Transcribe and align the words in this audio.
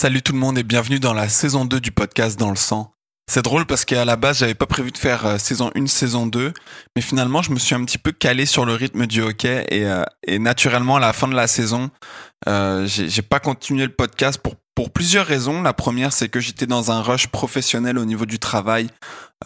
Salut 0.00 0.22
tout 0.22 0.32
le 0.32 0.38
monde 0.38 0.56
et 0.56 0.62
bienvenue 0.62 0.98
dans 0.98 1.12
la 1.12 1.28
saison 1.28 1.66
2 1.66 1.78
du 1.78 1.92
podcast 1.92 2.38
Dans 2.38 2.48
le 2.48 2.56
sang. 2.56 2.94
C'est 3.30 3.42
drôle 3.42 3.66
parce 3.66 3.84
qu'à 3.84 4.06
la 4.06 4.16
base, 4.16 4.38
j'avais 4.38 4.54
pas 4.54 4.64
prévu 4.64 4.92
de 4.92 4.96
faire 4.96 5.26
euh, 5.26 5.36
saison 5.36 5.70
1, 5.76 5.88
saison 5.88 6.26
2, 6.26 6.54
mais 6.96 7.02
finalement, 7.02 7.42
je 7.42 7.50
me 7.50 7.58
suis 7.58 7.74
un 7.74 7.84
petit 7.84 7.98
peu 7.98 8.10
calé 8.10 8.46
sur 8.46 8.64
le 8.64 8.72
rythme 8.72 9.06
du 9.06 9.20
hockey 9.20 9.66
et, 9.68 9.84
euh, 9.84 10.02
naturellement, 10.38 10.96
à 10.96 11.00
la 11.00 11.12
fin 11.12 11.28
de 11.28 11.34
la 11.34 11.46
saison, 11.46 11.90
euh, 12.48 12.86
j'ai 12.86 13.20
pas 13.20 13.40
continué 13.40 13.84
le 13.84 13.92
podcast 13.92 14.40
pour, 14.42 14.54
pour 14.74 14.90
plusieurs 14.90 15.26
raisons. 15.26 15.60
La 15.60 15.74
première, 15.74 16.14
c'est 16.14 16.30
que 16.30 16.40
j'étais 16.40 16.66
dans 16.66 16.90
un 16.90 17.02
rush 17.02 17.26
professionnel 17.26 17.98
au 17.98 18.06
niveau 18.06 18.24
du 18.24 18.38
travail 18.38 18.88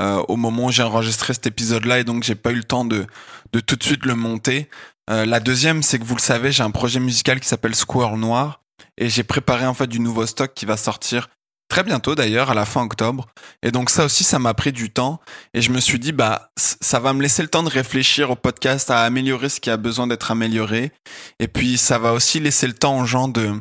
euh, 0.01 0.23
au 0.29 0.37
moment 0.37 0.67
où 0.67 0.71
j'ai 0.71 0.85
enregistré 0.85 1.35
cet 1.35 1.49
épisode-là 1.49 1.99
et 1.99 2.05
donc 2.05 2.23
j'ai 2.23 2.37
pas 2.37 2.53
eu 2.53 2.59
le 2.59 2.63
temps 2.63 2.85
de, 2.85 3.07
de 3.53 3.59
tout 3.59 3.75
de 3.75 3.83
suite 3.83 4.07
le 4.07 4.15
monter. 4.15 4.69
La 5.09 5.41
deuxième, 5.41 5.83
c'est 5.83 5.99
que 5.99 6.05
vous 6.05 6.15
le 6.15 6.21
savez, 6.21 6.53
j'ai 6.53 6.63
un 6.63 6.71
projet 6.71 7.01
musical 7.01 7.41
qui 7.41 7.49
s'appelle 7.49 7.75
Square 7.75 8.17
Noir 8.17 8.61
et 8.99 9.09
j'ai 9.09 9.25
préparé 9.25 9.67
en 9.67 9.75
fait 9.75 9.87
du 9.87 10.01
nouveau 10.01 10.27
stock 10.27 10.53
qui 10.55 10.67
va 10.67 10.77
sortir 10.77 11.29
très 11.69 11.83
bientôt 11.83 12.15
d'ailleurs 12.15 12.51
à 12.51 12.55
la 12.55 12.65
fin 12.65 12.83
octobre. 12.83 13.27
Et 13.63 13.71
donc 13.71 13.91
ça 13.91 14.05
aussi 14.05 14.25
ça 14.25 14.39
m'a 14.39 14.55
pris 14.55 14.73
du 14.73 14.91
temps. 14.91 15.21
Et 15.55 15.61
je 15.63 15.71
me 15.71 15.81
suis 15.81 15.99
dit 15.99 16.13
bah 16.13 16.51
ça 16.57 17.01
va 17.01 17.13
me 17.13 17.23
laisser 17.23 17.43
le 17.43 17.49
temps 17.49 17.63
de 17.63 17.69
réfléchir 17.69 18.31
au 18.31 18.37
podcast 18.37 18.91
à 18.91 19.03
améliorer 19.03 19.49
ce 19.49 19.61
qui 19.61 19.71
a 19.71 19.77
besoin 19.77 20.07
d'être 20.07 20.31
amélioré. 20.31 20.93
Et 21.41 21.49
puis 21.49 21.79
ça 21.79 21.99
va 21.99 22.13
aussi 22.13 22.41
laisser 22.41 22.67
le 22.67 22.75
temps 22.75 23.01
aux 23.01 23.07
gens 23.07 23.29
de 23.29 23.53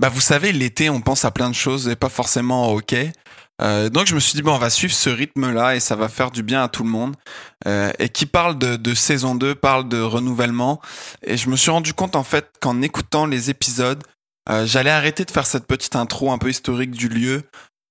bah 0.00 0.08
vous 0.08 0.20
savez 0.20 0.52
l'été 0.52 0.90
on 0.90 1.00
pense 1.00 1.24
à 1.24 1.30
plein 1.30 1.50
de 1.50 1.54
choses 1.54 1.88
et 1.88 1.96
pas 1.96 2.08
forcément 2.08 2.72
au 2.72 2.78
hockey. 2.78 3.12
Euh, 3.62 3.88
donc 3.88 4.06
je 4.06 4.14
me 4.16 4.20
suis 4.20 4.34
dit 4.34 4.42
bon 4.42 4.54
on 4.54 4.58
va 4.58 4.70
suivre 4.70 4.94
ce 4.94 5.10
rythme 5.10 5.52
là 5.52 5.76
et 5.76 5.80
ça 5.80 5.94
va 5.94 6.08
faire 6.08 6.30
du 6.30 6.42
bien 6.42 6.62
à 6.62 6.68
tout 6.68 6.82
le 6.82 6.90
monde. 6.90 7.14
Euh, 7.66 7.92
et 7.98 8.08
qui 8.08 8.26
parle 8.26 8.58
de, 8.58 8.76
de 8.76 8.94
saison 8.94 9.34
2 9.34 9.54
parle 9.54 9.88
de 9.88 10.00
renouvellement. 10.00 10.80
Et 11.22 11.36
je 11.36 11.50
me 11.50 11.56
suis 11.56 11.70
rendu 11.70 11.92
compte 11.92 12.16
en 12.16 12.24
fait 12.24 12.50
qu'en 12.60 12.80
écoutant 12.80 13.26
les 13.26 13.50
épisodes 13.50 14.02
euh, 14.50 14.66
j'allais 14.66 14.90
arrêter 14.90 15.24
de 15.24 15.30
faire 15.30 15.46
cette 15.46 15.66
petite 15.66 15.96
intro 15.96 16.30
un 16.30 16.38
peu 16.38 16.50
historique 16.50 16.90
du 16.90 17.08
lieu 17.08 17.42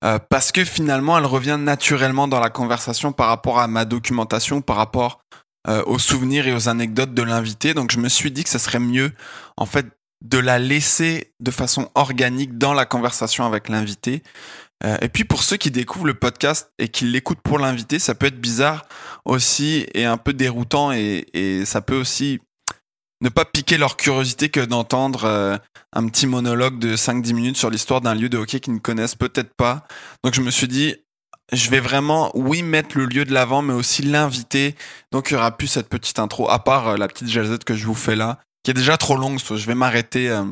euh, 0.06 0.20
parce 0.30 0.52
que 0.52 0.64
finalement 0.64 1.18
elle 1.18 1.26
revient 1.26 1.58
naturellement 1.60 2.28
dans 2.28 2.40
la 2.40 2.50
conversation 2.50 3.12
par 3.12 3.28
rapport 3.28 3.60
à 3.60 3.68
ma 3.68 3.86
documentation, 3.86 4.62
par 4.62 4.76
rapport 4.76 5.22
euh, 5.68 5.84
aux 5.86 6.00
souvenirs 6.00 6.48
et 6.48 6.54
aux 6.54 6.70
anecdotes 6.70 7.14
de 7.14 7.24
l'invité. 7.24 7.74
Donc 7.74 7.92
je 7.92 8.00
me 8.00 8.10
suis 8.10 8.32
dit 8.32 8.44
que 8.44 8.50
ce 8.50 8.60
serait 8.60 8.80
mieux 8.80 9.14
en 9.58 9.66
fait 9.66 9.88
de 10.24 10.38
la 10.38 10.60
laisser 10.60 11.34
de 11.40 11.52
façon 11.52 11.90
organique 11.96 12.58
dans 12.58 12.74
la 12.74 12.86
conversation 12.86 13.46
avec 13.46 13.68
l'invité. 13.68 14.24
Et 15.02 15.08
puis 15.08 15.24
pour 15.24 15.44
ceux 15.44 15.56
qui 15.56 15.72
découvrent 15.72 16.08
le 16.08 16.14
podcast 16.14 16.70
et 16.78 16.90
qui 16.90 17.06
l'écoutent 17.06 17.40
pour 17.42 17.58
l'invité, 17.58 18.00
ça 18.00 18.16
peut 18.16 18.26
être 18.26 18.42
bizarre 18.42 18.86
aussi 19.24 19.86
et 19.94 20.04
un 20.04 20.18
peu 20.18 20.34
déroutant 20.34 20.92
et, 20.92 21.26
et 21.34 21.64
ça 21.64 21.80
peut 21.80 21.96
aussi 21.96 22.42
ne 23.24 23.30
pas 23.30 23.46
piquer 23.46 23.78
leur 23.78 23.96
curiosité 23.96 24.50
que 24.50 24.60
d'entendre 24.60 25.24
euh, 25.24 25.58
un 25.94 26.08
petit 26.08 26.28
monologue 26.28 26.78
de 26.78 26.98
5-10 26.98 27.34
minutes 27.34 27.58
sur 27.58 27.70
l'histoire 27.70 28.02
d'un 28.02 28.14
lieu 28.14 28.28
de 28.28 28.38
hockey 28.38 28.60
qu'ils 28.60 28.74
ne 28.74 28.80
connaissent 28.80 29.16
peut-être 29.16 29.54
pas. 29.56 29.88
Donc 30.24 30.34
je 30.34 30.42
me 30.42 30.52
suis 30.52 30.68
dit, 30.68 30.98
je 31.54 31.70
vais 31.70 31.80
vraiment, 31.80 32.32
oui, 32.36 32.64
mettre 32.64 32.98
le 32.98 33.06
lieu 33.06 33.24
de 33.24 33.34
l'avant, 33.34 33.62
mais 33.62 33.74
aussi 33.74 34.02
l'inviter. 34.02 34.76
Donc 35.12 35.32
il 35.32 35.36
y 35.36 35.38
aura 35.38 35.56
plus 35.56 35.68
cette 35.68 35.88
petite 35.88 36.20
intro, 36.20 36.50
à 36.50 36.60
part 36.60 36.90
euh, 36.90 36.98
la 36.98 37.08
petite 37.08 37.30
jazette 37.30 37.64
que 37.64 37.76
je 37.76 37.86
vous 37.86 37.96
fais 37.96 38.18
là, 38.18 38.40
qui 38.62 38.72
est 38.72 38.76
déjà 38.76 38.98
trop 38.98 39.16
longue, 39.16 39.40
je 39.40 39.66
vais 39.66 39.76
m'arrêter. 39.76 40.30
Euh. 40.30 40.44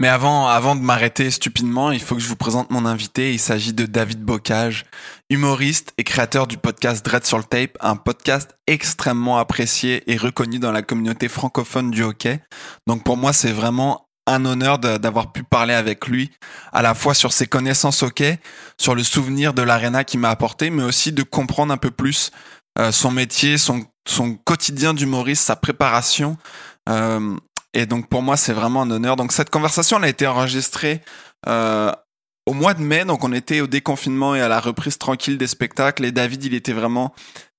Mais 0.00 0.08
avant, 0.08 0.48
avant 0.48 0.76
de 0.76 0.80
m'arrêter 0.80 1.30
stupidement, 1.30 1.92
il 1.92 2.00
faut 2.00 2.14
que 2.14 2.22
je 2.22 2.26
vous 2.26 2.34
présente 2.34 2.70
mon 2.70 2.86
invité. 2.86 3.34
Il 3.34 3.38
s'agit 3.38 3.74
de 3.74 3.84
David 3.84 4.22
Bocage, 4.22 4.86
humoriste 5.28 5.92
et 5.98 6.04
créateur 6.04 6.46
du 6.46 6.56
podcast 6.56 7.04
Dread 7.04 7.26
sur 7.26 7.36
le 7.36 7.44
Tape, 7.44 7.76
un 7.80 7.96
podcast 7.96 8.56
extrêmement 8.66 9.36
apprécié 9.36 10.10
et 10.10 10.16
reconnu 10.16 10.58
dans 10.58 10.72
la 10.72 10.80
communauté 10.80 11.28
francophone 11.28 11.90
du 11.90 12.02
hockey. 12.02 12.40
Donc 12.86 13.04
pour 13.04 13.18
moi, 13.18 13.34
c'est 13.34 13.52
vraiment 13.52 14.08
un 14.26 14.46
honneur 14.46 14.78
d'avoir 14.78 15.32
pu 15.32 15.42
parler 15.42 15.74
avec 15.74 16.06
lui, 16.06 16.30
à 16.72 16.80
la 16.80 16.94
fois 16.94 17.12
sur 17.12 17.34
ses 17.34 17.46
connaissances 17.46 18.02
hockey, 18.02 18.38
sur 18.80 18.94
le 18.94 19.02
souvenir 19.02 19.52
de 19.52 19.60
l'arena 19.60 20.04
qu'il 20.04 20.20
m'a 20.20 20.30
apporté, 20.30 20.70
mais 20.70 20.82
aussi 20.82 21.12
de 21.12 21.22
comprendre 21.22 21.74
un 21.74 21.78
peu 21.78 21.90
plus 21.90 22.30
euh, 22.78 22.90
son 22.90 23.10
métier, 23.10 23.58
son, 23.58 23.84
son 24.08 24.34
quotidien 24.34 24.94
d'humoriste, 24.94 25.44
sa 25.44 25.56
préparation. 25.56 26.38
Euh, 26.88 27.36
et 27.74 27.86
donc 27.86 28.08
pour 28.08 28.22
moi, 28.22 28.36
c'est 28.36 28.52
vraiment 28.52 28.82
un 28.82 28.90
honneur. 28.90 29.16
Donc 29.16 29.32
cette 29.32 29.50
conversation, 29.50 29.98
elle 29.98 30.04
a 30.04 30.08
été 30.08 30.26
enregistrée 30.26 31.00
euh, 31.46 31.92
au 32.46 32.52
mois 32.52 32.74
de 32.74 32.82
mai. 32.82 33.04
Donc 33.04 33.24
on 33.24 33.32
était 33.32 33.60
au 33.60 33.66
déconfinement 33.66 34.34
et 34.34 34.40
à 34.40 34.48
la 34.48 34.60
reprise 34.60 34.98
tranquille 34.98 35.38
des 35.38 35.46
spectacles. 35.46 36.04
Et 36.04 36.12
David, 36.12 36.44
il 36.44 36.54
était 36.54 36.72
vraiment 36.72 37.14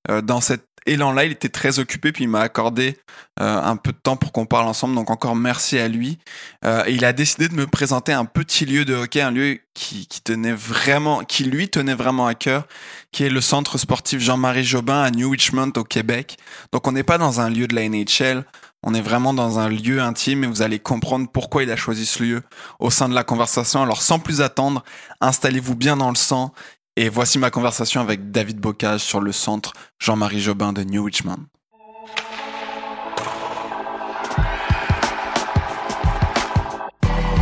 euh, 0.10 0.22
dans 0.22 0.42
cet 0.42 0.66
élan-là. 0.86 1.26
Il 1.26 1.32
était 1.32 1.50
très 1.50 1.80
occupé, 1.80 2.12
puis 2.12 2.26
il 2.26 2.28
m'a 2.28 2.42
accordé 2.42 2.98
euh, 3.40 3.62
un 3.62 3.76
peu 3.76 3.92
de 3.92 3.98
temps 3.98 4.18
pour 4.18 4.32
qu'on 4.32 4.46
parle 4.46 4.68
ensemble. 4.68 4.96
Donc 4.96 5.10
encore 5.10 5.36
merci 5.36 5.78
à 5.78 5.88
lui. 5.88 6.20
Euh, 6.66 6.84
il 6.90 7.06
a 7.06 7.14
décidé 7.14 7.48
de 7.48 7.54
me 7.54 7.68
présenter 7.68 8.12
un 8.12 8.26
petit 8.26 8.66
lieu 8.66 8.84
de 8.84 8.96
hockey, 8.96 9.22
un 9.22 9.32
lieu 9.32 9.60
qui, 9.74 10.08
qui 10.08 10.22
tenait 10.22 10.54
vraiment, 10.54 11.24
qui 11.24 11.44
lui 11.44 11.70
tenait 11.70 11.96
vraiment 11.96 12.28
à 12.28 12.36
cœur, 12.36 12.68
qui 13.12 13.24
est 13.24 13.30
le 13.30 13.42
centre 13.42 13.78
sportif 13.78 14.20
Jean-Marie 14.20 14.64
Jobin 14.64 15.02
à 15.02 15.12
New 15.12 15.30
Richmond 15.30 15.72
au 15.78 15.84
Québec. 15.84 16.38
Donc 16.72 16.88
on 16.88 16.92
n'est 16.92 17.04
pas 17.04 17.18
dans 17.18 17.40
un 17.40 17.50
lieu 17.50 17.68
de 17.68 17.76
la 17.76 17.88
NHL. 17.88 18.44
On 18.84 18.96
est 18.96 19.02
vraiment 19.02 19.36
dans 19.36 19.60
un 19.60 19.70
lieu 19.70 20.02
intime 20.02 20.44
et 20.44 20.48
vous 20.48 20.64
allez 20.64 20.80
comprendre 20.80 21.28
pourquoi 21.32 21.62
il 21.62 21.70
a 21.70 21.76
choisi 21.76 22.08
ce 22.08 22.24
lieu 22.24 22.42
au 22.80 22.90
sein 22.90 23.08
de 23.10 23.14
la 23.14 23.24
conversation. 23.24 23.84
Alors 23.84 24.02
sans 24.02 24.18
plus 24.18 24.42
attendre, 24.42 24.84
installez-vous 25.20 25.76
bien 25.76 25.98
dans 25.98 26.10
le 26.10 26.16
sang 26.16 26.52
et 26.96 27.08
voici 27.08 27.38
ma 27.38 27.52
conversation 27.52 28.02
avec 28.02 28.32
David 28.32 28.58
Bocage 28.58 29.02
sur 29.02 29.22
le 29.22 29.32
centre 29.32 29.74
Jean-Marie 30.00 30.42
Jobin 30.42 30.74
de 30.74 30.84
New 30.84 31.04
Richmond. 31.04 31.46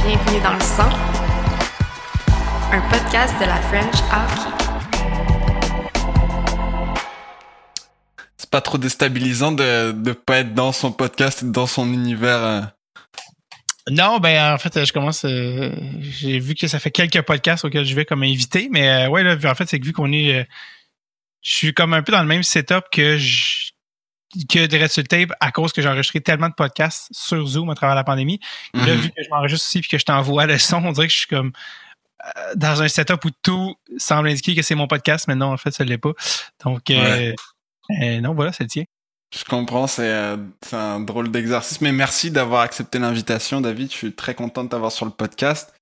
Bienvenue 0.06 0.42
dans 0.44 0.54
le 0.54 0.60
sang, 0.60 0.90
un 2.74 2.82
podcast 2.90 3.34
de 3.40 3.46
la 3.46 3.62
French 3.62 3.96
Hockey. 4.12 4.49
C'est 8.50 8.58
pas 8.58 8.62
trop 8.62 8.80
déstabilisant 8.80 9.52
de 9.52 9.92
ne 9.96 10.12
pas 10.12 10.40
être 10.40 10.56
dans 10.56 10.72
son 10.72 10.92
podcast 10.92 11.44
et 11.44 11.46
dans 11.46 11.68
son 11.68 11.94
univers. 11.94 12.38
euh. 12.44 12.62
Non, 13.92 14.18
ben 14.18 14.56
en 14.56 14.58
fait, 14.58 14.84
je 14.86 14.92
commence. 14.92 15.24
euh, 15.24 15.72
J'ai 16.00 16.40
vu 16.40 16.56
que 16.56 16.68
ça 16.68 16.80
fait 16.80 16.90
quelques 16.90 17.22
podcasts 17.22 17.64
auxquels 17.66 17.86
je 17.86 17.94
vais 17.94 18.06
comme 18.06 18.24
invité, 18.24 18.68
mais 18.72 19.06
euh, 19.06 19.10
ouais, 19.10 19.22
là, 19.24 19.38
en 19.52 19.54
fait, 19.54 19.70
c'est 19.70 19.80
que 19.80 19.86
vu 19.86 19.94
qu'on 19.94 20.12
est. 20.12 20.34
euh, 20.34 20.44
je 21.44 21.54
suis 21.58 21.74
comme 21.76 21.94
un 21.94 22.02
peu 22.02 22.12
dans 22.12 22.22
le 22.24 22.28
même 22.28 22.42
setup 22.42 22.86
que 22.92 23.18
je 23.20 23.70
que 24.52 24.88
sur 24.88 25.02
le 25.04 25.08
Tape 25.08 25.30
à 25.40 25.52
cause 25.52 25.72
que 25.72 25.84
j'ai 25.84 25.88
enregistré 25.88 26.20
tellement 26.20 26.50
de 26.50 26.54
podcasts 26.56 27.08
sur 27.12 27.46
Zoom 27.46 27.70
à 27.70 27.76
travers 27.76 27.96
la 27.96 28.04
pandémie. 28.04 28.40
Là, 28.74 28.96
Mhm. 28.96 29.00
vu 29.02 29.10
que 29.10 29.24
je 29.24 29.30
m'enregistre 29.30 29.68
aussi 29.68 29.82
puis 29.82 29.90
que 29.92 30.00
je 30.00 30.06
t'envoie 30.06 30.48
le 30.48 30.58
son, 30.58 30.84
on 30.86 30.92
dirait 30.92 31.06
que 31.08 31.14
je 31.14 31.20
suis 31.20 31.28
comme 31.28 31.52
dans 32.56 32.82
un 32.82 32.88
setup 32.88 33.24
où 33.26 33.30
tout 33.44 33.76
semble 34.00 34.28
indiquer 34.30 34.56
que 34.56 34.64
c'est 34.64 34.74
mon 34.76 34.88
podcast, 34.88 35.26
mais 35.28 35.36
non, 35.36 35.54
en 35.54 35.58
fait, 35.58 35.70
ça 35.72 35.84
ne 35.84 35.90
l'est 35.90 35.98
pas. 36.00 36.14
Donc, 36.66 36.90
euh, 37.90 38.22
non, 38.22 38.34
voilà, 38.34 38.52
c'est 38.52 38.64
le 38.64 38.70
tien. 38.70 38.84
Je 39.38 39.44
comprends, 39.44 39.86
c'est 39.86 40.12
euh, 40.12 40.38
c'est 40.66 40.76
un 40.76 41.00
drôle 41.00 41.30
d'exercice, 41.30 41.82
mais 41.82 41.92
merci 41.92 42.32
d'avoir 42.32 42.62
accepté 42.62 42.98
l'invitation, 42.98 43.62
David. 43.62 43.92
Je 43.92 43.96
suis 43.96 44.14
très 44.14 44.34
content 44.34 44.64
de 44.64 44.70
t'avoir 44.70 44.92
sur 44.92 45.06
le 45.06 45.12
podcast. 45.12 45.74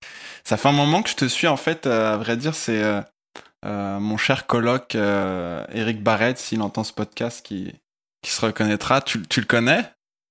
Ça 0.43 0.57
fait 0.57 0.67
un 0.67 0.73
moment 0.73 1.01
que 1.01 1.09
je 1.09 1.15
te 1.15 1.25
suis, 1.25 1.47
en 1.47 1.57
fait, 1.57 1.87
euh, 1.87 2.13
à 2.13 2.17
vrai 2.17 2.35
dire, 2.35 2.55
c'est 2.55 2.83
euh, 2.83 3.01
euh, 3.65 3.99
mon 3.99 4.17
cher 4.17 4.47
coloc 4.47 4.95
euh, 4.95 5.65
Eric 5.73 6.03
Barrett, 6.03 6.37
s'il 6.37 6.61
entend 6.61 6.83
ce 6.83 6.93
podcast, 6.93 7.45
qui, 7.45 7.73
qui 8.21 8.31
se 8.31 8.45
reconnaîtra. 8.45 9.01
Tu, 9.01 9.21
tu 9.23 9.39
le 9.39 9.45
connais? 9.45 9.83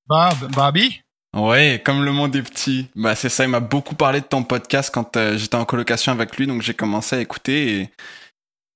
Bob, 0.06 0.50
Bobby? 0.52 1.02
Ouais, 1.34 1.82
comme 1.84 2.04
le 2.04 2.12
monde 2.12 2.34
est 2.36 2.42
petit. 2.42 2.88
Bah 2.94 3.14
c'est 3.14 3.28
ça, 3.28 3.44
il 3.44 3.50
m'a 3.50 3.60
beaucoup 3.60 3.94
parlé 3.94 4.20
de 4.20 4.26
ton 4.26 4.42
podcast 4.42 4.90
quand 4.92 5.16
euh, 5.16 5.36
j'étais 5.36 5.56
en 5.56 5.66
colocation 5.66 6.12
avec 6.12 6.36
lui, 6.36 6.46
donc 6.46 6.62
j'ai 6.62 6.72
commencé 6.72 7.16
à 7.16 7.20
écouter 7.20 7.80
et... 7.80 7.90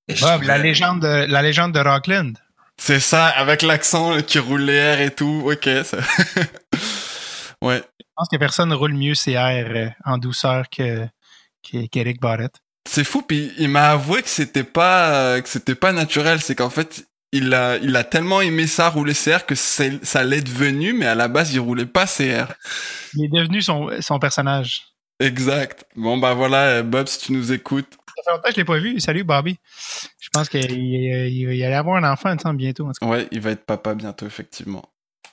et 0.09 0.15
Bob, 0.21 0.43
la 0.43 0.59
légende 0.59 1.01
de, 1.01 1.25
la 1.27 1.41
légende 1.41 1.73
de 1.73 1.81
Rockland. 1.81 2.35
C'est 2.83 2.99
ça, 2.99 3.27
avec 3.27 3.61
l'accent 3.61 4.23
qui 4.23 4.39
roule 4.39 4.63
les 4.63 4.73
airs 4.73 5.01
et 5.03 5.11
tout. 5.15 5.43
Ok, 5.45 5.69
ça... 5.85 5.99
ouais. 7.63 7.83
Je 8.01 8.07
pense 8.17 8.29
que 8.33 8.37
personne 8.39 8.73
roule 8.73 8.95
mieux 8.95 9.15
ses 9.15 9.33
airs 9.33 9.71
euh, 9.77 9.89
en 10.07 10.17
douceur 10.17 10.65
que 10.71 11.07
que- 11.63 11.87
qu'Eric 11.89 12.21
Barrett. 12.23 12.53
C'est 12.89 13.05
fou, 13.05 13.21
puis 13.21 13.53
il 13.59 13.69
m'a 13.69 13.91
avoué 13.91 14.23
que 14.23 14.31
c'était 14.31 14.65
pas 14.65 15.11
euh, 15.15 15.41
que 15.43 15.49
c'était 15.51 15.75
pas 15.75 15.93
naturel. 15.93 16.41
C'est 16.41 16.55
qu'en 16.55 16.71
fait, 16.71 17.05
il 17.33 17.53
a 17.53 17.77
il 17.77 17.95
a 17.97 18.03
tellement 18.03 18.41
aimé 18.41 18.67
ça 18.67 18.89
rouler 18.89 19.13
ses 19.13 19.31
airs 19.33 19.45
que 19.45 19.55
ça 19.55 20.25
l'est 20.25 20.41
devenu, 20.41 20.95
mais 20.95 21.05
à 21.07 21.15
la 21.15 21.29
base, 21.29 21.53
il 21.53 21.61
roulait 21.61 21.85
pas 21.85 22.07
ses 22.07 22.29
airs. 22.29 22.55
Il 23.13 23.27
est 23.27 23.29
devenu 23.29 23.61
son, 23.61 23.91
son 24.01 24.19
personnage. 24.19 24.85
Exact. 25.21 25.85
Bon 25.97 26.17
bah 26.17 26.33
voilà, 26.33 26.63
euh, 26.79 26.83
Bob, 26.83 27.09
si 27.09 27.19
tu 27.19 27.33
nous 27.33 27.53
écoutes. 27.53 27.93
Ça 28.17 28.23
fait 28.25 28.31
longtemps 28.31 28.49
que 28.49 28.53
je 28.55 28.57
l'ai 28.57 28.65
pas 28.65 28.79
vu. 28.79 28.99
Salut, 29.01 29.23
Bobby. 29.25 29.59
Je 30.33 30.39
pense 30.39 30.49
qu'il 30.49 31.65
aller 31.65 31.75
avoir 31.75 31.97
un 31.97 32.13
enfant, 32.13 32.35
bientôt. 32.55 32.89
Ouais, 33.03 33.27
il 33.33 33.41
va 33.41 33.51
être 33.51 33.65
papa 33.65 33.95
bientôt, 33.95 34.27
effectivement. 34.27 34.85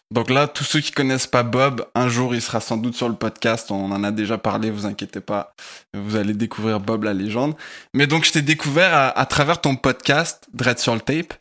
Donc 0.09 0.29
là, 0.29 0.47
tous 0.47 0.63
ceux 0.63 0.79
qui 0.79 0.91
connaissent 0.91 1.27
pas 1.27 1.43
Bob, 1.43 1.85
un 1.93 2.07
jour, 2.07 2.33
il 2.33 2.41
sera 2.41 2.61
sans 2.61 2.77
doute 2.77 2.95
sur 2.95 3.09
le 3.09 3.15
podcast. 3.15 3.69
On 3.71 3.91
en 3.91 4.03
a 4.03 4.11
déjà 4.11 4.37
parlé, 4.37 4.71
vous 4.71 4.85
inquiétez 4.85 5.19
pas. 5.19 5.53
Vous 5.93 6.15
allez 6.15 6.33
découvrir 6.33 6.79
Bob 6.79 7.03
la 7.03 7.13
légende. 7.13 7.55
Mais 7.93 8.07
donc, 8.07 8.23
je 8.23 8.31
t'ai 8.31 8.41
découvert 8.41 8.93
à, 8.93 9.09
à 9.09 9.25
travers 9.25 9.59
ton 9.59 9.75
podcast, 9.75 10.47
Dread 10.53 10.79
sur 10.79 10.95
le 10.95 11.01
tape. 11.01 11.33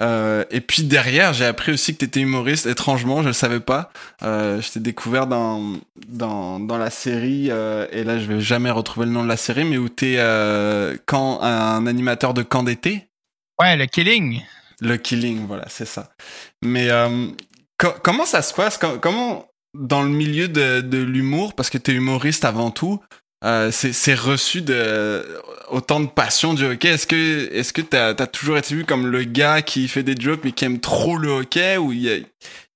Euh, 0.00 0.44
et 0.50 0.60
puis 0.60 0.82
derrière, 0.82 1.32
j'ai 1.32 1.44
appris 1.44 1.72
aussi 1.72 1.92
que 1.94 1.98
tu 1.98 2.04
étais 2.06 2.20
humoriste. 2.20 2.66
Étrangement, 2.66 3.22
je 3.22 3.28
le 3.28 3.32
savais 3.32 3.60
pas. 3.60 3.90
Euh, 4.22 4.60
je 4.60 4.70
t'ai 4.70 4.80
découvert 4.80 5.26
dans, 5.26 5.74
dans, 6.08 6.58
dans 6.58 6.78
la 6.78 6.90
série, 6.90 7.48
euh, 7.50 7.86
et 7.92 8.04
là 8.04 8.18
je 8.18 8.26
vais 8.26 8.40
jamais 8.40 8.70
retrouver 8.70 9.06
le 9.06 9.12
nom 9.12 9.22
de 9.22 9.28
la 9.28 9.36
série, 9.36 9.64
mais 9.64 9.78
où 9.78 9.88
tu 9.88 10.14
es 10.14 10.96
quand, 11.06 11.40
un 11.42 11.86
animateur 11.86 12.34
de 12.34 12.42
camp 12.42 12.62
d'été. 12.62 13.08
Ouais, 13.60 13.76
le 13.76 13.86
Killing. 13.86 14.42
Le 14.80 14.96
Killing, 14.96 15.46
voilà, 15.46 15.64
c'est 15.68 15.86
ça. 15.86 16.12
Mais 16.64 16.88
comment 18.02 18.24
ça 18.24 18.42
se 18.42 18.52
passe? 18.52 18.78
Comment, 18.78 19.46
dans 19.74 20.02
le 20.02 20.10
milieu 20.10 20.48
de, 20.48 20.80
de 20.80 20.98
l'humour, 20.98 21.54
parce 21.54 21.70
que 21.70 21.78
tu 21.78 21.92
es 21.92 21.94
humoriste 21.94 22.44
avant 22.44 22.70
tout, 22.70 23.00
euh, 23.44 23.70
c'est 23.72 24.14
reçu 24.14 24.64
autant 25.68 26.00
de 26.00 26.06
passion 26.06 26.54
du 26.54 26.64
hockey. 26.64 26.88
Est-ce 26.88 27.06
que 27.06 27.52
est-ce 27.52 27.72
que 27.72 27.82
t'as 27.82 28.10
as 28.10 28.26
toujours 28.26 28.56
été 28.56 28.74
vu 28.74 28.84
comme 28.84 29.08
le 29.08 29.24
gars 29.24 29.62
qui 29.62 29.88
fait 29.88 30.04
des 30.04 30.20
jokes 30.20 30.42
mais 30.44 30.52
qui 30.52 30.64
aime 30.64 30.78
trop 30.80 31.16
le 31.16 31.28
hockey 31.28 31.76
ou 31.76 31.92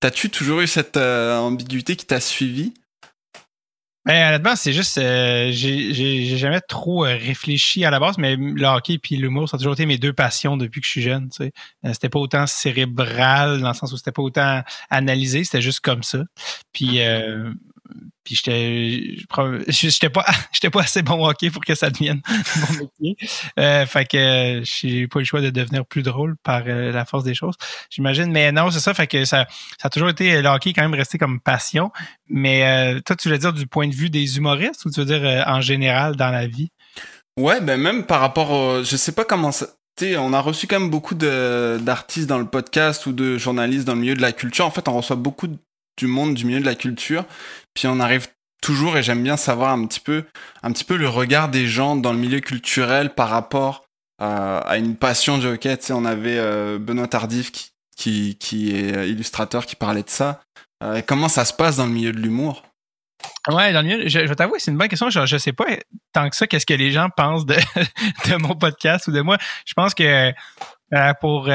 t'as-tu 0.01 0.29
toujours 0.29 0.61
eu 0.61 0.67
cette 0.67 0.97
euh, 0.97 1.39
ambiguïté 1.39 1.95
qui 1.95 2.07
t'a 2.07 2.21
suivi? 2.21 2.75
Ben, 4.05 4.29
honnêtement, 4.29 4.55
c'est 4.55 4.73
juste, 4.73 4.99
euh, 4.99 5.51
j'ai 5.51 6.37
jamais 6.37 6.61
trop 6.61 7.01
réfléchi 7.01 7.85
à 7.85 7.91
la 7.91 7.99
base, 7.99 8.19
mais 8.19 8.37
le 8.37 8.67
hockey 8.67 9.01
et 9.11 9.17
l'humour, 9.17 9.49
ça 9.49 9.57
a 9.57 9.59
toujours 9.59 9.73
été 9.73 9.85
mes 9.85 9.99
deux 9.99 10.12
passions 10.12 10.57
depuis 10.57 10.81
que 10.81 10.87
je 10.87 10.93
suis 10.93 11.03
jeune. 11.03 11.29
C'était 11.83 12.09
pas 12.09 12.21
autant 12.21 12.47
cérébral 12.47 13.61
dans 13.61 13.69
le 13.69 13.75
sens 13.75 13.93
où 13.93 13.97
c'était 13.97 14.12
pas 14.12 14.23
autant 14.23 14.62
analysé, 14.91 15.43
c'était 15.43 15.61
juste 15.61 15.81
comme 15.81 16.05
ça. 16.05 16.21
Puis 16.73 17.01
puis 18.27 18.35
j'étais 18.35 19.17
j'étais 19.69 20.11
pas 20.11 20.25
j'étais 20.53 20.71
pas 20.71 20.81
assez 20.81 21.03
bon 21.03 21.25
hockey 21.27 21.50
pour 21.50 21.65
que 21.65 21.75
ça 21.75 21.91
devienne 21.91 22.21
mon 22.56 22.79
métier. 22.79 23.17
Euh, 23.59 23.87
fait 23.87 24.05
que 24.05 24.62
j'ai 24.65 25.06
pas 25.06 25.21
eu 25.21 25.23
le 25.23 25.27
choix 25.27 25.41
de 25.41 25.50
devenir 25.50 25.87
plus 25.87 26.03
drôle 26.03 26.37
par 26.43 26.62
euh, 26.67 26.91
la 26.93 27.05
force 27.05 27.25
des 27.25 27.35
choses, 27.35 27.55
j'imagine. 27.88 28.33
Mais 28.33 28.50
non, 28.53 28.71
c'est 28.71 28.81
ça. 28.81 28.94
Fait 28.94 29.06
que 29.06 29.25
ça, 29.25 29.47
ça 29.79 29.87
a 29.87 29.91
toujours 29.91 30.09
été 30.09 30.43
le 30.43 30.49
hockey 30.49 30.73
quand 30.73 30.83
même 30.83 30.94
resté 30.94 31.19
comme 31.19 31.41
passion. 31.41 31.93
Mais 32.29 32.67
euh, 32.67 33.00
toi, 33.00 33.15
tu 33.15 33.29
veux 33.29 33.38
dire 33.38 33.53
du 33.53 33.67
point 33.67 33.87
de 33.87 33.94
vue 33.94 34.11
des 34.11 34.37
humoristes 34.37 34.85
ou 34.85 34.91
tu 34.91 35.00
veux 35.00 35.06
dire 35.06 35.44
en 35.47 35.61
général 35.61 36.17
dans 36.17 36.31
la 36.31 36.47
vie? 36.47 36.71
Ouais, 37.38 37.61
ben 37.61 37.81
même 37.81 38.05
par 38.05 38.21
rapport 38.21 38.50
au, 38.50 38.83
je 38.83 38.97
sais 38.97 39.12
pas 39.12 39.25
comment 39.25 39.53
ça. 39.53 39.67
on 40.03 40.33
a 40.33 40.41
reçu 40.41 40.67
quand 40.67 40.81
même 40.81 40.91
beaucoup 40.91 41.15
d'artistes 41.15 42.27
dans 42.27 42.38
le 42.38 42.47
podcast 42.47 43.06
ou 43.06 43.12
de 43.12 43.38
journalistes 43.38 43.87
dans 43.87 43.94
le 43.94 44.00
milieu 44.00 44.15
de 44.15 44.23
la 44.23 44.33
culture. 44.33 44.67
En 44.67 44.71
fait, 44.71 44.88
on 44.88 44.97
reçoit 44.97 45.17
beaucoup 45.17 45.49
du 45.99 46.06
monde 46.06 46.35
du 46.35 46.44
milieu 46.44 46.61
de 46.61 46.67
la 46.67 46.75
culture. 46.75 47.25
Puis 47.76 47.87
on 47.87 48.00
arrive 48.00 48.28
toujours, 48.62 48.96
et 48.96 49.02
j'aime 49.02 49.23
bien 49.23 49.37
savoir 49.37 49.70
un 49.70 49.87
petit 49.87 50.00
peu, 50.00 50.25
un 50.62 50.73
petit 50.73 50.82
peu 50.82 50.96
le 50.96 51.08
regard 51.08 51.50
des 51.50 51.67
gens 51.67 51.94
dans 51.94 52.12
le 52.12 52.19
milieu 52.19 52.40
culturel 52.40 53.14
par 53.14 53.28
rapport 53.28 53.84
euh, 54.23 54.61
à 54.64 54.78
une 54.78 54.96
passion 54.96 55.37
du 55.37 55.46
hockey. 55.46 55.76
Tu 55.76 55.84
sais, 55.84 55.93
on 55.93 56.06
avait 56.06 56.38
euh, 56.38 56.78
Benoît 56.78 57.06
Tardif 57.06 57.52
qui, 57.52 57.70
qui, 57.94 58.37
qui, 58.38 58.75
est 58.75 59.11
illustrateur 59.11 59.67
qui 59.67 59.76
parlait 59.76 60.02
de 60.02 60.08
ça. 60.08 60.40
Euh, 60.82 61.02
comment 61.06 61.28
ça 61.28 61.44
se 61.44 61.52
passe 61.52 61.76
dans 61.76 61.87
le 61.87 61.93
milieu 61.93 62.12
de 62.12 62.19
l'humour? 62.19 62.62
Ouais, 63.49 63.75
dans 63.75 63.82
le 63.82 63.88
milieu, 63.88 64.08
je, 64.08 64.20
je 64.20 64.26
vais 64.26 64.34
t'avouer, 64.34 64.58
c'est 64.58 64.70
une 64.70 64.78
bonne 64.78 64.88
question. 64.88 65.11
Je, 65.11 65.26
je 65.26 65.37
sais 65.37 65.52
pas 65.52 65.67
tant 66.14 66.31
que 66.31 66.37
ça 66.37 66.46
qu'est-ce 66.46 66.67
que 66.67 66.75
les 66.75 66.93
gens 66.93 67.11
pensent 67.14 67.44
de, 67.44 67.56
de 68.31 68.37
mon 68.37 68.56
podcast 68.56 69.06
ou 69.08 69.12
de 69.12 69.20
moi. 69.20 69.37
Je 69.67 69.75
pense 69.75 69.93
que 69.93 70.32
pour 71.20 71.50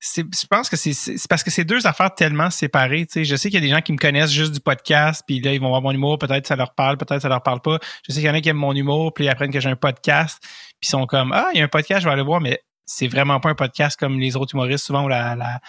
je 0.00 0.46
pense 0.48 0.70
que 0.70 0.76
c'est 0.76 0.94
parce 1.28 1.42
que 1.42 1.50
c'est 1.50 1.64
deux 1.64 1.86
affaires 1.86 2.14
tellement 2.14 2.48
séparées. 2.50 3.06
Tu 3.06 3.12
sais, 3.12 3.24
je 3.24 3.36
sais 3.36 3.50
qu'il 3.50 3.62
y 3.62 3.62
a 3.62 3.66
des 3.66 3.72
gens 3.72 3.82
qui 3.82 3.92
me 3.92 3.98
connaissent 3.98 4.32
juste 4.32 4.52
du 4.52 4.60
podcast, 4.60 5.22
puis 5.26 5.40
là, 5.40 5.52
ils 5.52 5.60
vont 5.60 5.68
voir 5.68 5.82
mon 5.82 5.90
humour, 5.90 6.18
peut-être 6.18 6.46
ça 6.46 6.56
leur 6.56 6.74
parle, 6.74 6.96
peut-être 6.96 7.20
ça 7.20 7.28
leur 7.28 7.42
parle 7.42 7.60
pas. 7.60 7.78
Je 8.08 8.12
sais 8.12 8.20
qu'il 8.20 8.28
y 8.28 8.30
en 8.30 8.34
a 8.34 8.40
qui 8.40 8.48
aiment 8.48 8.56
mon 8.56 8.74
humour, 8.74 9.12
puis 9.12 9.26
ils 9.26 9.28
apprennent 9.28 9.52
que 9.52 9.60
j'ai 9.60 9.68
un 9.68 9.76
podcast, 9.76 10.38
puis 10.40 10.88
ils 10.88 10.88
sont 10.88 11.06
comme 11.06 11.32
Ah, 11.32 11.50
il 11.52 11.58
y 11.58 11.60
a 11.60 11.64
un 11.64 11.68
podcast, 11.68 12.00
je 12.00 12.06
vais 12.06 12.12
aller 12.12 12.22
voir, 12.22 12.40
mais 12.40 12.62
c'est 12.86 13.08
vraiment 13.08 13.40
pas 13.40 13.50
un 13.50 13.54
podcast 13.54 13.98
comme 14.00 14.18
les 14.18 14.36
autres 14.36 14.54
humoristes, 14.54 14.86
souvent 14.86 15.04
où 15.04 15.08
la, 15.08 15.36
la 15.36 15.60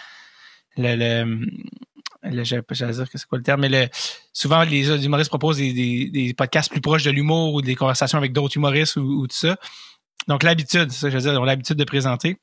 j'allais 2.22 2.92
dire 2.92 3.10
que 3.10 3.18
c'est 3.18 3.26
quoi 3.26 3.38
le 3.38 3.44
terme, 3.44 3.60
mais 3.60 3.68
le, 3.68 3.88
souvent 4.32 4.62
les 4.62 5.04
humoristes 5.04 5.28
proposent 5.28 5.58
des, 5.58 6.08
des, 6.10 6.34
podcasts 6.34 6.70
plus 6.70 6.80
proches 6.80 7.04
de 7.04 7.10
l'humour 7.10 7.54
ou 7.54 7.62
des 7.62 7.74
conversations 7.74 8.18
avec 8.18 8.32
d'autres 8.32 8.56
humoristes 8.56 8.96
ou, 8.96 9.02
ou 9.02 9.26
tout 9.26 9.36
ça. 9.36 9.56
Donc 10.28 10.42
l'habitude, 10.42 10.90
ça 10.90 11.10
je 11.10 11.16
veux 11.16 11.22
dire, 11.22 11.40
ont 11.40 11.44
l'habitude 11.44 11.76
de 11.76 11.84
présenter. 11.84 12.38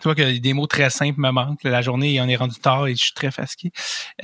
Tu 0.00 0.04
vois 0.04 0.14
que 0.14 0.38
des 0.38 0.52
mots 0.52 0.66
très 0.66 0.90
simples 0.90 1.20
me 1.20 1.30
manquent. 1.30 1.62
La 1.64 1.82
journée, 1.82 2.20
on 2.20 2.26
est 2.26 2.36
rendu 2.36 2.58
tard 2.58 2.86
et 2.86 2.94
je 2.94 3.04
suis 3.04 3.12
très 3.12 3.30
fatigué. 3.30 3.70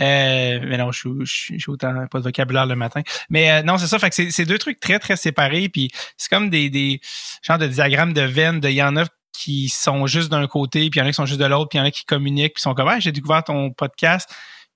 Euh, 0.00 0.60
mais 0.66 0.78
non, 0.78 0.90
je 0.90 1.24
suis, 1.24 1.64
autant 1.68 2.06
pas 2.06 2.18
de 2.18 2.24
vocabulaire 2.24 2.66
le 2.66 2.74
matin. 2.74 3.02
Mais 3.30 3.50
euh, 3.50 3.62
non, 3.62 3.78
c'est 3.78 3.86
ça. 3.86 3.98
Fait 3.98 4.10
que 4.10 4.30
c'est 4.30 4.44
deux 4.46 4.58
trucs 4.58 4.80
très, 4.80 4.98
très 4.98 5.16
séparés. 5.16 5.68
Puis 5.68 5.90
c'est 6.16 6.30
comme 6.30 6.50
des, 6.50 6.70
des 6.70 7.00
genres 7.42 7.58
de 7.58 7.66
diagrammes 7.66 8.12
de 8.12 8.22
veines. 8.22 8.60
Il 8.64 8.70
y 8.70 8.82
en 8.82 8.96
a 8.96 9.04
qui 9.32 9.68
sont 9.68 10.06
juste 10.08 10.30
d'un 10.30 10.46
côté, 10.48 10.90
puis 10.90 10.98
il 10.98 11.02
y 11.02 11.04
en 11.04 11.06
a 11.06 11.10
qui 11.10 11.14
sont 11.14 11.26
juste 11.26 11.40
de 11.40 11.44
l'autre, 11.44 11.68
puis 11.68 11.78
il 11.78 11.80
y 11.80 11.84
en 11.84 11.86
a 11.86 11.92
qui 11.92 12.04
communiquent, 12.04 12.54
puis 12.54 12.62
sont 12.62 12.74
comme 12.74 12.88
ah, 12.88 12.98
j'ai 12.98 13.12
découvert 13.12 13.44
ton 13.44 13.70
podcast. 13.70 14.28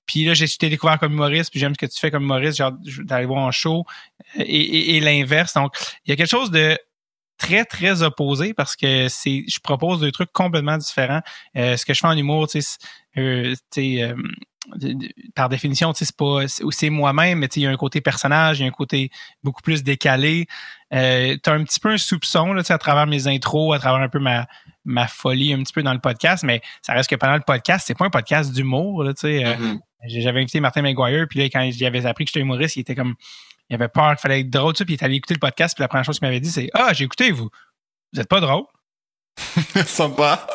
Puis 0.05 0.25
là, 0.25 0.33
j'ai 0.33 0.45
été 0.45 0.69
découvert 0.69 0.99
comme 0.99 1.13
humoriste, 1.13 1.51
puis 1.51 1.59
j'aime 1.59 1.73
ce 1.73 1.85
que 1.85 1.85
tu 1.85 1.99
fais 1.99 2.11
comme 2.11 2.23
humoriste, 2.23 2.57
genre 2.57 2.71
d'aller 2.99 3.25
voir 3.25 3.43
en 3.43 3.51
show 3.51 3.85
et, 4.35 4.97
et 4.97 4.99
l'inverse. 5.01 5.53
Donc, 5.53 5.73
il 6.05 6.11
y 6.11 6.13
a 6.13 6.15
quelque 6.15 6.29
chose 6.29 6.51
de 6.51 6.77
très, 7.43 7.65
très 7.65 8.03
opposé 8.03 8.53
parce 8.53 8.75
que 8.75 9.07
c'est 9.09 9.43
je 9.47 9.59
propose 9.59 9.99
des 9.99 10.11
trucs 10.11 10.31
complètement 10.31 10.77
différents. 10.77 11.21
Euh, 11.57 11.75
ce 11.75 11.85
que 11.85 11.93
je 11.93 11.99
fais 11.99 12.07
en 12.07 12.17
humour, 12.17 12.47
tu 12.47 12.61
sais, 12.61 12.77
euh, 13.17 13.53
euh 13.77 14.15
par 15.35 15.49
définition, 15.49 15.91
c'est 15.93 16.15
pas 16.15 16.47
c'est 16.47 16.89
moi-même, 16.89 17.39
mais 17.39 17.47
il 17.47 17.63
y 17.63 17.67
a 17.67 17.69
un 17.69 17.75
côté 17.75 17.99
personnage, 17.99 18.59
il 18.59 18.61
y 18.61 18.65
a 18.65 18.69
un 18.69 18.71
côté 18.71 19.11
beaucoup 19.43 19.61
plus 19.61 19.83
décalé. 19.83 20.47
Euh, 20.93 21.35
tu 21.43 21.49
as 21.49 21.53
un 21.53 21.63
petit 21.65 21.81
peu 21.81 21.89
un 21.89 21.97
soupçon 21.97 22.53
là, 22.53 22.63
à 22.67 22.77
travers 22.77 23.07
mes 23.07 23.27
intros, 23.27 23.75
à 23.75 23.79
travers 23.79 24.01
un 24.01 24.07
peu 24.07 24.19
ma, 24.19 24.47
ma 24.85 25.07
folie 25.07 25.53
un 25.53 25.61
petit 25.63 25.73
peu 25.73 25.83
dans 25.83 25.93
le 25.93 25.99
podcast, 25.99 26.43
mais 26.45 26.61
ça 26.81 26.93
reste 26.93 27.09
que 27.09 27.15
pendant 27.15 27.35
le 27.35 27.41
podcast, 27.41 27.83
c'est 27.85 27.97
pas 27.97 28.05
un 28.05 28.09
podcast 28.09 28.53
d'humour. 28.53 29.03
tu 29.07 29.13
sais. 29.17 29.43
Mm-hmm. 29.43 29.79
J'avais 30.05 30.39
invité 30.39 30.61
Martin 30.61 30.81
McGuire, 30.81 31.27
puis 31.29 31.39
là, 31.39 31.45
quand 31.45 31.69
j'avais 31.73 32.05
appris 32.05 32.23
que 32.23 32.29
j'étais 32.29 32.41
humoriste, 32.41 32.77
il 32.77 32.81
était 32.81 32.95
comme 32.95 33.15
il 33.73 33.75
avait 33.75 33.87
peur 33.87 34.11
qu'il 34.11 34.19
fallait 34.19 34.41
être 34.41 34.49
drôle, 34.49 34.73
puis 34.73 34.85
il 34.89 34.93
est 34.93 35.03
allé 35.03 35.15
écouter 35.15 35.33
le 35.33 35.39
podcast, 35.39 35.75
puis 35.75 35.81
la 35.81 35.87
première 35.87 36.05
chose 36.05 36.19
qu'il 36.19 36.27
m'avait 36.27 36.39
dit, 36.39 36.51
c'est 36.51 36.69
Ah, 36.73 36.93
j'ai 36.93 37.05
écouté, 37.05 37.31
vous. 37.31 37.49
Vous 38.13 38.19
êtes 38.19 38.29
pas 38.29 38.39
drôle. 38.39 38.65
Sympa. 39.85 40.45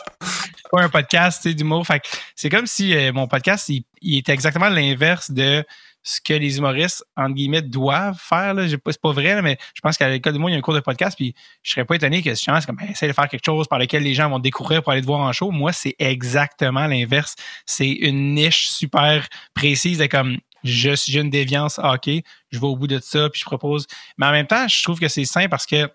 pas 0.70 0.82
un 0.82 0.88
podcast 0.88 1.48
d'humour. 1.48 1.86
Fait 1.86 2.02
c'est 2.36 2.48
comme 2.48 2.66
si 2.66 2.94
euh, 2.94 3.12
mon 3.12 3.26
podcast, 3.26 3.68
il, 3.68 3.84
était 4.18 4.32
exactement 4.32 4.68
l'inverse 4.68 5.32
de 5.32 5.64
ce 6.04 6.20
que 6.20 6.32
les 6.32 6.58
humoristes, 6.58 7.04
entre 7.16 7.34
guillemets, 7.34 7.62
doivent 7.62 8.18
faire. 8.18 8.54
Là. 8.54 8.68
C'est 8.68 9.00
pas 9.00 9.12
vrai, 9.12 9.42
mais 9.42 9.58
je 9.74 9.80
pense 9.80 9.96
qu'à 9.96 10.08
l'école 10.08 10.34
de 10.34 10.38
moi, 10.38 10.50
il 10.50 10.52
y 10.54 10.56
a 10.56 10.58
un 10.58 10.62
cours 10.62 10.74
de 10.74 10.80
podcast, 10.80 11.16
puis 11.16 11.34
je 11.62 11.72
serais 11.72 11.84
pas 11.84 11.96
étonné 11.96 12.22
que 12.22 12.34
c'est 12.34 12.50
comme 12.66 12.76
ben, 12.76 12.88
essaye 12.88 13.08
de 13.08 13.14
faire 13.14 13.28
quelque 13.28 13.44
chose 13.44 13.66
par 13.66 13.80
lequel 13.80 14.04
les 14.04 14.14
gens 14.14 14.30
vont 14.30 14.38
découvrir 14.38 14.82
pour 14.82 14.92
aller 14.92 15.02
te 15.02 15.06
voir 15.06 15.20
en 15.20 15.32
show. 15.32 15.50
Moi, 15.50 15.72
c'est 15.72 15.96
exactement 15.98 16.86
l'inverse. 16.86 17.34
C'est 17.66 17.90
une 17.90 18.34
niche 18.34 18.68
super 18.68 19.26
précise 19.54 19.98
de 19.98 20.06
comme 20.06 20.38
j'ai 20.68 21.20
une 21.20 21.30
déviance 21.30 21.78
ok, 21.78 22.08
je 22.50 22.58
vais 22.58 22.66
au 22.66 22.76
bout 22.76 22.86
de 22.86 22.98
ça, 23.00 23.28
puis 23.30 23.40
je 23.40 23.44
propose. 23.44 23.86
Mais 24.16 24.26
en 24.26 24.32
même 24.32 24.46
temps, 24.46 24.66
je 24.68 24.82
trouve 24.82 24.98
que 24.98 25.08
c'est 25.08 25.24
sain 25.24 25.48
parce 25.48 25.66
que 25.66 25.90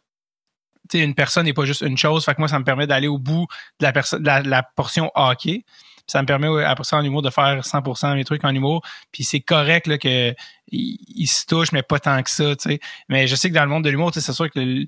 une 0.94 1.16
personne 1.16 1.46
n'est 1.46 1.54
pas 1.54 1.66
juste 1.66 1.82
une 1.82 1.98
chose. 1.98 2.26
Fait 2.26 2.36
que 2.36 2.42
moi, 2.42 2.48
ça 2.48 2.60
me 2.60 2.66
permet 2.66 2.88
d'aller 2.88 3.08
au 3.08 3.18
bout 3.18 3.48
de 3.80 3.86
la, 3.86 3.94
personne, 3.94 4.24
la, 4.24 4.64
portion 4.64 5.12
hockey. 5.16 5.64
Ça 6.08 6.22
me 6.22 6.28
permet 6.28 6.64
après 6.66 6.84
ça 6.84 6.98
en 6.98 7.04
humour 7.04 7.22
de 7.22 7.30
faire 7.30 7.62
100% 7.62 8.12
de 8.12 8.16
mes 8.16 8.26
trucs 8.26 8.44
en 8.44 8.54
humour. 8.54 8.82
Puis 9.12 9.24
c'est 9.24 9.40
correct 9.40 9.88
là, 9.88 9.98
se 9.98 11.46
touche, 11.46 11.72
mais 11.72 11.84
pas 11.84 12.00
tant 12.00 12.22
que 12.22 12.30
ça. 12.30 12.54
Mais 13.08 13.28
je 13.28 13.36
sais 13.36 13.50
que 13.50 13.56
dans 13.56 13.64
le 13.64 13.70
monde 13.70 13.86
de 13.86 13.90
l'humour, 13.90 14.12
c'est 14.14 14.34
sûr 14.34 14.50
que 14.50 14.86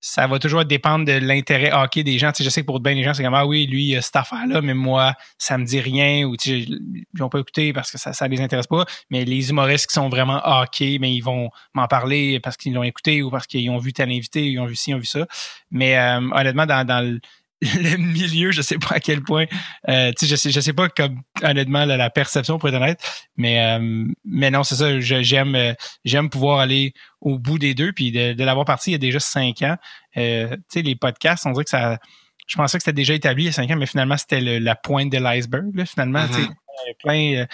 ça 0.00 0.26
va 0.26 0.38
toujours 0.38 0.64
dépendre 0.64 1.04
de 1.04 1.12
l'intérêt 1.12 1.72
hockey 1.72 2.02
des 2.02 2.18
gens. 2.18 2.32
Tu 2.32 2.38
sais, 2.38 2.44
je 2.44 2.50
sais 2.50 2.62
que 2.62 2.66
pour 2.66 2.80
bien 2.80 2.94
des 2.94 3.02
gens, 3.02 3.12
c'est 3.12 3.22
comme 3.22 3.34
Ah 3.34 3.46
oui, 3.46 3.66
lui, 3.66 3.84
il 3.84 3.96
a 3.96 4.02
cette 4.02 4.16
affaire-là, 4.16 4.62
mais 4.62 4.74
moi, 4.74 5.14
ça 5.38 5.58
me 5.58 5.64
dit 5.64 5.80
rien 5.80 6.24
ou 6.24 6.36
tu 6.36 6.50
sais, 6.50 6.58
ils 6.60 7.04
vont 7.14 7.28
pas 7.28 7.38
écouter 7.38 7.72
parce 7.72 7.90
que 7.90 7.98
ça, 7.98 8.12
ça 8.12 8.26
les 8.26 8.40
intéresse 8.40 8.66
pas. 8.66 8.84
Mais 9.10 9.24
les 9.24 9.50
humoristes 9.50 9.86
qui 9.88 9.94
sont 9.94 10.08
vraiment 10.08 10.40
hockey, 10.44 10.98
mais 11.00 11.12
ils 11.12 11.20
vont 11.20 11.50
m'en 11.74 11.86
parler 11.86 12.40
parce 12.40 12.56
qu'ils 12.56 12.72
l'ont 12.72 12.82
écouté 12.82 13.22
ou 13.22 13.30
parce 13.30 13.46
qu'ils 13.46 13.68
ont 13.70 13.78
vu 13.78 13.92
tel 13.92 14.10
invité, 14.10 14.46
ils 14.46 14.58
ont 14.58 14.66
vu 14.66 14.76
ci, 14.76 14.90
ils 14.90 14.94
ont 14.94 14.98
vu 14.98 15.06
ça. 15.06 15.26
Mais 15.70 15.98
euh, 15.98 16.20
honnêtement, 16.32 16.66
dans, 16.66 16.86
dans 16.86 17.00
le 17.00 17.20
le 17.74 17.96
milieu, 17.96 18.52
je 18.52 18.62
sais 18.62 18.78
pas 18.78 18.96
à 18.96 19.00
quel 19.00 19.22
point. 19.22 19.44
Euh, 19.88 20.12
tu 20.12 20.24
sais, 20.24 20.30
je 20.30 20.36
sais, 20.36 20.50
je 20.50 20.60
sais 20.60 20.72
pas 20.72 20.88
comme 20.88 21.20
honnêtement 21.42 21.84
la, 21.84 22.08
perception 22.08 22.58
pour 22.58 22.70
être 22.70 22.76
honnête, 22.76 23.00
mais 23.36 23.60
euh, 23.60 24.06
mais 24.24 24.50
non, 24.50 24.64
c'est 24.64 24.76
ça. 24.76 24.98
J'aime 25.00 25.54
euh, 25.54 25.74
j'aime 26.04 26.30
pouvoir 26.30 26.60
aller 26.60 26.94
au 27.20 27.38
bout 27.38 27.58
des 27.58 27.74
deux, 27.74 27.92
puis 27.92 28.12
de, 28.12 28.32
de 28.32 28.44
l'avoir 28.44 28.64
parti 28.64 28.90
il 28.90 28.92
y 28.92 28.94
a 28.94 28.98
déjà 28.98 29.20
cinq 29.20 29.60
ans. 29.62 29.76
tu 30.14 30.20
sais, 30.68 30.82
les 30.82 30.96
podcasts, 30.96 31.44
on 31.46 31.52
dirait 31.52 31.64
que 31.64 31.70
ça. 31.70 31.98
Je 32.46 32.56
pensais 32.56 32.78
que 32.78 32.82
c'était 32.82 32.94
déjà 32.94 33.14
établi 33.14 33.44
il 33.44 33.46
y 33.46 33.50
a 33.50 33.52
cinq 33.52 33.70
ans, 33.70 33.76
mais 33.76 33.86
finalement 33.86 34.16
c'était 34.16 34.40
la 34.40 34.74
pointe 34.74 35.10
de 35.12 35.18
l'iceberg. 35.18 35.84
Finalement, 35.84 36.26
tu 36.26 36.34
sais, 36.34 36.40
mm-hmm. 36.40 36.96
plein, 36.98 37.46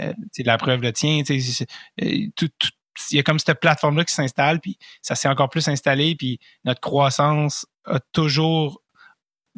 euh, 0.00 0.12
la 0.44 0.58
preuve 0.58 0.82
le 0.82 0.92
tien. 0.92 1.22
Tu 1.24 1.40
sais, 1.40 1.66
tout, 2.36 2.48
tout 2.58 2.68
il 3.10 3.16
y 3.16 3.20
a 3.20 3.22
comme 3.22 3.38
cette 3.38 3.60
plateforme-là 3.60 4.04
qui 4.04 4.14
s'installe, 4.14 4.60
puis 4.60 4.76
ça 5.00 5.14
s'est 5.14 5.28
encore 5.28 5.48
plus 5.48 5.66
installé, 5.68 6.14
puis 6.14 6.38
notre 6.64 6.80
croissance 6.80 7.66
a 7.86 8.00
toujours 8.12 8.81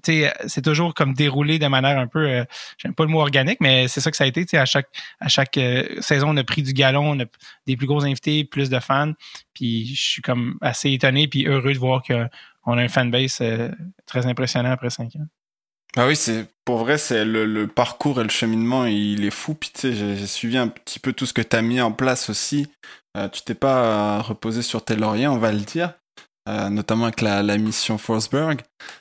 c'est 0.03 0.63
toujours 0.63 0.95
comme 0.95 1.15
déroulé 1.15 1.59
de 1.59 1.67
manière 1.67 1.99
un 1.99 2.07
peu, 2.07 2.29
euh, 2.29 2.45
j'aime 2.79 2.95
pas 2.95 3.05
le 3.05 3.11
mot 3.11 3.21
organique, 3.21 3.61
mais 3.61 3.89
c'est 3.89 4.01
ça 4.01 4.11
que 4.11 4.17
ça 4.17 4.25
a 4.25 4.27
été. 4.27 4.45
À 4.57 4.65
chaque, 4.65 4.89
à 5.21 5.29
chaque 5.29 5.57
euh, 5.59 6.01
saison, 6.01 6.31
on 6.31 6.37
a 6.37 6.45
pris 6.45 6.63
du 6.63 6.73
galon, 6.73 7.13
on 7.13 7.21
a 7.21 7.25
des 7.67 7.77
plus 7.77 7.87
gros 7.87 8.05
invités, 8.05 8.45
plus 8.45 8.71
de 8.71 8.79
fans. 8.81 9.13
Puis 9.55 9.95
je 9.95 10.03
suis 10.03 10.23
comme 10.23 10.59
assez 10.61 10.91
étonné 10.91 11.29
puis 11.29 11.47
heureux 11.47 11.73
de 11.73 11.79
voir 11.79 12.03
qu'on 12.03 12.79
a 12.79 12.83
un 12.83 12.89
fanbase 12.89 13.39
euh, 13.41 13.71
très 14.07 14.27
impressionnant 14.27 14.71
après 14.71 14.91
cinq 14.91 15.17
ans. 15.17 15.27
Ah 15.97 16.09
oui, 16.09 16.17
c'est 16.17 16.47
pour 16.65 16.79
vrai, 16.79 16.99
c'est 16.99 17.25
le, 17.25 17.67
parcours 17.69 18.21
et 18.21 18.25
le 18.25 18.31
cheminement, 18.31 18.85
il 18.85 19.25
est 19.25 19.31
fou. 19.31 19.55
Puis 19.55 19.71
tu 19.73 19.95
j'ai 19.95 20.27
suivi 20.27 20.59
un 20.59 20.69
petit 20.69 20.99
peu 20.99 21.13
tout 21.13 21.25
ce 21.25 21.33
que 21.33 21.43
tu 21.43 21.55
as 21.55 21.63
mis 21.63 21.81
en 21.81 21.93
place 21.93 22.29
aussi. 22.31 22.67
Euh, 23.17 23.29
tu 23.29 23.43
t'es 23.43 23.55
pas 23.55 24.21
reposé 24.23 24.63
sur 24.63 24.85
tes 24.85 24.97
lauriers, 24.97 25.29
on 25.29 25.39
va 25.39 25.53
le 25.53 25.61
dire. 25.61 25.95
Euh, 26.47 26.69
notamment 26.69 27.05
avec 27.05 27.23
la, 27.23 27.43
mission 27.57 27.97
Forsberg. 27.97 28.61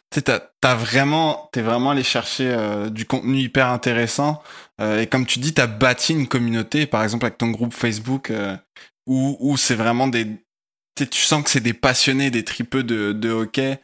Tu 0.10 0.22
sais, 0.22 0.22
t'as, 0.62 0.76
vraiment, 0.76 1.50
t'es 1.52 1.62
vraiment 1.62 1.92
allé 1.92 2.04
chercher 2.04 2.48
euh, 2.48 2.90
du 2.90 3.06
contenu 3.06 3.38
hyper 3.38 3.68
intéressant. 3.68 4.42
Euh, 4.80 5.02
et 5.02 5.08
comme 5.08 5.26
tu 5.26 5.40
dis, 5.40 5.54
t'as 5.54 5.68
bâti 5.68 6.14
une 6.14 6.30
communauté, 6.30 6.86
par 6.86 7.04
exemple 7.04 7.26
avec 7.26 7.38
ton 7.38 7.50
groupe 7.50 7.74
Facebook, 7.74 8.32
où, 9.08 9.36
où 9.42 9.58
c'est 9.58 9.76
vraiment 9.76 10.08
des, 10.08 10.26
tu 10.96 11.20
sens 11.20 11.44
que 11.44 11.50
c'est 11.50 11.60
des 11.60 11.74
passionnés, 11.74 12.32
des 12.32 12.46
tripeux 12.46 12.84
de, 12.84 13.12
de 13.12 13.30
hockey. 13.30 13.78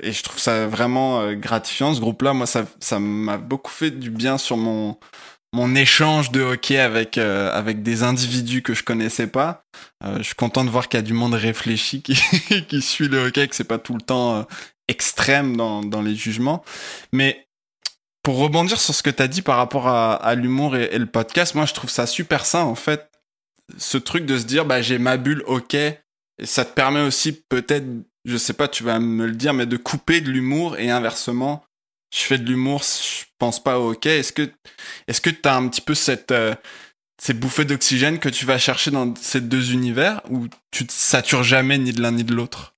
et 0.00 0.12
je 0.12 0.22
trouve 0.22 0.38
ça 0.38 0.68
vraiment 0.68 1.32
gratifiant. 1.32 1.94
Ce 1.94 2.00
groupe-là, 2.00 2.32
moi, 2.32 2.46
ça 2.46 2.98
m'a 3.00 3.38
beaucoup 3.38 3.72
fait 3.72 3.90
du 3.90 4.10
bien 4.10 4.38
sur 4.38 4.56
mon, 4.56 4.96
mon 5.54 5.74
échange 5.74 6.30
de 6.30 6.42
hockey 6.42 6.78
avec 6.78 7.16
euh, 7.16 7.50
avec 7.52 7.82
des 7.82 8.02
individus 8.02 8.62
que 8.62 8.74
je 8.74 8.82
connaissais 8.82 9.26
pas. 9.26 9.64
Euh, 10.04 10.18
je 10.18 10.24
suis 10.24 10.34
content 10.34 10.64
de 10.64 10.70
voir 10.70 10.88
qu'il 10.88 10.98
y 10.98 11.02
a 11.02 11.06
du 11.06 11.14
monde 11.14 11.34
réfléchi 11.34 12.02
qui 12.02 12.14
qui 12.68 12.82
suit 12.82 13.08
le 13.08 13.26
hockey, 13.26 13.48
que 13.48 13.56
c'est 13.56 13.64
pas 13.64 13.78
tout 13.78 13.94
le 13.94 14.02
temps 14.02 14.36
euh, 14.36 14.42
extrême 14.88 15.56
dans 15.56 15.82
dans 15.82 16.02
les 16.02 16.14
jugements. 16.14 16.62
Mais 17.12 17.48
pour 18.22 18.38
rebondir 18.38 18.78
sur 18.78 18.94
ce 18.94 19.02
que 19.02 19.10
tu 19.10 19.22
as 19.22 19.28
dit 19.28 19.42
par 19.42 19.56
rapport 19.56 19.88
à, 19.88 20.14
à 20.14 20.34
l'humour 20.34 20.76
et, 20.76 20.98
le 20.98 21.06
podcast, 21.06 21.54
moi 21.54 21.64
je 21.64 21.72
trouve 21.72 21.90
ça 21.90 22.06
super 22.06 22.44
sain 22.44 22.64
en 22.64 22.74
fait. 22.74 23.10
Ce 23.78 23.98
truc 23.98 24.26
de 24.26 24.38
se 24.38 24.44
dire 24.44 24.66
bah 24.66 24.82
j'ai 24.82 24.98
ma 24.98 25.16
bulle 25.16 25.42
hockey 25.46 26.00
et 26.38 26.46
ça 26.46 26.64
te 26.64 26.72
permet 26.72 27.00
aussi 27.00 27.32
peut-être 27.32 27.86
je 28.24 28.36
sais 28.36 28.52
pas, 28.52 28.68
tu 28.68 28.84
vas 28.84 28.98
me 29.00 29.26
le 29.26 29.32
dire 29.32 29.54
mais 29.54 29.64
de 29.64 29.78
couper 29.78 30.20
de 30.20 30.30
l'humour 30.30 30.76
et 30.76 30.90
inversement 30.90 31.64
je 32.10 32.20
fais 32.20 32.38
de 32.38 32.44
l'humour, 32.44 32.82
je 32.82 33.24
pense 33.38 33.62
pas 33.62 33.78
au 33.78 33.90
hockey. 33.90 34.18
Est-ce 34.18 34.32
que 34.32 34.50
est-ce 35.06 35.20
que 35.20 35.30
tu 35.30 35.48
as 35.48 35.54
un 35.54 35.68
petit 35.68 35.80
peu 35.80 35.94
cette 35.94 36.30
euh, 36.30 36.54
cette 37.20 37.38
bouffée 37.38 37.64
d'oxygène 37.64 38.18
que 38.18 38.28
tu 38.28 38.46
vas 38.46 38.58
chercher 38.58 38.90
dans 38.90 39.14
ces 39.16 39.40
deux 39.40 39.72
univers 39.72 40.20
ou 40.30 40.46
tu 40.70 40.86
te 40.86 40.92
satures 40.92 41.42
jamais 41.42 41.78
ni 41.78 41.92
de 41.92 42.00
l'un 42.00 42.12
ni 42.12 42.24
de 42.24 42.34
l'autre? 42.34 42.74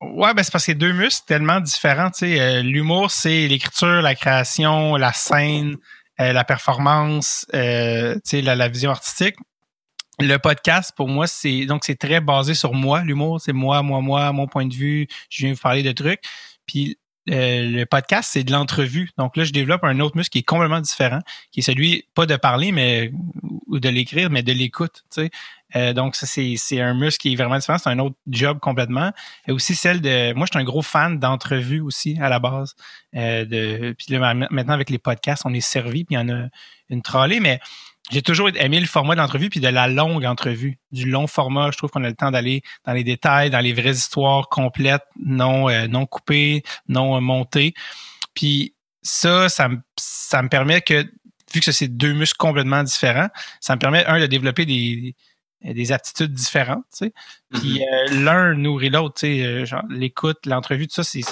Ouais, 0.00 0.32
ben 0.32 0.42
c'est 0.42 0.52
parce 0.52 0.64
que 0.64 0.72
deux 0.72 0.92
muscles 0.92 1.24
tellement 1.26 1.60
différents. 1.60 2.10
Euh, 2.22 2.62
l'humour 2.62 3.10
c'est 3.10 3.48
l'écriture, 3.48 4.00
la 4.00 4.14
création, 4.14 4.96
la 4.96 5.12
scène, 5.12 5.76
euh, 6.20 6.32
la 6.32 6.44
performance, 6.44 7.44
sais, 7.50 8.42
la, 8.42 8.54
la 8.54 8.68
vision 8.68 8.90
artistique. 8.90 9.36
Le 10.18 10.36
podcast, 10.36 10.92
pour 10.94 11.08
moi, 11.08 11.26
c'est 11.26 11.64
donc 11.64 11.82
c'est 11.84 11.96
très 11.96 12.20
basé 12.20 12.52
sur 12.54 12.74
moi. 12.74 13.02
L'humour, 13.02 13.40
c'est 13.40 13.54
moi, 13.54 13.82
moi, 13.82 14.02
moi, 14.02 14.32
mon 14.32 14.46
point 14.46 14.66
de 14.66 14.74
vue. 14.74 15.06
Je 15.30 15.44
viens 15.44 15.54
vous 15.54 15.60
parler 15.60 15.82
de 15.82 15.92
trucs. 15.92 16.20
Puis 16.66 16.90
euh, 16.90 16.94
le 17.30 17.84
podcast, 17.84 18.30
c'est 18.32 18.44
de 18.44 18.52
l'entrevue. 18.52 19.10
Donc 19.16 19.36
là, 19.36 19.44
je 19.44 19.52
développe 19.52 19.84
un 19.84 20.00
autre 20.00 20.16
muscle 20.16 20.30
qui 20.30 20.38
est 20.40 20.42
complètement 20.42 20.80
différent, 20.80 21.20
qui 21.52 21.60
est 21.60 21.62
celui, 21.62 22.04
pas 22.14 22.26
de 22.26 22.36
parler, 22.36 22.72
mais 22.72 23.12
ou 23.70 23.78
de 23.78 23.88
l'écrire, 23.88 24.30
mais 24.30 24.42
de 24.42 24.52
l'écoute. 24.52 25.04
Tu 25.14 25.22
sais. 25.22 25.30
Euh, 25.76 25.92
donc, 25.92 26.16
ça, 26.16 26.26
c'est, 26.26 26.80
un 26.80 26.94
muscle 26.94 27.20
qui 27.20 27.32
est 27.32 27.36
vraiment 27.36 27.58
différent. 27.58 27.78
C'est 27.78 27.90
un 27.90 27.98
autre 27.98 28.16
job 28.26 28.58
complètement. 28.58 29.12
Et 29.46 29.52
aussi 29.52 29.74
celle 29.74 30.00
de. 30.00 30.32
Moi, 30.34 30.46
je 30.46 30.58
suis 30.58 30.60
un 30.60 30.64
gros 30.64 30.82
fan 30.82 31.18
d'entrevue 31.18 31.80
aussi, 31.80 32.18
à 32.20 32.28
la 32.28 32.38
base. 32.38 32.74
Euh, 33.14 33.44
de, 33.44 33.94
puis 33.96 34.06
là, 34.10 34.34
maintenant, 34.34 34.74
avec 34.74 34.90
les 34.90 34.98
podcasts, 34.98 35.42
on 35.46 35.54
est 35.54 35.60
servi, 35.60 36.04
puis 36.04 36.16
il 36.16 36.18
y 36.18 36.20
en 36.20 36.28
a 36.28 36.48
une 36.88 37.02
trollée, 37.02 37.40
mais 37.40 37.60
j'ai 38.10 38.22
toujours 38.22 38.48
aimé 38.56 38.80
le 38.80 38.86
format 38.86 39.14
de 39.14 39.20
l'entrevue 39.20 39.50
puis 39.50 39.60
de 39.60 39.68
la 39.68 39.86
longue 39.86 40.24
entrevue, 40.24 40.78
du 40.90 41.08
long 41.08 41.26
format. 41.26 41.70
Je 41.70 41.78
trouve 41.78 41.90
qu'on 41.90 42.04
a 42.04 42.08
le 42.08 42.14
temps 42.14 42.30
d'aller 42.30 42.62
dans 42.84 42.92
les 42.92 43.04
détails, 43.04 43.50
dans 43.50 43.60
les 43.60 43.72
vraies 43.72 43.92
histoires 43.92 44.48
complètes, 44.48 45.04
non 45.24 45.68
euh, 45.68 45.86
non 45.86 46.06
coupées, 46.06 46.62
non 46.88 47.16
euh, 47.16 47.20
montées. 47.20 47.74
Puis 48.34 48.74
ça, 49.02 49.48
ça, 49.48 49.68
ça 49.96 50.42
me 50.42 50.48
permet 50.48 50.80
que 50.80 51.08
vu 51.54 51.60
que 51.60 51.72
c'est 51.72 51.88
deux 51.88 52.12
muscles 52.12 52.36
complètement 52.38 52.82
différents, 52.82 53.28
ça 53.60 53.74
me 53.74 53.80
permet 53.80 54.04
un 54.06 54.20
de 54.20 54.26
développer 54.26 54.66
des 54.66 55.14
des 55.62 55.92
aptitudes 55.92 56.32
différentes, 56.32 56.84
tu 56.90 57.04
sais. 57.04 57.12
Puis 57.50 57.80
mm-hmm. 57.80 58.14
euh, 58.14 58.24
l'un 58.24 58.54
nourrit 58.54 58.88
l'autre, 58.88 59.16
tu 59.20 59.26
sais, 59.26 59.66
genre 59.66 59.82
l'écoute, 59.90 60.46
l'entrevue, 60.46 60.88
tout 60.88 61.02
ça, 61.02 61.04
c'est 61.04 61.22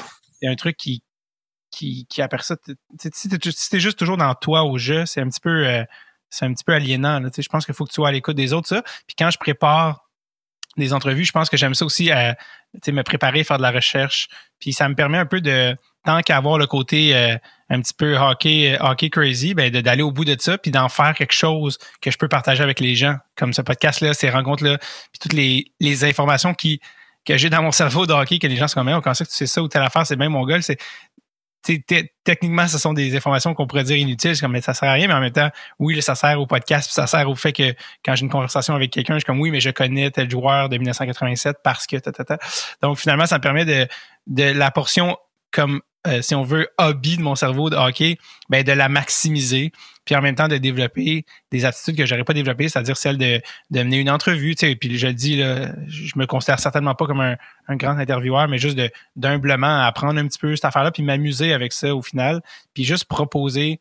un 0.47 0.55
truc 0.55 0.77
qui 0.77 1.03
qui 1.71 2.07
qui 2.09 2.23
aperçoit. 2.23 2.57
Si 3.01 3.29
t'es 3.71 3.81
juste 3.81 3.99
toujours 3.99 4.19
dans 4.19 4.35
toi 4.35 4.65
au 4.65 4.79
jeu, 4.79 5.07
c'est 5.07 5.21
un 5.21 5.29
petit 5.29 5.41
peu 5.41 5.85
c'est 6.31 6.45
un 6.45 6.53
petit 6.53 6.65
peu 6.65 6.73
aliénant. 6.73 7.21
Là, 7.21 7.31
je 7.37 7.49
pense 7.49 7.65
qu'il 7.65 7.75
faut 7.75 7.85
que 7.85 7.91
tu 7.91 7.97
sois 7.97 8.09
à 8.09 8.13
l'écoute 8.13 8.37
des 8.37 8.53
autres. 8.53 8.69
Ça. 8.69 8.83
Puis 9.07 9.17
quand 9.19 9.31
je 9.31 9.39
prépare 9.39 10.09
des 10.77 10.93
entrevues, 10.93 11.25
je 11.25 11.33
pense 11.33 11.49
que 11.49 11.57
j'aime 11.57 11.75
ça 11.75 11.85
aussi 11.85 12.11
à 12.11 12.37
me 12.87 13.03
préparer, 13.03 13.45
faire 13.45 13.57
de 13.57 13.63
la 13.63 13.71
recherche. 13.71 14.29
Puis 14.61 14.73
ça 14.73 14.89
me 14.89 14.95
permet 14.95 15.19
un 15.19 15.27
peu 15.27 15.41
de, 15.41 15.77
tant 16.05 16.21
qu'à 16.23 16.37
avoir 16.37 16.59
le 16.59 16.67
côté 16.67 17.15
euh, 17.17 17.37
un 17.69 17.81
petit 17.81 17.95
peu 17.95 18.17
hockey, 18.17 18.77
hockey 18.81 19.11
crazy, 19.11 19.55
ben 19.55 19.71
d'aller 19.71 20.03
au 20.03 20.13
bout 20.13 20.25
de 20.25 20.37
ça, 20.39 20.57
puis 20.59 20.71
d'en 20.71 20.89
faire 20.89 21.15
quelque 21.15 21.35
chose 21.35 21.79
que 22.01 22.11
je 22.11 22.19
peux 22.19 22.29
partager 22.29 22.63
avec 22.63 22.81
les 22.81 22.95
gens, 22.95 23.17
comme 23.37 23.53
ce 23.53 23.63
podcast-là, 23.63 24.15
ces 24.15 24.31
rencontres-là, 24.31 24.79
puis 24.79 25.19
toutes 25.21 25.33
les, 25.35 25.73
les 25.81 26.05
informations 26.05 26.55
qui 26.55 26.81
que 27.25 27.37
j'ai 27.37 27.51
dans 27.51 27.63
mon 27.63 27.73
cerveau 27.73 28.07
de 28.07 28.13
hockey, 28.15 28.39
que 28.39 28.47
les 28.47 28.57
gens 28.57 28.69
sont 28.69 28.83
comme, 28.83 29.03
quand 29.03 29.13
ça 29.13 29.25
que 29.25 29.29
tu 29.29 29.37
sais 29.37 29.47
ça 29.47 29.63
ou 29.63 29.69
telle 29.69 29.83
affaire, 29.83 30.07
c'est 30.07 30.17
bien 30.17 30.31
mon 30.31 30.47
c'est 30.63 30.79
techniquement, 31.63 32.67
ce 32.69 32.79
sont 32.79 32.93
des 32.93 33.17
informations 33.17 33.55
qu'on 33.55 33.67
pourrait 33.67 33.85
dire 33.85 33.97
inutiles. 33.97 34.39
comme, 34.41 34.53
mais 34.53 34.61
ça 34.61 34.75
sert 34.75 34.89
à 34.89 34.93
rien, 34.93 35.09
mais 35.09 35.15
en 35.15 35.21
même 35.21 35.33
temps, 35.33 35.51
oui, 35.79 36.01
ça 36.03 36.15
sert 36.15 36.41
au 36.41 36.47
podcast, 36.47 36.89
puis 36.89 36.95
ça 36.95 37.07
sert 37.07 37.29
au 37.29 37.35
fait 37.35 37.53
que 37.53 37.75
quand 38.05 38.15
j'ai 38.15 38.23
une 38.23 38.31
conversation 38.31 38.75
avec 38.75 38.91
quelqu'un, 38.91 39.15
je 39.15 39.21
suis 39.21 39.27
comme, 39.27 39.41
oui, 39.41 39.51
mais 39.51 39.61
je 39.61 39.71
connais 39.71 40.11
tel 40.11 40.31
joueur 40.31 40.69
de 40.69 40.77
1987 40.77 41.59
parce 41.63 41.87
que, 41.87 41.97
ta, 41.97 42.39
Donc, 42.83 42.99
finalement, 42.99 43.27
ça 43.27 43.37
me 43.37 43.43
permet 43.43 43.65
de, 43.65 43.87
de 44.27 44.45
la 44.45 44.71
portion 44.71 45.17
comme 45.51 45.81
euh, 46.07 46.23
si 46.23 46.35
on 46.35 46.43
veut, 46.43 46.69
hobby 46.79 47.17
de 47.17 47.23
mon 47.23 47.35
cerveau 47.35 47.71
de 47.71 47.77
hockey, 47.77 48.19
ben 48.49 48.63
de 48.63 48.73
la 48.73 48.89
maximiser, 48.89 49.73
puis 50.09 50.17
en 50.17 50.23
même 50.23 50.37
temps 50.37 50.49
de 50.49 50.57
développer 50.57 51.27
des 51.51 51.67
attitudes 51.67 51.95
que 51.95 52.07
j'aurais 52.07 52.25
pas 52.25 52.33
développées, 52.33 52.71
c'est-à-dire 52.71 52.97
celle 52.97 53.19
de, 53.19 53.43
de 53.71 53.83
mener 53.83 53.99
une 53.99 54.09
entrevue, 54.09 54.55
tu 54.55 54.67
sais, 54.67 54.75
puis 54.75 54.97
je 54.97 55.07
le 55.07 55.13
dis, 55.13 55.37
là, 55.37 55.69
je 55.87 56.13
me 56.17 56.25
considère 56.25 56.59
certainement 56.61 56.95
pas 56.95 57.05
comme 57.05 57.21
un, 57.21 57.37
grand 57.77 57.99
intervieweur, 57.99 58.49
mais 58.49 58.57
juste 58.57 58.81
d'humblement 59.17 59.83
apprendre 59.83 60.19
un 60.19 60.27
petit 60.27 60.39
peu 60.39 60.57
cette 60.57 60.65
affaire-là, 60.65 60.93
puis 60.93 61.03
m'amuser 61.03 61.53
avec 61.53 61.75
ça 61.75 61.95
au 61.95 62.01
final, 62.01 62.41
puis 62.73 62.85
juste 62.85 63.05
proposer 63.05 63.81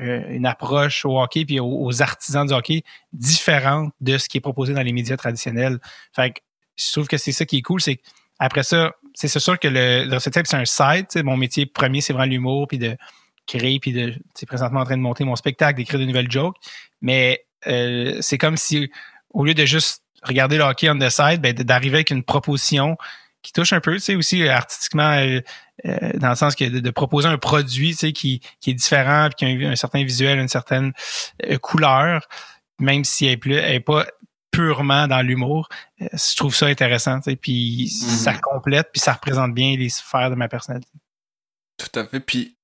euh, 0.00 0.22
une 0.28 0.46
approche 0.46 1.04
au 1.04 1.20
hockey 1.20 1.44
puis 1.44 1.58
aux, 1.58 2.02
artisans 2.02 2.46
du 2.46 2.54
hockey 2.54 2.84
différente 3.12 3.92
de 4.00 4.16
ce 4.16 4.28
qui 4.28 4.38
est 4.38 4.40
proposé 4.40 4.74
dans 4.74 4.82
les 4.82 4.92
médias 4.92 5.16
traditionnels. 5.16 5.80
Fait 6.14 6.30
que 6.30 6.40
je 6.76 6.92
trouve 6.92 7.08
que 7.08 7.16
c'est 7.16 7.32
ça 7.32 7.46
qui 7.46 7.56
est 7.56 7.62
cool, 7.62 7.80
c'est 7.80 7.98
après 8.38 8.62
ça, 8.62 8.92
c'est 9.12 9.26
sûr 9.40 9.58
que 9.58 9.66
le, 9.66 10.04
le 10.04 10.20
c'est 10.20 10.54
un 10.54 10.64
site. 10.64 11.16
Mon 11.24 11.36
métier 11.36 11.66
premier, 11.66 12.00
c'est 12.00 12.12
vraiment 12.12 12.30
l'humour, 12.30 12.68
puis 12.68 12.78
de 12.78 12.96
créer, 13.46 13.78
puis 13.78 13.92
de, 13.92 14.14
c'est 14.34 14.46
présentement 14.46 14.80
en 14.80 14.84
train 14.84 14.96
de 14.96 15.02
monter 15.02 15.24
mon 15.24 15.36
spectacle, 15.36 15.76
d'écrire 15.76 16.00
de 16.00 16.04
nouvelles 16.04 16.30
jokes. 16.30 16.56
Mais 17.00 17.44
euh, 17.66 18.18
c'est 18.20 18.38
comme 18.38 18.56
si, 18.56 18.90
au 19.30 19.44
lieu 19.44 19.54
de 19.54 19.64
juste 19.64 20.02
regarder 20.22 20.56
le 20.56 20.64
hockey 20.64 20.88
on 20.90 20.98
the 20.98 21.10
side, 21.10 21.40
ben, 21.40 21.52
d'arriver 21.52 21.96
avec 21.96 22.10
une 22.10 22.22
proposition 22.22 22.96
qui 23.42 23.52
touche 23.52 23.74
un 23.74 23.80
peu, 23.80 23.94
tu 23.94 24.00
sais, 24.00 24.14
aussi 24.14 24.48
artistiquement, 24.48 25.12
euh, 25.12 25.40
euh, 25.84 26.12
dans 26.14 26.30
le 26.30 26.34
sens 26.34 26.54
que 26.54 26.64
de, 26.64 26.90
proposer 26.90 27.28
un 27.28 27.36
produit, 27.36 27.90
tu 27.90 27.96
sais, 27.96 28.12
qui, 28.12 28.40
qui 28.60 28.70
est 28.70 28.74
différent, 28.74 29.28
puis 29.28 29.56
qui 29.56 29.64
a 29.64 29.68
un, 29.68 29.76
certain 29.76 30.02
visuel, 30.02 30.38
une 30.38 30.48
certaine 30.48 30.92
couleur, 31.60 32.26
même 32.78 33.04
si 33.04 33.26
elle 33.26 33.38
n'est 33.44 33.80
pas 33.80 34.06
purement 34.50 35.08
dans 35.08 35.20
l'humour. 35.20 35.68
Je 35.98 36.36
trouve 36.36 36.54
ça 36.54 36.66
intéressant, 36.66 37.20
puis 37.40 37.88
ça 37.88 38.32
mhm. 38.32 38.40
complète, 38.40 38.88
puis 38.92 39.00
ça 39.00 39.12
représente 39.12 39.52
bien 39.52 39.76
les 39.76 39.90
sphères 39.90 40.30
de 40.30 40.36
ma 40.36 40.48
personnalité. 40.48 40.92
Tout 41.76 41.98
à 41.98 42.06
fait. 42.06 42.20
Puis 42.20 42.56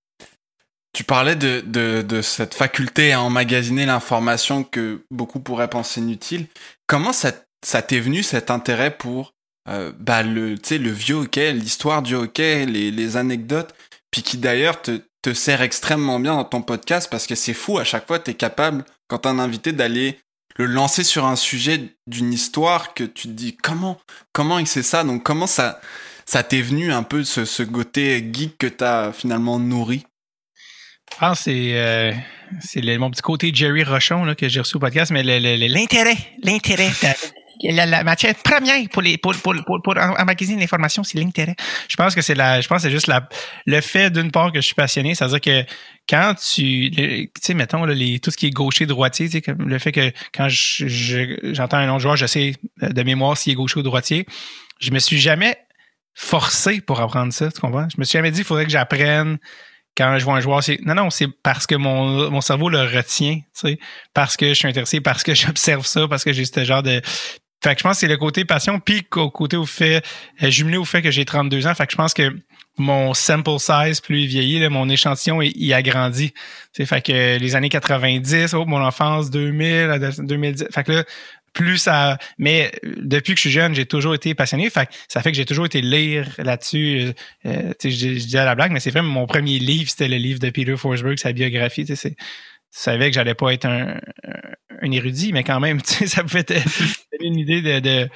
tu 0.92 1.04
parlais 1.04 1.37
de, 1.37 1.61
de, 1.61 2.23
cette 2.23 2.54
faculté 2.54 3.12
à 3.12 3.23
emmagasiner 3.23 3.87
l'information 3.87 4.64
que 4.64 5.04
beaucoup 5.11 5.40
pourraient 5.40 5.70
penser 5.70 6.00
inutile. 6.00 6.47
Comment 6.87 7.12
ça, 7.12 7.32
ça 7.64 7.82
t'est 7.82 8.00
venu 8.00 8.23
cet 8.23 8.50
intérêt 8.50 8.97
pour 8.97 9.32
euh, 9.68 9.92
bah, 9.99 10.23
le, 10.23 10.54
le 10.54 10.90
vieux 10.90 11.16
hockey, 11.16 11.52
l'histoire 11.52 12.02
du 12.02 12.14
hockey, 12.14 12.66
les, 12.66 12.90
les 12.90 13.16
anecdotes, 13.16 13.75
puis 14.11 14.23
qui 14.23 14.37
d'ailleurs 14.37 14.82
te, 14.82 15.00
te 15.23 15.32
sert 15.32 15.62
extrêmement 15.62 16.18
bien 16.18 16.35
dans 16.35 16.44
ton 16.44 16.62
podcast 16.62 17.09
parce 17.11 17.26
que 17.26 17.35
c'est 17.35 17.54
fou, 17.54 17.78
à 17.78 17.85
chaque 17.85 18.06
fois 18.06 18.18
tu 18.18 18.32
es 18.32 18.35
capable, 18.35 18.85
quand 19.09 19.26
un 19.26 19.38
invité, 19.38 19.73
d'aller 19.73 20.18
le 20.56 20.66
lancer 20.66 21.04
sur 21.04 21.26
un 21.26 21.37
sujet 21.37 21.94
d'une 22.06 22.32
histoire 22.32 22.94
que 22.94 23.04
tu 23.04 23.28
te 23.28 23.32
dis 23.32 23.56
comment 23.56 23.99
comment 24.32 24.59
il 24.59 24.66
sait 24.66 24.82
ça? 24.82 25.04
Donc 25.04 25.23
comment 25.23 25.47
ça 25.47 25.80
ça 26.26 26.42
t'est 26.42 26.62
venu 26.62 26.92
un 26.92 27.02
peu 27.02 27.25
ce, 27.25 27.44
ce 27.44 27.62
côté 27.62 28.28
geek 28.32 28.59
que 28.59 28.66
t'as 28.66 29.12
finalement 29.12 29.59
nourri? 29.59 30.04
Ah, 31.19 31.35
c'est 31.35 31.73
euh, 31.75 32.12
c'est 32.61 32.83
mon 32.99 33.11
petit 33.11 33.23
côté 33.23 33.50
Jerry 33.52 33.83
Rochon 33.83 34.25
là, 34.25 34.35
que 34.35 34.49
j'ai 34.49 34.61
reçu 34.61 34.76
au 34.76 34.81
podcast, 34.81 35.11
mais 35.11 35.23
l'intérêt, 35.23 36.17
l'intérêt, 36.43 36.90
la, 37.62 38.05
matière 38.05 38.35
première 38.37 38.88
pour 38.90 39.02
les 39.02 39.19
pour, 39.19 39.35
pour, 39.37 39.55
pour, 39.67 39.83
pour 39.83 39.97
emmagasiner 39.97 40.61
l'information, 40.61 41.05
c'est 41.05 41.19
l'intérêt. 41.19 41.55
Je 41.88 41.97
pense 41.97 42.14
que 42.14 42.23
c'est 42.23 42.35
la, 42.35 42.61
je 42.61 42.69
pense 42.69 42.83
c'est 42.83 42.90
juste 42.90 43.07
la, 43.07 43.29
le 43.67 43.81
fait 43.81 44.11
d'une 44.11 44.31
part 44.31 44.52
que 44.52 44.61
je 44.61 44.67
suis 44.67 44.75
passionné, 44.75 45.14
c'est-à-dire 45.14 45.40
que 45.40 45.64
quand 46.09 46.35
tu, 46.35 46.90
tu 46.90 47.31
sais, 47.40 47.55
mettons 47.55 47.85
les, 47.85 48.19
tout 48.19 48.31
ce 48.31 48.37
qui 48.37 48.47
est 48.47 48.50
gaucher 48.50 48.87
droitier, 48.87 49.26
tu 49.26 49.33
sais, 49.33 49.43
comme 49.43 49.69
le 49.69 49.79
fait 49.79 49.93
que 49.93 50.12
quand 50.35 50.49
j'entends 50.49 51.79
un 51.79 51.90
autre 51.90 52.00
joueur, 52.00 52.17
je 52.17 52.26
sais 52.26 52.55
de 52.81 53.02
mémoire 53.02 53.37
s'il 53.37 53.52
est 53.52 53.57
gaucher 53.57 53.81
ou 53.81 53.83
droitier, 53.83 54.26
je 54.81 54.90
me 54.90 54.99
suis 54.99 55.19
jamais 55.19 55.57
forcé 56.14 56.81
pour 56.81 57.00
apprendre 57.00 57.33
ça, 57.33 57.50
tu 57.50 57.61
comprends? 57.61 57.88
Je 57.88 57.99
me 57.99 58.05
suis 58.05 58.19
jamais 58.19 58.31
dit 58.31 58.38
qu'il 58.38 58.47
faudrait 58.47 58.64
que 58.64 58.71
j'apprenne 58.71 59.38
quand 59.97 60.18
je 60.18 60.25
vois 60.25 60.35
un 60.37 60.40
joueur, 60.40 60.62
c'est 60.62 60.80
non, 60.85 60.94
non, 60.94 61.11
c'est 61.11 61.28
parce 61.42 61.66
que 61.66 61.75
mon, 61.75 62.30
mon 62.30 62.40
cerveau 62.40 62.68
le 62.68 62.80
retient, 62.80 63.37
tu 63.37 63.44
sais, 63.52 63.78
parce 64.14 64.37
que 64.37 64.49
je 64.49 64.54
suis 64.54 64.68
intéressé, 64.68 65.00
parce 65.00 65.23
que 65.23 65.35
j'observe 65.35 65.87
ça, 65.87 66.09
parce 66.09 66.25
que 66.25 66.32
j'ai 66.32 66.44
ce 66.44 66.64
genre 66.64 66.82
de. 66.82 67.00
Fait 67.62 67.75
que 67.75 67.80
je 67.80 67.82
pense 67.82 67.97
que 67.97 68.00
c'est 68.00 68.09
le 68.09 68.16
côté 68.16 68.47
passion, 68.47 68.80
puis 68.80 69.06
au 69.16 69.30
côté 69.30 69.59
au 69.59 69.66
fait, 69.66 70.02
euh, 70.42 70.49
jumelé 70.49 70.78
au 70.78 70.87
fait 70.87 71.02
que 71.02 71.11
j'ai 71.11 71.26
32 71.26 71.66
ans. 71.66 71.75
Fait 71.75 71.87
que 71.87 71.92
je 71.92 71.97
pense 71.97 72.14
que 72.14 72.35
mon 72.78 73.12
sample 73.12 73.59
size 73.59 74.00
plus 74.00 74.25
vieilli, 74.25 74.66
mon 74.68 74.88
échantillon, 74.88 75.42
il, 75.42 75.52
il 75.54 75.75
agrandit. 75.75 76.32
Fait 76.73 77.02
que 77.02 77.37
les 77.38 77.56
années 77.56 77.68
90, 77.68 78.54
oh, 78.54 78.64
mon 78.64 78.82
enfance, 78.82 79.30
2000, 79.30 80.14
2010. 80.20 80.68
Fait 80.73 80.85
que 80.85 80.92
là, 80.92 81.04
plus 81.52 81.78
ça. 81.78 82.19
Mais 82.38 82.73
depuis 82.83 83.35
que 83.35 83.38
je 83.38 83.42
suis 83.42 83.50
jeune, 83.50 83.75
j'ai 83.75 83.87
toujours 83.87 84.14
été 84.14 84.35
passionné. 84.35 84.71
Fait 84.71 84.88
ça 85.09 85.23
fait 85.23 85.30
que 85.30 85.37
j'ai 85.37 85.45
toujours 85.45 85.66
été 85.66 85.80
lire 85.80 86.28
là-dessus. 86.38 87.12
Euh, 87.47 87.73
je, 87.83 87.88
je, 87.88 88.26
dis 88.26 88.38
à 88.38 88.45
la 88.45 88.54
blague, 88.54 88.73
mais 88.73 88.80
c'est 88.80 88.90
vrai, 88.90 89.02
mon 89.02 89.26
premier 89.26 89.59
livre, 89.59 89.90
c'était 89.90 90.09
le 90.09 90.16
livre 90.16 90.40
de 90.40 90.50
Peter 90.50 90.76
Forsberg, 90.76 91.19
sa 91.19 91.33
biographie. 91.33 91.87
C'est 91.95 92.16
savais 92.71 93.11
que 93.11 93.15
j'allais 93.15 93.35
pas 93.35 93.53
être 93.53 93.65
un, 93.65 94.00
un, 94.83 94.91
érudit, 94.91 95.33
mais 95.33 95.45
quand 95.45 95.61
même, 95.61 95.81
ça 95.85 96.23
te 96.23 96.53
donner 96.53 96.65
une 97.21 97.39
idée 97.39 97.62
de, 97.62 97.81
de 97.81 98.09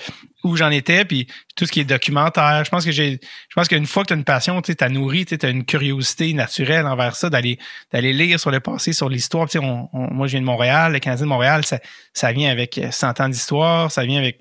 où 0.45 0.57
j'en 0.57 0.71
étais, 0.71 1.05
puis 1.05 1.27
tout 1.57 1.67
ce 1.67 1.73
qui 1.73 1.81
est 1.81 1.85
documentaire. 1.85 2.63
Je 2.65 2.71
pense 2.71 2.85
que 2.85 2.93
j'ai, 2.93 3.19
je 3.21 3.55
pense 3.55 3.69
qu'une 3.69 3.87
fois 3.87 4.03
que 4.03 4.09
tu 4.09 4.15
as 4.15 4.17
une 4.17 4.25
passion, 4.25 4.63
tu 4.63 4.75
as 4.79 4.89
nourri, 4.89 5.25
tu 5.27 5.39
as 5.45 5.49
une 5.49 5.65
curiosité 5.65 6.33
naturelle 6.33 6.87
envers 6.87 7.17
ça, 7.17 7.31
d'aller 7.31 7.59
d'aller 7.93 8.13
lire 8.13 8.39
sur 8.39 8.51
le 8.51 8.61
passé, 8.61 8.93
sur 8.93 9.09
l'histoire. 9.09 9.51
Sais, 9.51 9.59
on, 9.59 9.89
moi, 9.93 10.27
je 10.27 10.33
viens 10.33 10.41
de 10.41 10.47
Montréal, 10.47 10.93
le 10.93 10.99
Canadien 10.99 11.27
de 11.27 11.31
Montréal, 11.31 11.65
ça, 11.65 11.79
ça 12.13 12.33
vient 12.33 12.51
avec 12.51 12.81
100 12.91 13.21
ans 13.21 13.29
d'histoire, 13.29 13.91
ça 13.91 14.05
vient 14.05 14.19
avec 14.19 14.39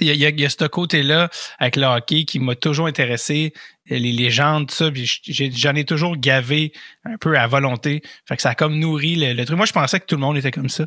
il 0.00 0.06
y, 0.06 0.26
a, 0.26 0.30
y 0.30 0.44
a 0.44 0.48
ce 0.48 0.64
côté-là 0.66 1.28
avec 1.58 1.76
le 1.76 1.84
hockey 1.84 2.24
qui 2.24 2.38
m'a 2.38 2.54
toujours 2.54 2.86
intéressé, 2.86 3.52
les 3.86 4.12
légendes, 4.12 4.70
ça, 4.70 4.90
j'en 4.94 5.74
ai, 5.74 5.84
toujours 5.84 6.16
gavé 6.16 6.72
un 7.04 7.16
peu 7.16 7.36
à 7.36 7.46
volonté. 7.46 8.02
Fait 8.26 8.36
que 8.36 8.42
ça 8.42 8.50
a 8.50 8.54
comme 8.54 8.78
nourri 8.78 9.16
le, 9.16 9.44
truc. 9.44 9.56
Moi, 9.56 9.66
je 9.66 9.72
pensais 9.72 9.98
que 9.98 10.06
tout 10.06 10.14
le 10.14 10.20
monde 10.20 10.36
était 10.36 10.50
comme 10.52 10.68
ça. 10.68 10.84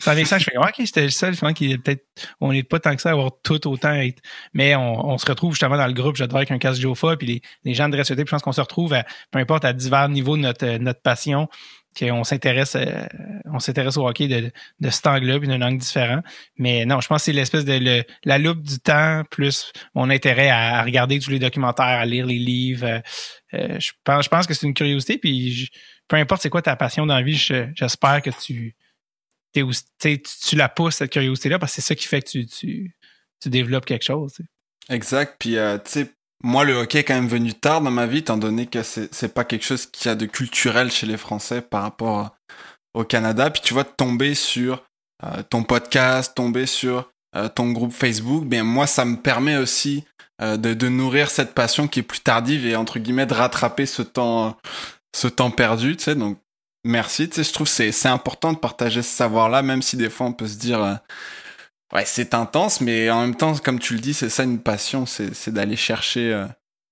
ça 0.00 0.12
avec 0.12 0.26
ça, 0.26 0.38
je 0.38 0.44
fais 0.44 0.56
OK, 0.56 0.74
j'étais 0.78 1.02
le 1.02 1.10
seul, 1.10 1.34
finalement, 1.34 1.54
qui 1.54 1.76
peut-être 1.78 2.04
on 2.40 2.52
n'est 2.52 2.62
pas 2.62 2.78
tant 2.78 2.94
que 2.94 3.02
ça 3.02 3.10
à 3.10 3.12
avoir 3.12 3.30
tout 3.42 3.66
autant 3.66 3.92
être. 3.92 4.22
Mais 4.54 4.76
on, 4.76 5.08
on 5.08 5.18
se 5.18 5.26
retrouve 5.26 5.52
justement 5.52 5.76
dans 5.76 5.86
le 5.86 5.92
groupe, 5.92 6.16
j'adore 6.16 6.38
avec 6.38 6.50
un 6.50 6.58
casse 6.58 6.78
Jofa, 6.78 7.16
puis 7.16 7.26
les, 7.26 7.42
les 7.64 7.74
gens 7.74 7.88
de 7.88 7.96
puis 7.96 8.14
je 8.14 8.22
pense 8.24 8.42
qu'on 8.42 8.52
se 8.52 8.60
retrouve 8.60 8.94
à, 8.94 9.04
peu 9.30 9.38
importe 9.38 9.64
à 9.64 9.72
divers 9.72 10.08
niveaux 10.08 10.36
de 10.36 10.42
notre, 10.42 10.78
notre 10.78 11.02
passion 11.02 11.48
qu'on 11.98 12.24
s'intéresse 12.24 12.76
euh, 12.76 13.06
on 13.46 13.58
s'intéresse 13.58 13.96
au 13.96 14.06
hockey 14.06 14.28
de, 14.28 14.50
de 14.80 14.90
cet 14.90 15.06
angle-là 15.06 15.38
puis 15.38 15.48
d'un 15.48 15.62
angle 15.62 15.78
différent. 15.78 16.20
Mais 16.56 16.84
non, 16.84 17.00
je 17.00 17.08
pense 17.08 17.22
que 17.22 17.24
c'est 17.26 17.32
l'espèce 17.32 17.64
de 17.64 18.04
la 18.24 18.38
loupe 18.38 18.62
du 18.62 18.78
temps 18.78 19.22
plus 19.30 19.72
mon 19.94 20.10
intérêt 20.10 20.48
à, 20.48 20.82
regarder 20.82 21.18
tous 21.18 21.30
les 21.30 21.38
documentaires, 21.38 21.86
à 21.86 22.06
lire 22.06 22.26
les 22.26 22.38
livres. 22.38 22.86
Euh, 22.86 23.00
euh, 23.54 23.80
je 23.80 23.92
pense, 24.28 24.46
que 24.46 24.54
c'est 24.54 24.66
une 24.66 24.74
curiosité. 24.74 25.18
Puis 25.18 25.70
peu 26.08 26.16
importe 26.16 26.42
c'est 26.42 26.50
quoi 26.50 26.62
ta 26.62 26.76
passion 26.76 27.06
dans 27.06 27.16
la 27.16 27.22
vie, 27.22 27.36
j'espère 27.36 28.22
que 28.22 28.30
tu, 28.30 28.74
tu, 29.52 30.56
la 30.56 30.68
pousses 30.68 30.96
cette 30.96 31.10
curiosité-là 31.10 31.58
parce 31.58 31.72
que 31.72 31.80
c'est 31.80 31.88
ça 31.88 31.94
qui 31.94 32.06
fait 32.06 32.22
que 32.22 32.44
tu 32.44 32.94
développes 33.46 33.86
quelque 33.86 34.04
chose. 34.04 34.36
Exact. 34.88 35.36
Puis 35.38 35.56
tu 35.84 35.90
sais 35.90 36.15
moi, 36.44 36.64
le 36.64 36.74
hockey 36.74 36.98
est 36.98 37.04
quand 37.04 37.14
même 37.14 37.28
venu 37.28 37.54
tard 37.54 37.80
dans 37.80 37.90
ma 37.90 38.06
vie, 38.06 38.18
étant 38.18 38.36
donné 38.36 38.66
que 38.66 38.82
c'est 38.82 39.34
pas 39.34 39.44
quelque 39.44 39.64
chose 39.64 39.86
qui 39.86 40.08
a 40.08 40.14
de 40.14 40.26
culturel 40.26 40.90
chez 40.90 41.06
les 41.06 41.16
Français 41.16 41.62
par 41.62 41.82
rapport 41.82 42.36
au 42.94 43.04
Canada. 43.04 43.50
Puis 43.50 43.62
tu 43.62 43.74
vois, 43.74 43.84
tomber 43.84 44.34
sur 44.34 44.84
euh, 45.24 45.42
ton 45.48 45.62
podcast, 45.62 46.34
tomber 46.34 46.66
sur 46.66 47.10
euh, 47.34 47.48
ton 47.48 47.72
groupe 47.72 47.92
Facebook, 47.92 48.44
bien 48.44 48.64
moi, 48.64 48.86
ça 48.86 49.04
me 49.04 49.16
permet 49.16 49.56
aussi 49.56 50.04
euh, 50.42 50.56
de, 50.56 50.74
de, 50.74 50.88
nourrir 50.88 51.30
cette 51.30 51.54
passion 51.54 51.88
qui 51.88 52.00
est 52.00 52.02
plus 52.02 52.20
tardive 52.20 52.66
et 52.66 52.76
entre 52.76 52.98
guillemets 52.98 53.26
de 53.26 53.34
rattraper 53.34 53.86
ce 53.86 54.02
temps, 54.02 54.56
ce 55.14 55.28
temps 55.28 55.50
perdu. 55.50 55.96
Tu 55.96 56.04
sais, 56.04 56.14
donc 56.14 56.38
merci. 56.84 57.28
Tu 57.28 57.36
sais, 57.36 57.44
je 57.44 57.52
trouve 57.52 57.66
c'est 57.66 57.92
c'est 57.92 58.08
important 58.08 58.52
de 58.52 58.58
partager 58.58 59.02
ce 59.02 59.08
savoir-là, 59.08 59.62
même 59.62 59.80
si 59.80 59.96
des 59.96 60.10
fois 60.10 60.26
on 60.26 60.32
peut 60.34 60.48
se 60.48 60.58
dire 60.58 60.98
Ouais, 61.92 62.04
c'est 62.04 62.34
intense, 62.34 62.80
mais 62.80 63.10
en 63.10 63.20
même 63.20 63.36
temps, 63.36 63.56
comme 63.56 63.78
tu 63.78 63.94
le 63.94 64.00
dis, 64.00 64.12
c'est 64.12 64.28
ça 64.28 64.42
une 64.42 64.60
passion, 64.60 65.06
c'est 65.06 65.50
d'aller 65.50 65.76
chercher 65.76 66.32
euh, 66.32 66.46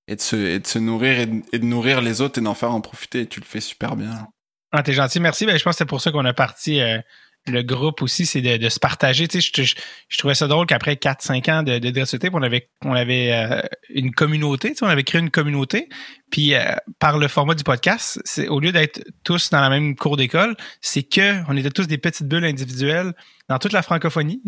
et, 0.07 0.17
de 0.17 0.21
se, 0.21 0.79
nourrir 0.79 1.19
et 1.19 1.27
de, 1.27 1.65
nourrir 1.65 2.01
les 2.01 2.21
autres 2.21 2.39
et 2.39 2.43
d'en 2.43 2.55
faire 2.55 2.73
en 2.73 2.81
profiter. 2.81 3.23
Et 3.23 3.27
tu 3.27 3.41
le 3.41 3.45
fais 3.47 3.61
super 3.61 3.97
bien. 3.97 4.29
Ah, 4.71 4.83
t'es 4.83 4.93
gentil, 4.93 5.21
merci. 5.21 5.47
Ben, 5.47 5.59
je 5.59 5.65
pense 5.65 5.75
que 5.75 5.79
c'est 5.79 5.85
pour 5.85 6.01
ça 6.01 6.13
qu'on 6.13 6.25
a 6.25 6.33
parti 6.33 6.81
euh, 6.81 6.99
le 7.47 7.63
groupe 7.63 8.01
aussi, 8.03 8.25
c'est 8.25 8.41
de, 8.41 8.57
de, 8.57 8.69
se 8.69 8.79
partager. 8.79 9.29
Tu 9.29 9.41
sais, 9.41 9.53
je, 9.55 9.75
je, 10.09 10.19
trouvais 10.19 10.35
ça 10.35 10.47
drôle 10.47 10.67
qu'après 10.67 10.95
4-5 10.95 11.51
ans 11.51 11.63
de, 11.63 11.79
de 11.79 12.31
on 12.33 12.43
avait, 12.43 12.69
on 12.85 12.93
avait 12.93 13.33
euh, 13.33 13.63
une 13.91 14.13
communauté, 14.13 14.71
tu 14.71 14.77
sais, 14.77 14.85
on 14.85 14.89
avait 14.89 15.03
créé 15.03 15.21
une 15.21 15.31
communauté. 15.31 15.89
Puis 16.31 16.55
euh, 16.55 16.63
par 16.99 17.19
le 17.19 17.29
format 17.29 17.55
du 17.55 17.63
podcast, 17.63 18.21
c'est 18.25 18.49
au 18.49 18.61
lieu 18.61 18.73
d'être 18.73 19.05
tous 19.25 19.51
dans 19.51 19.61
la 19.61 19.69
même 19.69 19.95
cour 19.95 20.17
d'école, 20.17 20.57
c'est 20.81 21.03
que 21.03 21.43
on 21.49 21.57
était 21.57 21.71
tous 21.71 21.87
des 21.87 21.99
petites 21.99 22.29
bulles 22.29 22.45
individuelles 22.45 23.13
dans 23.49 23.59
toute 23.59 23.73
la 23.73 23.83
francophonie, 23.83 24.41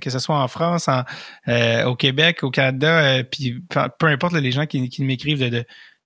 que 0.00 0.10
ce 0.10 0.18
soit 0.20 0.40
en 0.40 0.46
France, 0.46 0.86
en, 0.86 1.02
euh, 1.48 1.84
au 1.86 1.96
Québec, 1.96 2.44
au 2.44 2.50
Canada, 2.50 3.24
puis 3.24 3.60
peu 3.98 4.06
importe 4.06 4.34
les 4.34 4.52
gens 4.52 4.66
qui, 4.66 4.88
qui 4.88 5.02
m'écrivent 5.02 5.50
de, 5.50 5.64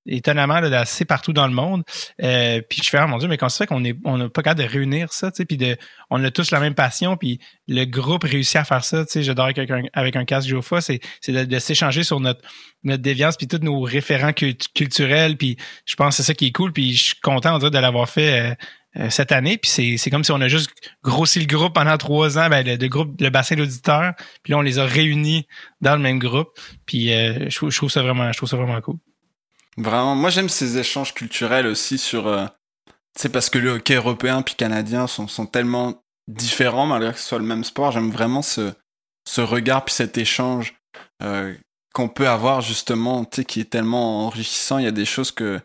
étonnamment 0.09 0.61
là, 0.61 0.81
assez 0.81 1.05
partout 1.05 1.33
dans 1.33 1.47
le 1.47 1.53
monde. 1.53 1.83
Euh, 2.23 2.61
puis 2.69 2.81
je 2.83 2.89
fais, 2.89 2.99
ah, 2.99 3.07
mon 3.07 3.19
Dieu, 3.19 3.29
mais 3.29 3.37
quand 3.37 3.49
c'est 3.49 3.59
fait 3.59 3.67
qu'on 3.67 3.85
est 3.85 3.97
on 4.05 4.19
n'a 4.19 4.29
pas 4.29 4.43
capable 4.43 4.63
de 4.63 4.69
réunir 4.69 5.13
ça, 5.13 5.31
tu 5.31 5.39
sais, 5.39 5.45
puis 5.45 5.57
de 5.57 5.77
on 6.11 6.23
a 6.25 6.31
tous 6.31 6.51
la 6.51 6.61
même 6.61 6.75
passion, 6.75 7.17
puis 7.17 7.39
le 7.67 7.85
groupe 7.85 8.25
réussit 8.25 8.57
à 8.57 8.65
faire 8.65 8.85
ça, 8.85 9.05
tu 9.05 9.13
sais, 9.13 9.23
j'adore 9.23 9.47
avec 9.47 9.59
un, 9.59 9.83
avec 9.93 10.17
un 10.17 10.25
casque 10.25 10.49
Jofa, 10.49 10.81
c'est, 10.81 11.01
c'est 11.21 11.47
de, 11.47 11.59
s'échanger 11.59 12.03
sur 12.03 12.21
notre, 12.21 12.41
notre 12.83 13.03
déviance, 13.03 13.37
puis 13.37 13.47
tous 13.47 13.59
nos 13.59 13.81
référents 13.81 14.33
culturels, 14.33 15.37
puis 15.37 15.57
je 15.85 15.95
pense 15.97 16.17
que 16.17 16.23
c'est 16.23 16.27
ça 16.27 16.35
qui 16.35 16.47
est 16.47 16.53
cool, 16.53 16.73
puis 16.73 16.95
je 16.95 17.05
suis 17.05 17.21
content, 17.21 17.55
on 17.55 17.59
dirait, 17.59 17.71
de 17.71 17.79
l'avoir 17.79 18.09
fait 18.09 18.41
euh, 18.41 18.55
euh, 18.97 19.11
cette 19.11 19.33
année, 19.33 19.59
puis 19.59 19.99
c'est, 19.99 20.11
comme 20.11 20.25
si 20.25 20.33
on 20.33 20.41
a 20.41 20.49
juste 20.49 20.71
grossi 21.05 21.41
le 21.41 21.47
groupe 21.47 21.75
pendant 21.75 21.97
trois 21.99 22.39
ans, 22.39 22.49
ben, 22.49 22.67
le, 22.67 22.89
groupe, 22.89 23.21
le 23.21 23.31
bassin 23.31 23.55
d'auditeurs, 23.57 24.15
puis 24.43 24.53
là, 24.53 24.59
on 24.59 24.63
les 24.63 24.79
a 24.79 24.87
réunis 24.87 25.47
dans 25.81 25.95
le 25.95 26.03
même 26.03 26.19
groupe, 26.19 26.49
puis 26.87 27.09
je, 27.09 27.49
je 27.51 27.77
trouve 27.77 27.91
ça 27.91 28.03
vraiment, 28.03 28.33
je 28.33 28.37
trouve 28.39 28.49
ça 28.49 28.57
vraiment 28.57 28.81
cool. 28.81 28.97
Vraiment, 29.79 30.17
moi 30.17 30.31
j'aime 30.31 30.49
ces 30.49 30.79
échanges 30.79 31.15
culturels 31.15 31.67
aussi 31.67 31.99
sur. 31.99 32.27
Euh, 32.27 32.47
c'est 33.17 33.29
parce 33.29 33.49
que 33.49 33.59
le 33.59 33.71
hockey 33.71 33.95
européen 33.95 34.43
puis 34.43 34.57
canadien 34.57 35.07
sont, 35.07 35.29
sont 35.29 35.47
tellement 35.47 36.03
différents 36.27 36.87
malgré 36.87 37.13
que 37.13 37.19
ce 37.19 37.29
soit 37.29 37.39
le 37.39 37.45
même 37.45 37.65
sport. 37.65 37.93
J'aime 37.93 38.11
vraiment 38.11 38.43
ce, 38.43 38.73
ce 39.27 39.41
regard 39.41 39.85
puis 39.85 39.95
cet 39.95 40.19
échange 40.19 40.75
euh, 41.23 41.55
qu'on 41.95 42.09
peut 42.09 42.29
avoir 42.29 42.61
justement, 42.61 43.25
tu 43.25 43.37
sais, 43.37 43.45
qui 43.45 43.61
est 43.61 43.71
tellement 43.71 44.27
enrichissant. 44.27 44.79
Il 44.79 44.85
y 44.85 44.89
a 44.89 44.93
des 44.93 45.05
choses 45.05 45.31
que 45.31 45.61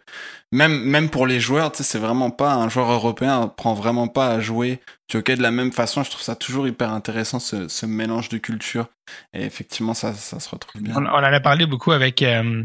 même 0.52 0.80
même 0.84 1.10
pour 1.10 1.26
les 1.26 1.40
joueurs, 1.40 1.72
tu 1.72 1.78
sais, 1.78 1.84
c'est 1.84 2.00
vraiment 2.00 2.30
pas 2.30 2.54
un 2.54 2.70
joueur 2.70 2.92
européen 2.92 3.48
prend 3.48 3.74
vraiment 3.74 4.08
pas 4.08 4.30
à 4.30 4.40
jouer 4.40 4.80
du 5.10 5.18
hockey 5.18 5.36
de 5.36 5.42
la 5.42 5.52
même 5.52 5.72
façon. 5.72 6.04
Je 6.04 6.12
trouve 6.12 6.22
ça 6.22 6.36
toujours 6.36 6.68
hyper 6.68 6.92
intéressant 6.92 7.40
ce, 7.40 7.68
ce 7.68 7.88
mélange 7.88 8.30
de 8.30 8.38
culture. 8.38 8.86
Et 9.34 9.44
effectivement, 9.44 9.96
ça, 9.96 10.14
ça 10.14 10.40
se 10.40 10.50
retrouve 10.50 10.84
bien. 10.84 10.94
On, 10.96 11.06
en 11.06 11.24
a 11.24 11.40
parlé 11.40 11.66
beaucoup 11.66 11.92
avec 11.92 12.22
euh, 12.22 12.64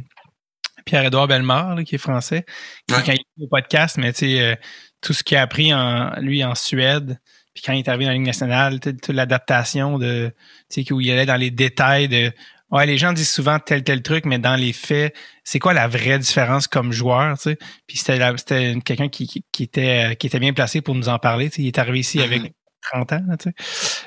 Pierre-Édouard 0.89 1.29
Bellemare, 1.29 1.85
qui 1.85 1.97
est 1.97 1.99
français, 1.99 2.45
qui, 2.89 2.95
quand 2.95 3.13
il 3.13 3.21
est 3.21 3.45
au 3.45 3.49
podcast, 3.49 3.99
mais 3.99 4.13
tu 4.13 4.21
sais, 4.21 4.41
euh, 4.41 4.55
tout 5.03 5.13
ce 5.13 5.23
qu'il 5.23 5.37
a 5.37 5.43
appris 5.43 5.73
en, 5.75 6.19
lui 6.21 6.43
en 6.43 6.55
Suède, 6.55 7.21
puis 7.53 7.63
quand 7.65 7.75
il 7.75 7.81
est 7.81 7.89
arrivé 7.89 8.07
dans 8.07 8.11
la 8.11 8.17
Ligue 8.17 8.27
nationale, 8.27 8.81
toute 8.81 9.09
l'adaptation 9.09 9.99
de, 9.99 10.33
tu 10.71 10.83
sais, 10.83 10.93
où 10.93 11.01
il 11.01 11.11
allait 11.11 11.27
dans 11.27 11.37
les 11.37 11.51
détails 11.51 12.09
de, 12.09 12.33
ouais, 12.71 12.87
les 12.87 12.97
gens 12.97 13.13
disent 13.13 13.31
souvent 13.31 13.59
tel, 13.59 13.83
tel 13.85 14.03
truc, 14.03 14.25
mais 14.25 14.39
dans 14.39 14.57
les 14.57 14.73
faits, 14.73 15.15
c'est 15.45 15.59
quoi 15.59 15.75
la 15.75 15.89
vraie 15.89 16.19
différence 16.19 16.67
comme 16.67 16.91
joueur, 16.93 17.37
tu 17.37 17.51
sais? 17.51 17.59
Puis 17.87 17.99
c'était, 17.99 18.19
c'était 18.39 18.79
quelqu'un 18.83 19.09
qui, 19.09 19.45
qui, 19.53 19.63
était, 19.63 20.17
qui 20.19 20.27
était 20.27 20.41
bien 20.41 20.55
placé 20.55 20.81
pour 20.81 20.95
nous 20.95 21.11
en 21.11 21.19
parler, 21.19 21.51
tu 21.51 21.57
sais. 21.57 21.63
Il 21.63 21.67
est 21.67 21.79
arrivé 21.79 22.01
ici 22.01 22.21
avec 22.23 22.43
mm-hmm. 22.43 22.53
30 22.93 23.13
ans. 23.13 23.23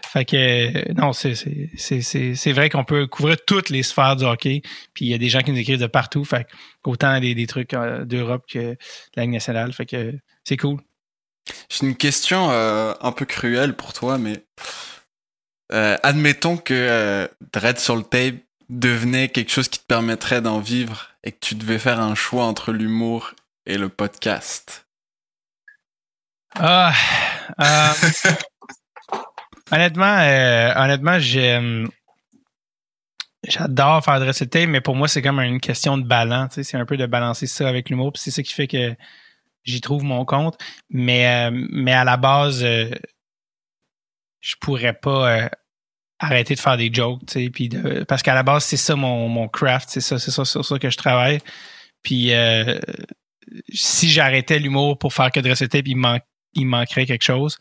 Fait 0.05 0.25
que 0.25 0.35
euh, 0.35 0.93
non, 0.95 1.13
c'est 1.13 2.51
vrai 2.51 2.69
qu'on 2.69 2.83
peut 2.83 3.07
couvrir 3.07 3.37
toutes 3.45 3.69
les 3.69 3.83
sphères 3.83 4.15
du 4.15 4.25
hockey. 4.25 4.61
Puis 4.93 5.05
il 5.05 5.11
y 5.11 5.13
a 5.13 5.17
des 5.17 5.29
gens 5.29 5.41
qui 5.41 5.51
nous 5.51 5.59
écrivent 5.59 5.79
de 5.79 5.87
partout. 5.87 6.25
Fait 6.25 6.47
autant 6.83 7.19
des, 7.19 7.35
des 7.35 7.47
trucs 7.47 7.73
euh, 7.73 8.05
d'Europe 8.05 8.43
que 8.51 8.59
de 8.59 8.77
la 9.15 9.27
nationale. 9.27 9.73
Fait 9.73 9.85
que 9.85 10.13
c'est 10.43 10.57
cool. 10.57 10.79
J'ai 11.69 11.87
une 11.87 11.95
question 11.95 12.49
euh, 12.51 12.93
un 13.01 13.11
peu 13.11 13.25
cruelle 13.25 13.75
pour 13.75 13.93
toi, 13.93 14.17
mais 14.17 14.43
admettons 16.03 16.57
que 16.57 17.29
Dread 17.53 17.79
sur 17.79 17.95
le 17.95 18.03
tape 18.03 18.35
devenait 18.69 19.29
quelque 19.29 19.51
chose 19.51 19.69
qui 19.69 19.79
te 19.79 19.85
permettrait 19.85 20.41
d'en 20.41 20.59
vivre 20.59 21.09
et 21.23 21.31
que 21.31 21.37
tu 21.39 21.55
devais 21.55 21.79
faire 21.79 21.99
un 21.99 22.15
choix 22.15 22.43
entre 22.43 22.73
l'humour 22.73 23.33
et 23.65 23.77
le 23.77 23.89
podcast. 23.89 24.85
Ah, 26.55 26.93
Honnêtement, 29.71 30.17
euh, 30.19 30.73
honnêtement. 30.75 31.17
J'adore 33.47 34.03
faire 34.03 34.19
de 34.19 34.31
tape, 34.31 34.67
mais 34.67 34.81
pour 34.81 34.95
moi, 34.95 35.07
c'est 35.07 35.21
comme 35.21 35.39
une 35.39 35.61
question 35.61 35.97
de 35.97 36.03
balance. 36.03 36.61
C'est 36.61 36.77
un 36.77 36.85
peu 36.85 36.97
de 36.97 37.05
balancer 37.05 37.47
ça 37.47 37.67
avec 37.69 37.89
l'humour. 37.89 38.11
C'est 38.15 38.31
ça 38.31 38.43
qui 38.43 38.53
fait 38.53 38.67
que 38.67 38.93
j'y 39.63 39.81
trouve 39.81 40.03
mon 40.03 40.25
compte. 40.25 40.57
Mais, 40.89 41.47
euh, 41.49 41.51
mais 41.71 41.93
à 41.93 42.03
la 42.03 42.17
base, 42.17 42.63
euh, 42.63 42.89
je 44.41 44.55
pourrais 44.59 44.93
pas 44.93 45.49
arrêter 46.19 46.53
de 46.53 46.59
faire 46.59 46.77
des 46.77 46.93
jokes. 46.93 47.21
Puis 47.53 47.69
parce 48.07 48.21
qu'à 48.21 48.35
la 48.35 48.43
base, 48.43 48.65
c'est 48.65 48.77
ça 48.77 48.95
mon, 48.95 49.29
mon 49.29 49.47
craft. 49.47 49.89
C'est 49.89 50.01
ça, 50.01 50.19
c'est 50.19 50.31
ça 50.31 50.43
sur 50.43 50.65
ça 50.65 50.77
que 50.77 50.89
je 50.89 50.97
travaille. 50.97 51.39
Puis 52.03 52.33
si 53.69 54.09
j'arrêtais 54.09 54.59
l'humour 54.59 54.99
pour 54.99 55.13
faire 55.13 55.31
que 55.31 55.39
de 55.39 55.53
tape, 55.53 55.87
il, 55.87 55.95
man 55.95 56.19
il 56.53 56.65
manquerait 56.65 57.05
quelque 57.05 57.23
chose. 57.23 57.57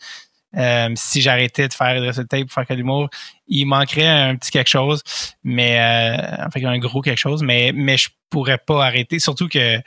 Euh, 0.56 0.88
si 0.96 1.20
j'arrêtais 1.20 1.68
de 1.68 1.72
faire 1.72 2.00
de 2.00 2.22
tape 2.22 2.42
pour 2.42 2.52
faire 2.52 2.66
que 2.66 2.72
de 2.72 2.78
l'humour, 2.78 3.08
il 3.46 3.66
manquerait 3.66 4.08
un 4.08 4.36
petit 4.36 4.50
quelque 4.50 4.68
chose, 4.68 5.02
mais 5.44 5.78
euh, 5.78 6.44
en 6.44 6.50
fait 6.50 6.64
un 6.64 6.78
gros 6.78 7.02
quelque 7.02 7.18
chose, 7.18 7.42
mais 7.42 7.70
mais 7.72 7.96
je 7.96 8.08
pourrais 8.30 8.58
pas 8.58 8.84
arrêter. 8.84 9.20
Surtout 9.20 9.48
que 9.48 9.78
tu 9.78 9.84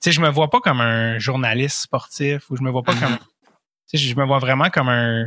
sais, 0.00 0.12
je 0.12 0.20
me 0.20 0.28
vois 0.28 0.48
pas 0.48 0.60
comme 0.60 0.80
un 0.80 1.18
journaliste 1.18 1.78
sportif 1.82 2.50
ou 2.50 2.56
je 2.56 2.62
me 2.62 2.70
vois 2.70 2.84
pas 2.84 2.94
comme 2.94 3.18
tu 3.90 3.98
sais, 3.98 3.98
je 3.98 4.14
me 4.14 4.24
vois 4.24 4.38
vraiment 4.38 4.70
comme 4.70 4.88
un 4.88 5.26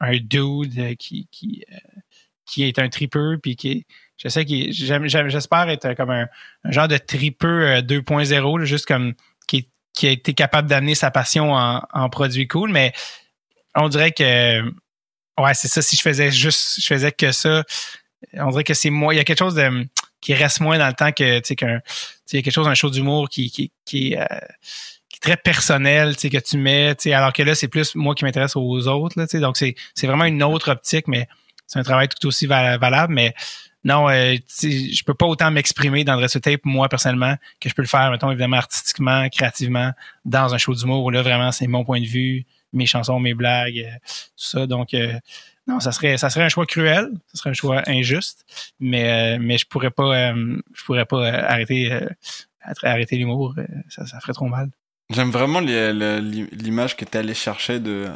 un 0.00 0.16
dude 0.18 0.96
qui 0.96 1.26
qui 1.32 1.64
euh, 1.72 2.00
qui 2.44 2.64
est 2.64 2.78
un 2.78 2.90
tripeux 2.90 3.38
puis 3.42 3.56
qui 3.56 3.86
je 4.18 4.28
sais 4.28 4.44
qu'il 4.44 4.72
j'espère 4.72 5.68
être 5.70 5.94
comme 5.94 6.10
un, 6.10 6.26
genre 6.64 6.88
de 6.88 6.98
tripeux 6.98 7.80
2.0 7.80 8.64
juste 8.64 8.86
comme 8.86 9.14
qui, 9.96 10.06
a 10.06 10.10
été 10.10 10.34
capable 10.34 10.68
d'amener 10.68 10.94
sa 10.94 11.10
passion 11.10 11.52
en, 11.52 11.82
en 11.92 12.08
produit 12.08 12.46
cool 12.46 12.70
mais 12.70 12.92
on 13.74 13.88
dirait 13.88 14.12
que 14.12 14.62
ouais 15.40 15.54
c'est 15.54 15.68
ça 15.68 15.82
si 15.82 15.96
je 15.96 16.02
faisais 16.02 16.30
juste 16.30 16.80
je 16.80 16.86
faisais 16.86 17.12
que 17.12 17.32
ça 17.32 17.64
on 18.34 18.50
dirait 18.50 18.64
que 18.64 18.74
c'est 18.74 18.90
moi 18.90 19.14
il 19.14 19.16
y 19.16 19.20
a 19.20 19.24
quelque 19.24 19.38
chose 19.38 19.60
qui 20.20 20.34
reste 20.34 20.60
moins 20.60 20.78
dans 20.78 20.88
le 20.88 20.94
temps 20.94 21.12
que 21.12 21.38
tu 21.38 21.48
sais 21.48 21.56
qu'un 21.56 21.80
quelque 22.28 22.50
chose 22.50 22.68
un 22.68 22.74
show 22.74 22.90
d'humour 22.90 23.28
qui 23.28 23.50
euh, 23.56 23.66
qui 23.86 24.14
est 24.14 25.20
très 25.20 25.36
personnel 25.36 26.14
tu 26.16 26.22
sais 26.22 26.30
que 26.30 26.38
tu 26.38 26.58
mets 26.58 26.94
tu 26.94 27.12
alors 27.12 27.32
que 27.32 27.42
là 27.42 27.54
c'est 27.54 27.68
plus 27.68 27.94
moi 27.94 28.14
qui 28.14 28.24
m'intéresse 28.24 28.56
aux 28.56 28.88
autres 28.88 29.18
là 29.18 29.26
tu 29.26 29.32
sais. 29.32 29.40
Donc 29.40 29.56
c'est 29.56 29.74
c'est 29.94 30.06
vraiment 30.06 30.24
une 30.24 30.42
autre 30.42 30.70
optique 30.70 31.08
mais 31.08 31.28
c'est 31.66 31.78
un 31.78 31.84
travail 31.84 32.08
tout 32.08 32.26
aussi 32.26 32.46
valable 32.46 33.12
mais 33.12 33.34
non, 33.86 34.08
euh, 34.08 34.34
je 34.62 35.04
peux 35.04 35.14
pas 35.14 35.26
autant 35.26 35.52
m'exprimer 35.52 36.02
dans 36.02 36.16
le 36.16 36.26
tape 36.28 36.60
moi 36.64 36.88
personnellement 36.88 37.36
que 37.60 37.68
je 37.68 37.74
peux 37.74 37.82
le 37.82 37.88
faire, 37.88 38.10
mettons 38.10 38.32
évidemment 38.32 38.56
artistiquement, 38.56 39.28
créativement, 39.28 39.92
dans 40.24 40.52
un 40.52 40.58
show 40.58 40.74
d'humour 40.74 41.04
où 41.04 41.10
là 41.10 41.22
vraiment 41.22 41.52
c'est 41.52 41.68
mon 41.68 41.84
point 41.84 42.00
de 42.00 42.06
vue, 42.06 42.44
mes 42.72 42.86
chansons, 42.86 43.20
mes 43.20 43.34
blagues, 43.34 43.78
euh, 43.78 43.96
tout 44.36 44.44
ça. 44.44 44.66
Donc, 44.66 44.92
euh, 44.92 45.12
non, 45.68 45.78
ça 45.78 45.92
serait, 45.92 46.16
ça 46.16 46.30
serait 46.30 46.44
un 46.44 46.48
choix 46.48 46.66
cruel, 46.66 47.10
ça 47.28 47.38
serait 47.38 47.50
un 47.50 47.54
choix 47.54 47.82
injuste, 47.86 48.44
mais, 48.80 49.36
euh, 49.36 49.38
mais 49.40 49.56
je 49.56 49.66
pourrais 49.66 49.92
pas, 49.92 50.34
je 50.34 50.84
pourrais 50.84 51.06
pas 51.06 51.24
arrêter, 51.24 51.96
arrêter 52.82 53.18
l'humour, 53.18 53.54
ça, 53.88 54.04
ça 54.04 54.18
ferait 54.18 54.32
trop 54.32 54.48
mal. 54.48 54.68
J'aime 55.10 55.30
vraiment 55.30 55.60
l'image 55.60 56.96
que 56.96 57.04
tu 57.04 57.16
allé 57.16 57.34
chercher 57.34 57.78
de 57.78 58.08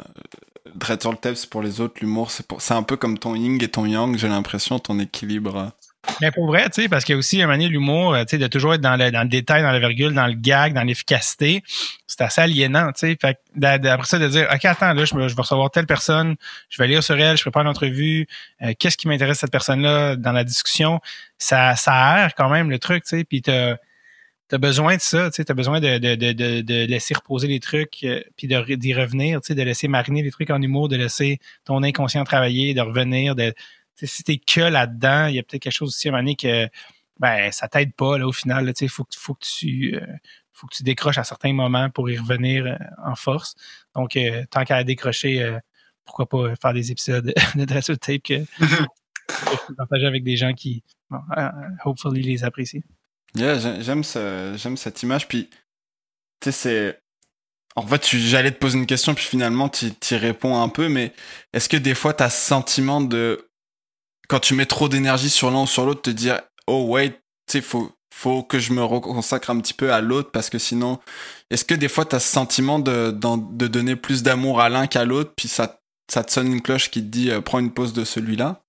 Dread 0.75 1.01
sur 1.01 1.11
le 1.11 1.17
Teps 1.17 1.45
pour 1.45 1.61
les 1.61 1.81
autres, 1.81 1.95
l'humour, 2.01 2.31
c'est 2.31 2.73
un 2.73 2.83
peu 2.83 2.95
comme 2.95 3.17
ton 3.17 3.35
yin 3.35 3.61
et 3.61 3.67
ton 3.67 3.85
yang, 3.85 4.17
j'ai 4.17 4.27
l'impression, 4.27 4.79
ton 4.79 4.99
équilibre. 4.99 5.73
Mais 6.19 6.31
pour 6.31 6.47
vrai, 6.47 6.69
tu 6.69 6.81
sais, 6.81 6.89
parce 6.89 7.03
qu'il 7.03 7.13
y 7.13 7.15
a 7.15 7.19
aussi 7.19 7.41
un 7.41 7.47
moment 7.47 7.67
l'humour, 7.67 8.15
tu 8.21 8.25
sais, 8.29 8.37
de 8.37 8.47
toujours 8.47 8.73
être 8.73 8.81
dans 8.81 8.95
le, 8.95 9.11
dans 9.11 9.21
le 9.21 9.29
détail, 9.29 9.61
dans 9.61 9.71
la 9.71 9.79
virgule, 9.79 10.13
dans 10.13 10.25
le 10.25 10.33
gag, 10.33 10.73
dans 10.73 10.83
l'efficacité, 10.83 11.63
c'est 12.07 12.21
assez 12.21 12.41
aliénant, 12.41 12.91
tu 12.91 13.15
sais. 13.15 13.17
Fait 13.19 13.37
après 13.63 14.07
ça, 14.07 14.17
de 14.17 14.27
dire, 14.27 14.47
OK, 14.51 14.65
attends, 14.65 14.93
là, 14.93 15.05
je, 15.05 15.15
vais 15.15 15.23
recevoir 15.23 15.69
telle 15.69 15.85
personne, 15.85 16.35
je 16.69 16.81
vais 16.81 16.87
lire 16.87 17.03
sur 17.03 17.19
elle, 17.19 17.37
je 17.37 17.41
prépare 17.43 17.61
une 17.61 17.69
entrevue, 17.69 18.27
euh, 18.61 18.73
qu'est-ce 18.77 18.97
qui 18.97 19.07
m'intéresse 19.07 19.39
cette 19.39 19.51
personne-là 19.51 20.15
dans 20.15 20.31
la 20.31 20.43
discussion, 20.43 20.99
ça, 21.37 21.75
ça 21.75 21.93
aère 21.93 22.35
quand 22.35 22.49
même 22.49 22.69
le 22.69 22.79
truc, 22.79 23.03
tu 23.03 23.17
sais, 23.17 23.23
puis 23.23 23.41
t'as 24.51 24.57
as 24.57 24.59
besoin 24.59 24.97
de 24.97 25.01
ça, 25.01 25.29
tu 25.29 25.37
sais, 25.37 25.45
t'as 25.45 25.53
besoin 25.53 25.79
de, 25.79 25.97
de, 25.97 26.15
de, 26.15 26.61
de, 26.61 26.85
laisser 26.85 27.13
reposer 27.13 27.47
les 27.47 27.61
trucs, 27.61 28.03
euh, 28.03 28.21
puis 28.35 28.47
d'y 28.47 28.93
revenir, 28.93 29.39
tu 29.41 29.47
sais, 29.47 29.55
de 29.55 29.63
laisser 29.63 29.87
mariner 29.87 30.23
les 30.23 30.31
trucs 30.31 30.49
en 30.49 30.61
humour, 30.61 30.89
de 30.89 30.97
laisser 30.97 31.39
ton 31.63 31.83
inconscient 31.83 32.23
travailler, 32.25 32.73
de 32.73 32.81
revenir, 32.81 33.35
de 33.35 33.53
si 34.03 34.23
t'es 34.23 34.37
que 34.37 34.61
là-dedans, 34.61 35.27
il 35.27 35.35
y 35.35 35.39
a 35.39 35.43
peut-être 35.43 35.61
quelque 35.61 35.73
chose 35.73 35.89
aussi 35.89 36.07
à 36.07 36.11
un 36.11 36.13
moment 36.13 36.23
donné 36.23 36.35
que 36.35 36.69
ben 37.19 37.51
ça 37.51 37.67
t'aide 37.67 37.93
pas 37.93 38.17
là 38.17 38.27
au 38.27 38.31
final. 38.31 38.71
Il 38.79 38.89
faut, 38.89 39.05
faut 39.15 39.35
que 39.35 39.45
tu 39.45 39.95
euh, 39.95 40.05
faut 40.53 40.67
que 40.67 40.75
tu 40.75 40.83
décroches 40.83 41.17
à 41.17 41.23
certains 41.23 41.53
moments 41.53 41.89
pour 41.89 42.09
y 42.09 42.17
revenir 42.17 42.65
euh, 42.65 42.75
en 43.05 43.15
force. 43.15 43.55
Donc 43.95 44.15
euh, 44.15 44.43
tant 44.49 44.63
qu'à 44.63 44.83
décrocher, 44.83 45.59
pourquoi 46.05 46.27
pas 46.27 46.55
faire 46.55 46.73
des 46.73 46.91
épisodes 46.91 47.33
de 47.55 47.65
Dress 47.65 47.91
Tape 48.01 48.23
que, 48.23 48.43
partager 49.77 50.07
avec 50.07 50.23
des 50.23 50.35
gens 50.35 50.53
qui 50.53 50.83
bon, 51.09 51.19
hopefully 51.85 52.23
les 52.23 52.43
apprécient. 52.43 52.81
Yeah, 53.35 53.57
j'aime 53.81 54.03
j'aime 54.03 54.77
cette 54.77 55.03
image. 55.03 55.27
Puis 55.27 55.49
tu 56.39 56.51
sais 56.51 56.51
c'est 56.51 57.01
en 57.75 57.87
fait, 57.87 58.05
j'allais 58.05 58.51
te 58.51 58.59
poser 58.59 58.77
une 58.77 58.85
question, 58.85 59.13
puis 59.13 59.23
finalement, 59.23 59.69
tu 59.69 59.87
y 59.87 60.15
réponds 60.15 60.61
un 60.61 60.67
peu, 60.67 60.89
mais 60.89 61.13
est-ce 61.53 61.69
que 61.69 61.77
des 61.77 61.95
fois, 61.95 62.13
tu 62.13 62.23
as 62.23 62.29
ce 62.29 62.45
sentiment 62.45 62.99
de 62.99 63.49
quand 64.27 64.39
tu 64.39 64.55
mets 64.55 64.65
trop 64.65 64.89
d'énergie 64.89 65.29
sur 65.29 65.51
l'un 65.51 65.63
ou 65.63 65.67
sur 65.67 65.85
l'autre, 65.85 66.01
te 66.01 66.09
dire 66.09 66.41
oh 66.67 66.85
wait, 66.89 67.11
tu 67.11 67.17
sais, 67.47 67.61
faut 67.61 67.91
faut 68.13 68.43
que 68.43 68.59
je 68.59 68.73
me 68.73 68.99
consacre 68.99 69.49
un 69.49 69.59
petit 69.59 69.73
peu 69.73 69.93
à 69.93 70.01
l'autre 70.01 70.31
parce 70.31 70.49
que 70.49 70.59
sinon, 70.59 70.99
est-ce 71.49 71.65
que 71.65 71.73
des 71.73 71.87
fois 71.87 72.05
tu 72.05 72.15
as 72.15 72.19
ce 72.19 72.27
sentiment 72.27 72.79
de, 72.79 73.11
de, 73.11 73.67
donner 73.67 73.95
plus 73.95 74.21
d'amour 74.21 74.61
à 74.61 74.69
l'un 74.69 74.87
qu'à 74.87 75.05
l'autre, 75.05 75.33
puis 75.35 75.47
ça, 75.47 75.81
ça 76.09 76.23
te 76.23 76.31
sonne 76.31 76.51
une 76.51 76.61
cloche 76.61 76.91
qui 76.91 77.01
te 77.01 77.07
dit 77.07 77.31
euh, 77.31 77.41
prends 77.41 77.59
une 77.59 77.73
pause 77.73 77.93
de 77.93 78.03
celui-là? 78.03 78.60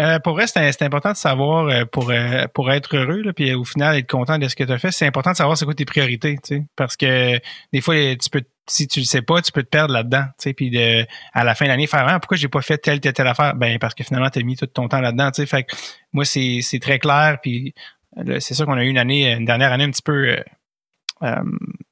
Euh, 0.00 0.18
pour 0.18 0.32
vrai, 0.32 0.46
c'est 0.46 0.82
important 0.82 1.12
de 1.12 1.16
savoir 1.16 1.66
euh, 1.66 1.84
pour, 1.84 2.12
pour 2.54 2.72
être 2.72 2.96
heureux, 2.96 3.20
là, 3.20 3.32
puis 3.32 3.52
au 3.54 3.64
final 3.64 3.96
être 3.96 4.10
content 4.10 4.38
de 4.38 4.48
ce 4.48 4.56
que 4.56 4.64
tu 4.64 4.72
as 4.72 4.78
fait, 4.78 4.90
c'est 4.90 5.06
important 5.06 5.32
de 5.32 5.36
savoir 5.36 5.58
c'est 5.58 5.66
quoi 5.66 5.74
tes 5.74 5.84
priorités, 5.84 6.36
tu 6.42 6.56
sais, 6.56 6.66
parce 6.74 6.96
que 6.96 7.38
des 7.72 7.80
fois, 7.80 7.94
tu 8.16 8.30
peux 8.30 8.42
si 8.66 8.86
tu 8.86 9.00
le 9.00 9.04
sais 9.04 9.20
pas, 9.20 9.42
tu 9.42 9.50
peux 9.50 9.64
te 9.64 9.68
perdre 9.68 9.92
là-dedans, 9.92 10.22
tu 10.38 10.44
sais, 10.44 10.52
puis 10.54 10.70
de, 10.70 11.04
à 11.34 11.44
la 11.44 11.54
fin 11.54 11.64
de 11.66 11.70
l'année, 11.70 11.86
faire 11.86 12.06
ah, 12.08 12.18
pourquoi 12.20 12.36
j'ai 12.36 12.48
pas 12.48 12.62
fait 12.62 12.78
telle, 12.78 13.00
telle, 13.00 13.12
telle 13.12 13.26
affaire? 13.26 13.54
Ben, 13.56 13.78
parce 13.78 13.94
que 13.94 14.04
finalement, 14.04 14.30
tu 14.30 14.38
as 14.38 14.42
mis 14.42 14.56
tout 14.56 14.66
ton 14.66 14.88
temps 14.88 15.00
là-dedans, 15.00 15.30
tu 15.32 15.42
sais. 15.42 15.46
Fait 15.46 15.64
que 15.64 15.74
moi, 16.12 16.24
c'est, 16.24 16.60
c'est 16.62 16.78
très 16.78 16.98
clair, 16.98 17.38
puis 17.42 17.74
c'est 18.38 18.54
sûr 18.54 18.66
qu'on 18.66 18.78
a 18.78 18.84
eu 18.84 18.88
une 18.88 18.98
année, 18.98 19.32
une 19.32 19.44
dernière 19.44 19.72
année 19.72 19.84
un 19.84 19.90
petit 19.90 20.02
peu 20.02 20.36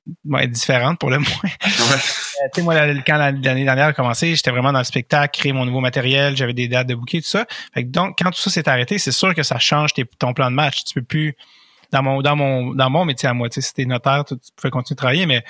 euh, 0.09 0.39
euh 0.39 0.47
différente 0.47 0.99
pour 0.99 1.11
le 1.11 1.19
moins. 1.19 1.29
Euh, 1.45 2.49
tu 2.53 2.61
sais, 2.61 2.63
moi, 2.63 2.75
quand 3.07 3.17
l'année 3.17 3.65
dernière 3.65 3.87
a 3.87 3.93
commencé, 3.93 4.35
j'étais 4.35 4.51
vraiment 4.51 4.73
dans 4.73 4.79
le 4.79 4.85
spectacle, 4.85 5.39
créer 5.39 5.53
mon 5.53 5.65
nouveau 5.65 5.81
matériel, 5.81 6.37
j'avais 6.37 6.55
des 6.55 6.69
dates 6.69 6.87
de 6.87 6.95
bouquet, 6.95 7.21
tout 7.21 7.29
ça. 7.29 7.47
Fait 7.75 7.85
que 7.85 7.91
donc, 7.91 8.17
quand 8.19 8.31
tout 8.31 8.41
ça 8.41 8.51
s'est 8.51 8.69
arrêté, 8.69 8.99
c'est 8.99 9.13
sûr 9.13 9.35
que 9.35 9.43
ça 9.43 9.59
change 9.59 9.91
ton 10.19 10.33
plan 10.33 10.51
de 10.51 10.57
match. 10.57 10.85
Tu 10.85 10.95
peux 10.95 11.03
plus, 11.03 11.37
dans 11.91 12.03
mon, 12.03 12.23
dans 12.23 12.37
mon, 12.37 12.75
dans 12.75 12.91
mon 12.91 13.05
métier 13.05 13.29
à 13.29 13.35
moi, 13.35 13.49
tu 13.49 13.61
sais, 13.61 13.69
si 13.69 13.75
t'es 13.75 13.85
notaire, 13.85 14.25
tu, 14.25 14.35
tu 14.37 14.51
pouvais 14.57 14.71
continuer 14.71 14.95
de 14.95 14.99
travailler, 14.99 15.27
mais 15.27 15.45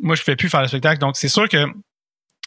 moi, 0.00 0.14
je 0.14 0.22
ne 0.22 0.24
fais 0.24 0.36
plus 0.36 0.48
faire 0.48 0.62
le 0.62 0.68
spectacle. 0.68 0.98
Donc, 0.98 1.16
c'est 1.16 1.28
sûr 1.28 1.48
que 1.48 1.66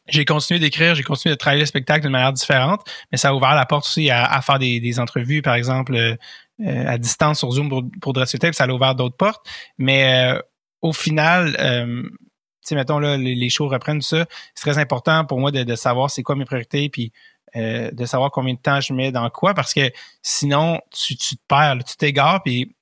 j'ai 0.08 0.26
continué 0.26 0.60
d'écrire, 0.60 0.96
j'ai 0.96 1.04
continué 1.04 1.34
de 1.34 1.38
travailler 1.38 1.62
le 1.62 1.66
spectacle 1.66 2.02
d'une 2.02 2.12
manière 2.12 2.34
différente, 2.34 2.82
mais 3.12 3.18
ça 3.18 3.30
a 3.30 3.34
ouvert 3.34 3.56
la 3.56 3.66
porte 3.66 3.86
aussi 3.86 4.10
à, 4.12 4.42
faire 4.42 4.60
des, 4.60 5.00
entrevues, 5.00 5.42
par 5.42 5.56
exemple, 5.56 5.96
euh, 5.96 6.16
à 6.60 6.98
distance 6.98 7.40
sur 7.40 7.52
Zoom 7.52 7.70
pour, 7.70 7.84
pour 8.02 8.14
Dress 8.14 8.36
Tape, 8.40 8.54
ça 8.54 8.66
a 8.66 8.68
ouvert 8.68 8.96
d'autres 8.96 9.18
portes. 9.18 9.46
Mais 9.78 10.34
euh, 10.34 10.40
au 10.88 10.94
final, 10.94 11.56
euh, 11.60 12.04
sais, 12.62 12.76
mettons, 12.76 13.00
là, 13.00 13.18
les, 13.18 13.50
shows 13.50 13.68
reprennent 13.68 14.02
ça. 14.02 14.26
C'est 14.54 14.70
très 14.70 14.80
important 14.80 15.26
pour 15.26 15.40
moi 15.40 15.52
de, 15.52 15.76
savoir 15.76 16.10
c'est 16.10 16.24
quoi 16.24 16.36
mes 16.36 16.46
priorités, 16.46 16.90
puis 16.90 17.12
de 17.56 18.06
savoir 18.06 18.32
combien 18.32 18.54
de 18.54 18.60
temps 18.60 18.82
je 18.82 18.92
mets 18.94 19.14
dans 19.14 19.30
quoi, 19.30 19.54
parce 19.54 19.74
que 19.74 19.90
sinon, 20.22 20.82
tu, 20.92 21.16
tu 21.16 21.38
te 21.38 21.42
perds, 21.48 21.78
tu 21.86 21.96
t'égares, 21.96 22.44
puis 22.44 22.76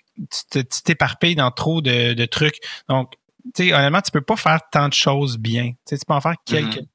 tu 0.52 0.64
t'éparpilles 0.84 1.36
dans 1.36 1.52
trop 1.52 1.82
de, 1.82 2.14
de 2.14 2.26
trucs. 2.26 2.58
Donc, 2.90 3.14
tu 3.54 3.68
sais, 3.68 3.74
honnêtement, 3.74 4.02
tu 4.02 4.10
peux 4.10 4.22
pas 4.22 4.36
faire 4.36 4.62
tant 4.72 4.88
de 4.88 4.94
choses 4.94 5.38
bien. 5.38 5.74
Tu 5.88 5.96
peux 6.08 6.14
en 6.14 6.22
faire 6.22 6.36
quelques 6.46 6.80
mm 6.80 6.88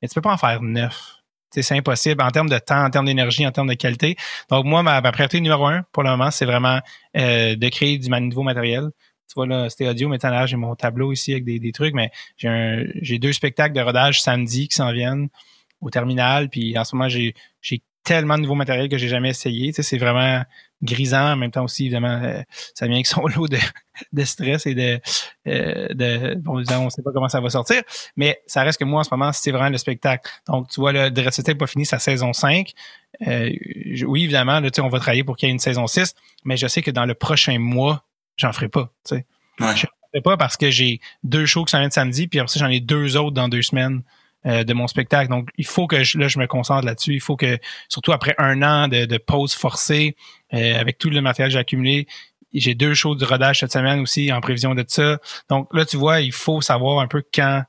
mais 0.00 0.08
tu 0.08 0.14
peux 0.14 0.20
pas 0.20 0.32
en 0.32 0.36
faire 0.36 0.62
neuf. 0.62 1.14
C'est 1.50 1.74
impossible 1.74 2.22
en 2.22 2.30
termes 2.30 2.50
de 2.50 2.58
temps, 2.58 2.84
en 2.84 2.90
termes 2.90 3.06
d'énergie, 3.06 3.46
en 3.46 3.52
termes 3.52 3.68
de 3.68 3.74
qualité. 3.74 4.16
Donc, 4.50 4.66
moi, 4.66 4.82
ma, 4.82 5.00
priorité 5.10 5.40
numéro 5.40 5.66
un, 5.66 5.84
pour 5.92 6.02
le 6.02 6.10
moment, 6.10 6.30
c'est 6.30 6.44
vraiment 6.44 6.80
euh, 7.16 7.56
de 7.56 7.68
créer 7.68 7.96
du 7.96 8.10
nouveau 8.10 8.42
matériel. 8.42 8.90
Tu 9.28 9.34
vois, 9.34 9.46
là, 9.46 9.68
c'était 9.70 9.88
audio, 9.88 10.08
mais 10.08 10.18
là, 10.22 10.46
j'ai 10.46 10.56
mon 10.56 10.74
tableau 10.74 11.12
ici 11.12 11.32
avec 11.32 11.44
des, 11.44 11.72
trucs, 11.72 11.94
mais 11.94 12.10
j'ai 12.36 13.18
deux 13.18 13.32
spectacles 13.32 13.74
de 13.74 13.80
rodage 13.80 14.22
samedi 14.22 14.68
qui 14.68 14.76
s'en 14.76 14.92
viennent 14.92 15.28
au 15.80 15.90
terminal. 15.90 16.48
Puis 16.48 16.78
en 16.78 16.84
ce 16.84 16.94
moment, 16.94 17.08
j'ai 17.08 17.34
tellement 18.06 18.36
de 18.36 18.42
nouveaux 18.42 18.54
matériel 18.54 18.88
que 18.88 18.96
j'ai 18.96 19.08
jamais 19.08 19.30
essayé. 19.30 19.72
Tu 19.72 19.76
sais, 19.76 19.82
c'est 19.82 19.98
vraiment 19.98 20.42
grisant. 20.80 21.32
En 21.32 21.36
même 21.36 21.50
temps 21.50 21.64
aussi, 21.64 21.86
évidemment, 21.86 22.20
euh, 22.22 22.40
ça 22.72 22.86
vient 22.86 22.94
avec 22.94 23.06
son 23.06 23.26
lot 23.36 23.48
de, 23.48 24.24
stress 24.24 24.64
et 24.66 24.74
de, 24.74 25.00
euh, 25.48 25.88
de 25.88 26.34
bon, 26.36 26.62
on 26.70 26.90
sait 26.90 27.02
pas 27.02 27.10
comment 27.12 27.28
ça 27.28 27.40
va 27.40 27.50
sortir. 27.50 27.82
Mais 28.16 28.40
ça 28.46 28.62
reste 28.62 28.78
que 28.78 28.84
moi, 28.84 29.00
en 29.00 29.04
ce 29.04 29.08
moment, 29.10 29.32
c'est 29.32 29.50
vraiment 29.50 29.70
le 29.70 29.78
spectacle. 29.78 30.30
Donc, 30.46 30.68
tu 30.68 30.80
vois, 30.80 30.92
le 30.92 31.10
Dress 31.10 31.44
n'est 31.46 31.54
pas 31.56 31.66
fini 31.66 31.84
sa 31.84 31.98
saison 31.98 32.32
5. 32.32 32.72
Euh, 33.26 33.50
oui, 34.06 34.24
évidemment, 34.24 34.60
là, 34.60 34.70
tu 34.70 34.80
on 34.80 34.88
va 34.88 35.00
travailler 35.00 35.24
pour 35.24 35.36
qu'il 35.36 35.48
y 35.48 35.50
ait 35.50 35.52
une 35.52 35.58
saison 35.58 35.86
6, 35.86 36.14
mais 36.44 36.56
je 36.56 36.68
sais 36.68 36.82
que 36.82 36.92
dans 36.92 37.06
le 37.06 37.14
prochain 37.14 37.58
mois, 37.58 38.04
j'en 38.36 38.52
ferai 38.52 38.68
pas. 38.68 38.92
Tu 39.06 39.16
sais. 39.16 39.26
Ouais. 39.60 39.76
Je 39.76 39.86
ferai 40.12 40.22
pas 40.22 40.36
parce 40.36 40.56
que 40.56 40.70
j'ai 40.70 41.00
deux 41.22 41.46
shows 41.46 41.64
qui 41.64 41.72
s'en 41.72 41.78
viennent 41.78 41.90
samedi, 41.90 42.28
puis 42.28 42.38
après 42.38 42.52
ça, 42.52 42.60
j'en 42.60 42.70
ai 42.70 42.80
deux 42.80 43.16
autres 43.16 43.34
dans 43.34 43.48
deux 43.48 43.62
semaines. 43.62 44.02
Euh, 44.46 44.62
de 44.62 44.74
mon 44.74 44.86
spectacle. 44.86 45.28
Donc, 45.28 45.48
il 45.58 45.66
faut 45.66 45.88
que 45.88 46.04
je, 46.04 46.18
là, 46.18 46.28
je 46.28 46.38
me 46.38 46.46
concentre 46.46 46.86
là-dessus. 46.86 47.14
Il 47.14 47.20
faut 47.20 47.34
que, 47.34 47.58
surtout 47.88 48.12
après 48.12 48.32
un 48.38 48.62
an 48.62 48.86
de, 48.86 49.04
de 49.04 49.18
pause 49.18 49.54
forcée, 49.54 50.14
euh, 50.54 50.78
avec 50.78 50.98
tout 50.98 51.10
le 51.10 51.20
matériel 51.20 51.50
que 51.50 51.54
j'ai 51.54 51.58
accumulé, 51.58 52.06
j'ai 52.54 52.76
deux 52.76 52.94
shows 52.94 53.16
de 53.16 53.24
rodage 53.24 53.58
cette 53.58 53.72
semaine 53.72 53.98
aussi 53.98 54.30
en 54.30 54.40
prévision 54.40 54.76
de 54.76 54.84
ça. 54.86 55.18
Donc 55.48 55.66
là, 55.74 55.84
tu 55.84 55.96
vois, 55.96 56.20
il 56.20 56.30
faut 56.30 56.60
savoir 56.60 57.00
un 57.00 57.08
peu 57.08 57.24
quand 57.34 57.64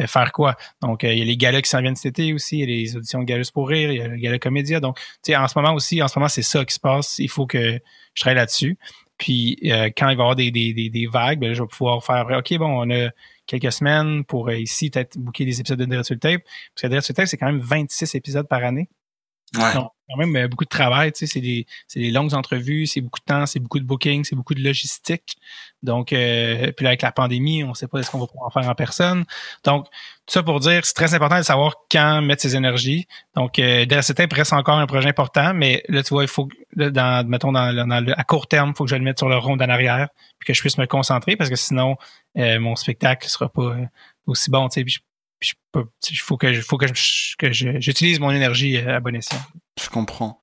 euh, 0.00 0.06
faire 0.08 0.32
quoi. 0.32 0.56
Donc, 0.82 1.04
il 1.04 1.16
y 1.16 1.22
a 1.22 1.24
les 1.24 1.36
galas 1.36 1.62
qui 1.62 1.70
s'en 1.70 1.80
viennent 1.80 1.94
cet 1.94 2.18
été 2.18 2.32
aussi, 2.32 2.58
il 2.58 2.60
y 2.60 2.62
a 2.64 2.66
les 2.66 2.96
auditions 2.96 3.20
de 3.20 3.24
Galus 3.24 3.46
pour 3.54 3.68
rire, 3.68 3.92
il 3.92 3.98
y 3.98 4.02
a 4.02 4.08
le 4.08 4.16
gala 4.16 4.40
comédia. 4.40 4.80
Donc, 4.80 4.98
tu 4.98 5.30
sais, 5.30 5.36
en 5.36 5.46
ce 5.46 5.56
moment 5.56 5.74
aussi, 5.74 6.02
en 6.02 6.08
ce 6.08 6.18
moment, 6.18 6.28
c'est 6.28 6.42
ça 6.42 6.64
qui 6.64 6.74
se 6.74 6.80
passe. 6.80 7.20
Il 7.20 7.30
faut 7.30 7.46
que 7.46 7.78
je 8.14 8.20
travaille 8.20 8.36
là-dessus. 8.36 8.76
Puis 9.18 9.58
euh, 9.64 9.90
quand 9.96 10.08
il 10.08 10.16
va 10.16 10.22
y 10.22 10.24
avoir 10.24 10.36
des, 10.36 10.50
des, 10.50 10.72
des, 10.72 11.06
vagues, 11.06 11.40
ben 11.40 11.54
je 11.54 11.62
vais 11.62 11.68
pouvoir 11.68 12.04
faire 12.04 12.26
OK, 12.38 12.56
bon, 12.58 12.86
on 12.86 12.90
a 12.90 13.10
quelques 13.46 13.72
semaines 13.72 14.24
pour 14.24 14.48
euh, 14.48 14.56
ici 14.56 14.90
peut-être 14.90 15.16
booker 15.18 15.44
des 15.44 15.60
épisodes 15.60 15.78
de 15.78 15.84
Direct 15.84 16.20
Tape. 16.20 16.42
Parce 16.74 16.82
que 16.82 16.86
Direct 16.88 17.14
Tape, 17.14 17.26
c'est 17.26 17.36
quand 17.36 17.46
même 17.46 17.60
26 17.60 18.14
épisodes 18.14 18.46
par 18.46 18.62
année. 18.62 18.88
Ouais. 19.54 19.72
Donc, 19.74 19.90
quand 20.08 20.16
même 20.16 20.36
euh, 20.36 20.48
beaucoup 20.48 20.64
de 20.64 20.70
travail, 20.70 21.12
tu 21.12 21.20
sais, 21.20 21.26
c'est 21.26 21.40
des, 21.40 21.66
des 21.94 22.10
longues 22.10 22.34
entrevues, 22.34 22.86
c'est 22.86 23.00
beaucoup 23.00 23.20
de 23.20 23.24
temps, 23.24 23.46
c'est 23.46 23.60
beaucoup 23.60 23.78
de 23.78 23.84
booking, 23.84 24.24
c'est 24.24 24.36
beaucoup 24.36 24.54
de 24.54 24.62
logistique. 24.62 25.36
Donc, 25.82 26.12
euh, 26.12 26.72
puis 26.72 26.84
là, 26.84 26.90
avec 26.90 27.02
la 27.02 27.12
pandémie, 27.12 27.62
on 27.64 27.70
ne 27.70 27.74
sait 27.74 27.86
pas 27.86 28.02
ce 28.02 28.10
qu'on 28.10 28.18
va 28.18 28.26
pouvoir 28.26 28.52
faire 28.52 28.68
en 28.68 28.74
personne. 28.74 29.24
Donc, 29.64 29.86
tout 30.26 30.32
ça 30.32 30.42
pour 30.42 30.58
dire, 30.58 30.84
c'est 30.84 30.94
très 30.94 31.14
important 31.14 31.38
de 31.38 31.44
savoir 31.44 31.76
quand 31.90 32.20
mettre 32.22 32.42
ses 32.42 32.56
énergies. 32.56 33.06
Donc, 33.36 33.58
euh, 33.58 33.86
DRCT 33.86 34.26
reste 34.32 34.52
encore 34.52 34.78
un 34.78 34.86
projet 34.86 35.08
important, 35.08 35.54
mais 35.54 35.84
là, 35.88 36.02
tu 36.02 36.10
vois, 36.14 36.24
il 36.24 36.28
faut, 36.28 36.48
dans, 36.74 37.26
mettons, 37.28 37.52
dans, 37.52 37.72
dans 37.72 38.12
à 38.12 38.24
court 38.24 38.48
terme, 38.48 38.70
il 38.70 38.76
faut 38.76 38.84
que 38.84 38.90
je 38.90 38.96
le 38.96 39.02
mette 39.02 39.18
sur 39.18 39.28
le 39.28 39.36
rond 39.36 39.54
en 39.54 39.60
arrière, 39.60 40.08
puis 40.38 40.46
que 40.48 40.54
je 40.54 40.60
puisse 40.60 40.78
me 40.78 40.86
concentrer, 40.86 41.36
parce 41.36 41.50
que 41.50 41.56
sinon, 41.56 41.96
euh, 42.38 42.58
mon 42.58 42.74
spectacle 42.74 43.28
sera 43.28 43.48
pas 43.48 43.62
euh, 43.62 43.86
aussi 44.26 44.50
bon, 44.50 44.68
tu 44.68 44.84
sais, 44.84 45.00
il 46.10 46.18
faut 46.18 46.36
que, 46.36 46.52
faut 46.62 46.78
que, 46.78 46.86
j'utilise 47.52 48.18
mon 48.18 48.30
énergie 48.30 48.78
à 48.78 48.98
bon 48.98 49.14
escient. 49.14 49.38
Je 49.82 49.88
comprends. 49.88 50.42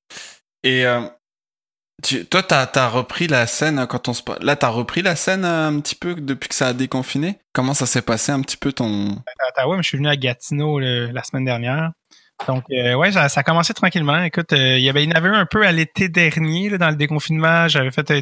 Et 0.62 0.86
euh, 0.86 1.02
tu, 2.02 2.26
toi, 2.26 2.42
t'as 2.42 2.68
as 2.74 2.88
repris 2.88 3.26
la 3.26 3.46
scène 3.46 3.86
quand 3.88 4.08
on 4.08 4.14
se 4.14 4.22
là, 4.40 4.56
t'as 4.56 4.68
repris 4.68 5.02
la 5.02 5.16
scène 5.16 5.44
un 5.44 5.80
petit 5.80 5.94
peu 5.94 6.14
depuis 6.14 6.48
que 6.48 6.54
ça 6.54 6.68
a 6.68 6.72
déconfiné? 6.72 7.38
Comment 7.52 7.74
ça 7.74 7.86
s'est 7.86 8.02
passé 8.02 8.32
un 8.32 8.40
petit 8.40 8.56
peu 8.56 8.72
ton 8.72 9.10
Ouais, 9.10 9.76
je 9.78 9.82
suis 9.82 9.98
venu 9.98 10.08
à 10.08 10.16
Gatineau 10.16 10.78
la 10.78 11.22
semaine 11.22 11.44
dernière. 11.44 11.92
Donc, 12.48 12.64
euh, 12.70 12.94
ouais, 12.94 13.12
ça, 13.12 13.28
a 13.34 13.42
commencé 13.42 13.72
tranquillement. 13.74 14.22
Écoute, 14.22 14.52
euh, 14.52 14.76
il 14.76 14.82
y 14.82 14.88
avait, 14.88 15.04
il 15.04 15.10
y 15.10 15.12
en 15.12 15.16
avait 15.16 15.28
un 15.28 15.46
peu 15.46 15.64
à 15.64 15.72
l'été 15.72 16.08
dernier 16.08 16.76
dans 16.78 16.90
le 16.90 16.96
déconfinement. 16.96 17.68
J'avais 17.68 17.90
fait 17.90 18.12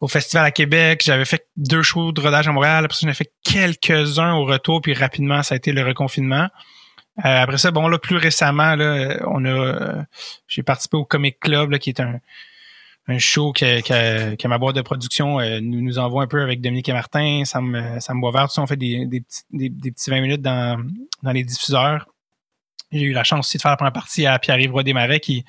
au 0.00 0.08
festival 0.08 0.46
à 0.46 0.50
Québec. 0.50 1.02
J'avais 1.04 1.24
fait 1.24 1.46
deux 1.56 1.82
shows 1.82 2.12
de 2.12 2.20
rodage 2.20 2.48
à 2.48 2.52
Montréal. 2.52 2.84
Après 2.84 2.98
j'en 3.00 3.08
ai 3.08 3.14
fait 3.14 3.32
quelques-uns 3.44 4.34
au 4.34 4.44
retour, 4.46 4.80
puis 4.80 4.94
rapidement, 4.94 5.42
ça 5.42 5.54
a 5.54 5.56
été 5.56 5.72
le 5.72 5.84
reconfinement. 5.84 6.48
Euh, 7.24 7.42
après 7.42 7.58
ça, 7.58 7.70
bon, 7.70 7.88
là, 7.88 7.98
plus 7.98 8.16
récemment, 8.16 8.74
là, 8.76 9.18
on 9.26 9.44
a 9.44 9.48
euh, 9.48 10.02
j'ai 10.48 10.62
participé 10.62 10.96
au 10.96 11.04
Comic 11.04 11.38
Club, 11.40 11.70
là, 11.70 11.78
qui 11.78 11.90
est 11.90 12.00
un, 12.00 12.18
un 13.08 13.18
show 13.18 13.52
que, 13.52 13.80
que, 13.82 14.36
que 14.36 14.48
ma 14.48 14.58
boîte 14.58 14.76
de 14.76 14.82
production 14.82 15.40
euh, 15.40 15.60
nous, 15.60 15.82
nous 15.82 15.98
envoie 15.98 16.22
un 16.22 16.26
peu 16.26 16.42
avec 16.42 16.60
Dominique 16.60 16.88
et 16.88 16.92
Martin. 16.92 17.42
Ça 17.44 17.60
me, 17.60 18.00
ça. 18.00 18.14
Tout 18.14 18.48
ça, 18.48 18.62
on 18.62 18.66
fait 18.66 18.76
des, 18.76 19.06
des, 19.06 19.20
petits, 19.20 19.42
des, 19.50 19.90
petits 19.90 20.10
20 20.10 20.20
minutes 20.20 20.42
dans, 20.42 20.82
dans 21.22 21.32
les 21.32 21.44
diffuseurs. 21.44 22.06
J'ai 22.92 23.02
eu 23.02 23.12
la 23.12 23.24
chance 23.24 23.46
aussi 23.46 23.56
de 23.56 23.62
faire 23.62 23.70
la 23.70 23.76
première 23.76 23.92
partie 23.92 24.26
à 24.26 24.38
Pierre-Yves 24.38 24.72
Roy 24.72 24.82
Desmarais 24.82 25.20
qui 25.20 25.44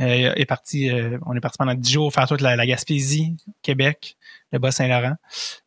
euh, 0.00 0.32
est 0.34 0.44
parti, 0.46 0.90
euh, 0.90 1.18
on 1.26 1.34
est 1.34 1.40
parti 1.40 1.58
pendant 1.58 1.74
dix 1.74 1.92
jours 1.92 2.12
faire 2.12 2.28
toute 2.28 2.42
la, 2.42 2.56
la 2.56 2.66
Gaspésie, 2.66 3.36
Québec, 3.62 4.16
le 4.52 4.58
Bas-Saint-Laurent. 4.58 5.16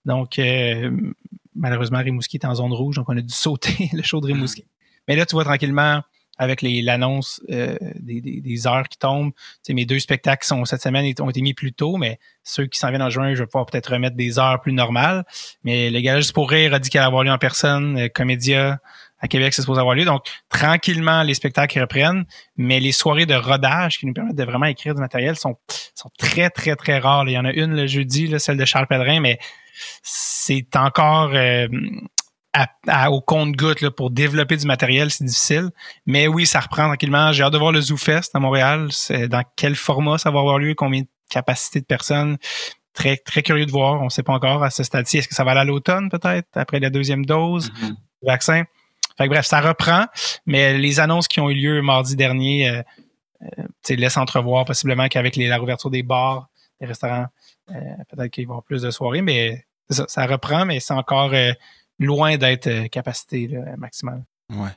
Donc, 0.06 0.38
euh, 0.38 0.91
malheureusement, 1.56 2.00
Rimouski 2.00 2.38
est 2.38 2.45
en 2.45 2.56
zone 2.56 2.74
rouge, 2.74 2.95
donc 2.95 3.10
on 3.10 3.17
a 3.17 3.22
dû 3.22 3.34
sauter 3.34 3.89
le 3.93 4.04
show 4.04 4.22
de 4.22 4.28
Rimouski. 4.28 4.65
Mais 5.10 5.17
là, 5.17 5.26
tu 5.26 5.36
vois 5.36 5.43
tranquillement, 5.43 6.02
avec 6.38 6.62
l'annonce 6.62 7.41
des, 7.50 8.22
des, 8.22 8.39
des, 8.39 8.67
heures 8.67 8.88
qui 8.88 8.98
tombent, 8.98 9.34
tu 9.65 9.74
mes 9.74 9.86
deux 9.86 10.00
spectacles 10.00 10.48
sont 10.48 10.63
cette 10.63 10.82
semaine 10.82 11.13
ont 11.19 11.30
été 11.30 11.41
mis 11.41 11.54
plus 11.54 11.74
tôt, 11.74 11.98
mais 11.98 12.17
ceux 12.43 12.65
qui 12.65 12.80
s'en 12.80 12.89
viennent 12.89 13.02
en 13.02 13.10
juin, 13.10 13.34
je 13.34 13.39
vais 13.39 13.45
pouvoir 13.45 13.65
peut-être 13.65 13.91
remettre 13.91 14.15
des 14.15 14.39
heures 14.39 14.62
plus 14.62 14.72
normales. 14.72 15.26
Mais 15.65 15.89
le 15.89 16.00
gars 16.00 16.15
juste 16.15 16.32
pour 16.32 16.50
rire 16.50 16.74
a 16.74 16.80
dit 16.80 16.89
qu'elle 16.89 17.02
allait 17.02 17.08
avoir 17.08 17.26
lieu 17.26 17.32
en 17.32 17.38
personne, 17.38 18.08
Comédia, 18.15 18.80
à 19.19 19.28
Québec, 19.28 19.54
c'est 19.54 19.63
supposé 19.63 19.82
avoir 19.82 19.95
lieu. 19.95 20.06
Donc, 20.06 20.24
tranquillement, 20.48 21.24
les 21.24 21.34
spectacles 21.34 21.82
reprennent, 21.82 22.26
mais 22.56 22.80
les 22.80 22.93
soirées 22.93 23.26
de 23.26 23.36
rodage 23.36 23.98
qui 23.98 24.06
nous 24.06 24.13
permettent 24.13 24.38
de 24.38 24.45
vraiment 24.45 24.67
écrire 24.67 24.95
du 24.95 25.02
matériel 25.02 25.36
sont, 25.36 25.58
sont 25.93 26.10
très, 26.17 26.50
très, 26.50 26.78
très 26.78 27.00
rares. 27.00 27.28
Il 27.28 27.34
y 27.34 27.38
en 27.38 27.45
a 27.45 27.52
une 27.52 27.76
le 27.76 27.86
jeudi, 27.86 28.28
là, 28.28 28.39
celle 28.39 28.58
de 28.58 28.65
Charles 28.65 28.88
Pellerin, 28.88 29.19
mais 29.19 29.39
c'est 30.04 30.76
encore 30.76 31.32
euh, 31.34 31.67
au 33.09 33.21
compte-goutte 33.21 33.89
pour 33.89 34.09
développer 34.09 34.57
du 34.57 34.65
matériel, 34.65 35.12
c'est 35.12 35.23
difficile. 35.23 35.69
Mais 36.05 36.27
oui, 36.27 36.45
ça 36.45 36.59
reprend 36.59 36.88
tranquillement. 36.88 37.31
J'ai 37.31 37.43
hâte 37.43 37.53
de 37.53 37.57
voir 37.57 37.71
le 37.71 37.81
ZooFest 37.81 38.31
à 38.33 38.39
Montréal. 38.39 38.88
C'est 38.91 39.27
dans 39.27 39.43
quel 39.55 39.75
format 39.75 40.17
ça 40.17 40.31
va 40.31 40.39
avoir 40.39 40.57
lieu, 40.59 40.73
combien 40.73 41.01
de 41.01 41.07
capacités 41.29 41.79
de 41.79 41.85
personnes? 41.85 42.38
Très, 42.93 43.17
très 43.17 43.43
curieux 43.43 43.65
de 43.65 43.71
voir. 43.71 44.01
On 44.01 44.05
ne 44.05 44.09
sait 44.09 44.23
pas 44.23 44.33
encore 44.33 44.63
à 44.63 44.71
ce 44.71 44.83
stade-ci. 44.83 45.19
Est-ce 45.19 45.27
que 45.27 45.35
ça 45.35 45.43
va 45.43 45.51
aller 45.51 45.62
à 45.62 45.65
l'automne, 45.65 46.09
peut-être, 46.09 46.47
après 46.55 46.79
la 46.79 46.89
deuxième 46.89 47.25
dose 47.25 47.69
mm-hmm. 47.69 47.89
du 47.89 48.27
vaccin? 48.27 48.63
bref, 49.27 49.45
ça 49.45 49.59
reprend, 49.59 50.05
mais 50.45 50.77
les 50.77 50.99
annonces 50.99 51.27
qui 51.27 51.41
ont 51.41 51.49
eu 51.49 51.53
lieu 51.53 51.81
mardi 51.81 52.15
dernier 52.15 52.69
euh, 52.69 52.81
euh 53.43 53.95
laissent 53.95 54.17
entrevoir 54.17 54.65
possiblement 54.65 55.07
qu'avec 55.07 55.35
la 55.35 55.57
rouverture 55.57 55.89
des 55.89 56.03
bars, 56.03 56.47
des 56.79 56.88
restaurants, 56.88 57.25
euh, 57.71 57.73
peut-être 58.09 58.31
qu'il 58.31 58.45
va 58.45 58.51
y 58.51 58.53
avoir 58.53 58.63
plus 58.63 58.81
de 58.81 58.91
soirées, 58.91 59.21
mais 59.21 59.65
ça, 59.89 60.05
ça 60.07 60.25
reprend, 60.25 60.65
mais 60.65 60.79
c'est 60.79 60.93
encore 60.93 61.33
euh, 61.33 61.51
loin 61.99 62.38
d'être 62.38 62.88
capacité 62.88 63.49
maximale. 63.77 64.23
Ouais. 64.49 64.69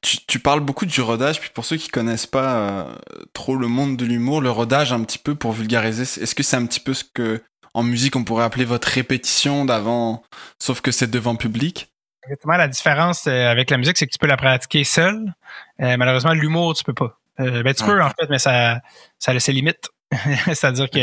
Tu, 0.00 0.18
tu, 0.26 0.38
parles 0.38 0.60
beaucoup 0.60 0.86
du 0.86 1.00
rodage, 1.00 1.40
puis 1.40 1.50
pour 1.52 1.64
ceux 1.64 1.76
qui 1.76 1.88
connaissent 1.88 2.26
pas 2.26 2.96
trop 3.32 3.56
le 3.56 3.66
monde 3.66 3.96
de 3.96 4.04
l'humour, 4.04 4.40
le 4.40 4.50
rodage 4.50 4.92
un 4.92 5.02
petit 5.02 5.18
peu 5.18 5.34
pour 5.34 5.52
vulgariser, 5.52 6.02
est-ce 6.02 6.34
que 6.34 6.42
c'est 6.42 6.56
un 6.56 6.66
petit 6.66 6.80
peu 6.80 6.94
ce 6.94 7.04
que 7.04 7.42
en 7.74 7.82
musique 7.82 8.16
on 8.16 8.24
pourrait 8.24 8.44
appeler 8.44 8.64
votre 8.64 8.88
répétition 8.88 9.64
d'avant, 9.64 10.22
sauf 10.58 10.80
que 10.80 10.90
c'est 10.90 11.10
devant 11.10 11.36
public? 11.36 11.90
Exactement. 12.26 12.56
La 12.56 12.68
différence 12.68 13.26
euh, 13.26 13.50
avec 13.50 13.70
la 13.70 13.76
musique, 13.76 13.96
c'est 13.96 14.06
que 14.06 14.12
tu 14.12 14.18
peux 14.18 14.26
la 14.26 14.36
pratiquer 14.36 14.82
seul. 14.82 15.32
Euh, 15.80 15.96
malheureusement, 15.96 16.32
l'humour, 16.32 16.74
tu 16.74 16.82
peux 16.82 16.94
pas. 16.94 17.18
Euh, 17.38 17.62
ben, 17.62 17.72
tu 17.72 17.84
peux, 17.84 18.02
en 18.02 18.08
fait, 18.10 18.28
mais 18.30 18.38
ça, 18.38 18.80
ça 19.18 19.32
a 19.32 19.38
ses 19.38 19.52
limites. 19.52 19.90
C'est-à-dire 20.46 20.88
que 20.88 21.00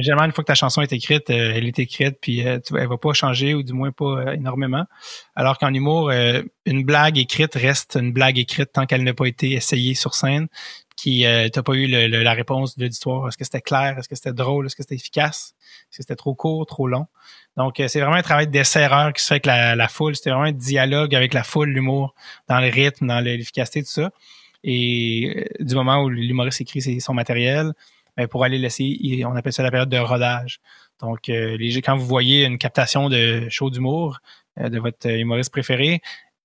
généralement, 0.00 0.26
une 0.26 0.32
fois 0.32 0.44
que 0.44 0.48
ta 0.48 0.54
chanson 0.54 0.80
est 0.80 0.92
écrite, 0.92 1.28
elle 1.28 1.66
est 1.66 1.78
écrite, 1.78 2.18
puis 2.20 2.44
tu, 2.64 2.78
elle 2.78 2.88
va 2.88 2.96
pas 2.96 3.12
changer, 3.12 3.54
ou 3.54 3.62
du 3.62 3.72
moins 3.72 3.90
pas 3.90 4.34
énormément. 4.34 4.84
Alors 5.34 5.58
qu'en 5.58 5.74
humour, 5.74 6.12
une 6.64 6.84
blague 6.84 7.18
écrite 7.18 7.54
reste 7.54 7.96
une 8.00 8.12
blague 8.12 8.38
écrite 8.38 8.72
tant 8.72 8.86
qu'elle 8.86 9.02
n'a 9.02 9.12
pas 9.12 9.26
été 9.26 9.52
essayée 9.52 9.94
sur 9.94 10.14
scène, 10.14 10.48
qui 10.96 11.26
euh, 11.26 11.48
t'as 11.48 11.62
pas 11.62 11.74
eu 11.74 11.86
la 11.88 12.32
réponse 12.32 12.76
de 12.76 12.84
l'auditoire. 12.84 13.26
Est-ce 13.26 13.36
que 13.36 13.44
c'était 13.44 13.60
clair? 13.60 13.98
Est-ce 13.98 14.08
que 14.08 14.14
c'était 14.14 14.32
drôle? 14.32 14.66
Est-ce 14.66 14.76
que 14.76 14.82
c'était 14.82 14.94
efficace? 14.94 15.54
Est-ce 15.90 15.98
que 15.98 16.02
c'était 16.04 16.16
trop 16.16 16.34
court, 16.34 16.64
trop 16.66 16.86
long? 16.86 17.06
Donc, 17.56 17.80
euh, 17.80 17.88
c'est 17.88 18.00
vraiment 18.00 18.16
un 18.16 18.22
travail 18.22 18.46
d'essai-erreur 18.46 19.12
qui 19.12 19.22
se 19.22 19.28
fait 19.28 19.34
avec 19.34 19.46
la, 19.46 19.74
la 19.74 19.88
foule. 19.88 20.14
C'était 20.14 20.30
vraiment 20.30 20.46
un 20.46 20.52
dialogue 20.52 21.14
avec 21.14 21.34
la 21.34 21.42
foule, 21.42 21.70
l'humour, 21.70 22.14
dans 22.48 22.60
le 22.60 22.68
rythme, 22.68 23.08
dans 23.08 23.20
l'efficacité, 23.20 23.82
tout 23.82 23.90
ça. 23.90 24.10
Et 24.64 25.34
euh, 25.36 25.64
du 25.64 25.74
moment 25.74 26.02
où 26.02 26.08
l'humoriste 26.08 26.60
écrit 26.60 27.00
son 27.00 27.14
matériel, 27.14 27.72
ben, 28.16 28.26
pour 28.28 28.44
aller 28.44 28.58
laisser, 28.58 29.22
on 29.26 29.34
appelle 29.34 29.52
ça 29.52 29.62
la 29.62 29.70
période 29.70 29.88
de 29.88 29.98
rodage. 29.98 30.60
Donc, 31.00 31.28
euh, 31.28 31.56
quand 31.84 31.96
vous 31.96 32.06
voyez 32.06 32.44
une 32.44 32.58
captation 32.58 33.08
de 33.08 33.48
show 33.48 33.70
d'humour 33.70 34.18
de 34.58 34.78
votre 34.78 35.08
humoriste 35.08 35.50
préféré, 35.50 36.00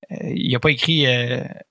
il 0.10 0.52
n'a 0.52 0.60
pas 0.60 0.72
écrit 0.72 1.06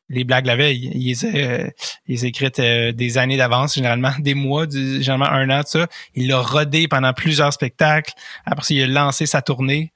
les 0.08 0.24
blagues 0.24 0.44
la 0.44 0.56
veille. 0.56 0.90
Il 0.94 1.06
les 1.06 1.24
a, 1.24 1.70
il 2.06 2.24
écrites 2.26 2.60
des 2.60 3.18
années 3.18 3.38
d'avance, 3.38 3.74
généralement 3.74 4.12
des 4.18 4.34
mois, 4.34 4.66
généralement 4.68 5.30
un 5.30 5.48
an, 5.50 5.62
tout 5.62 5.78
ça. 5.78 5.88
Il 6.14 6.28
l'a 6.28 6.40
rodé 6.40 6.86
pendant 6.86 7.12
plusieurs 7.14 7.52
spectacles. 7.52 8.12
Après, 8.44 8.74
il 8.74 8.82
a 8.82 8.86
lancé 8.86 9.24
sa 9.24 9.40
tournée 9.40 9.92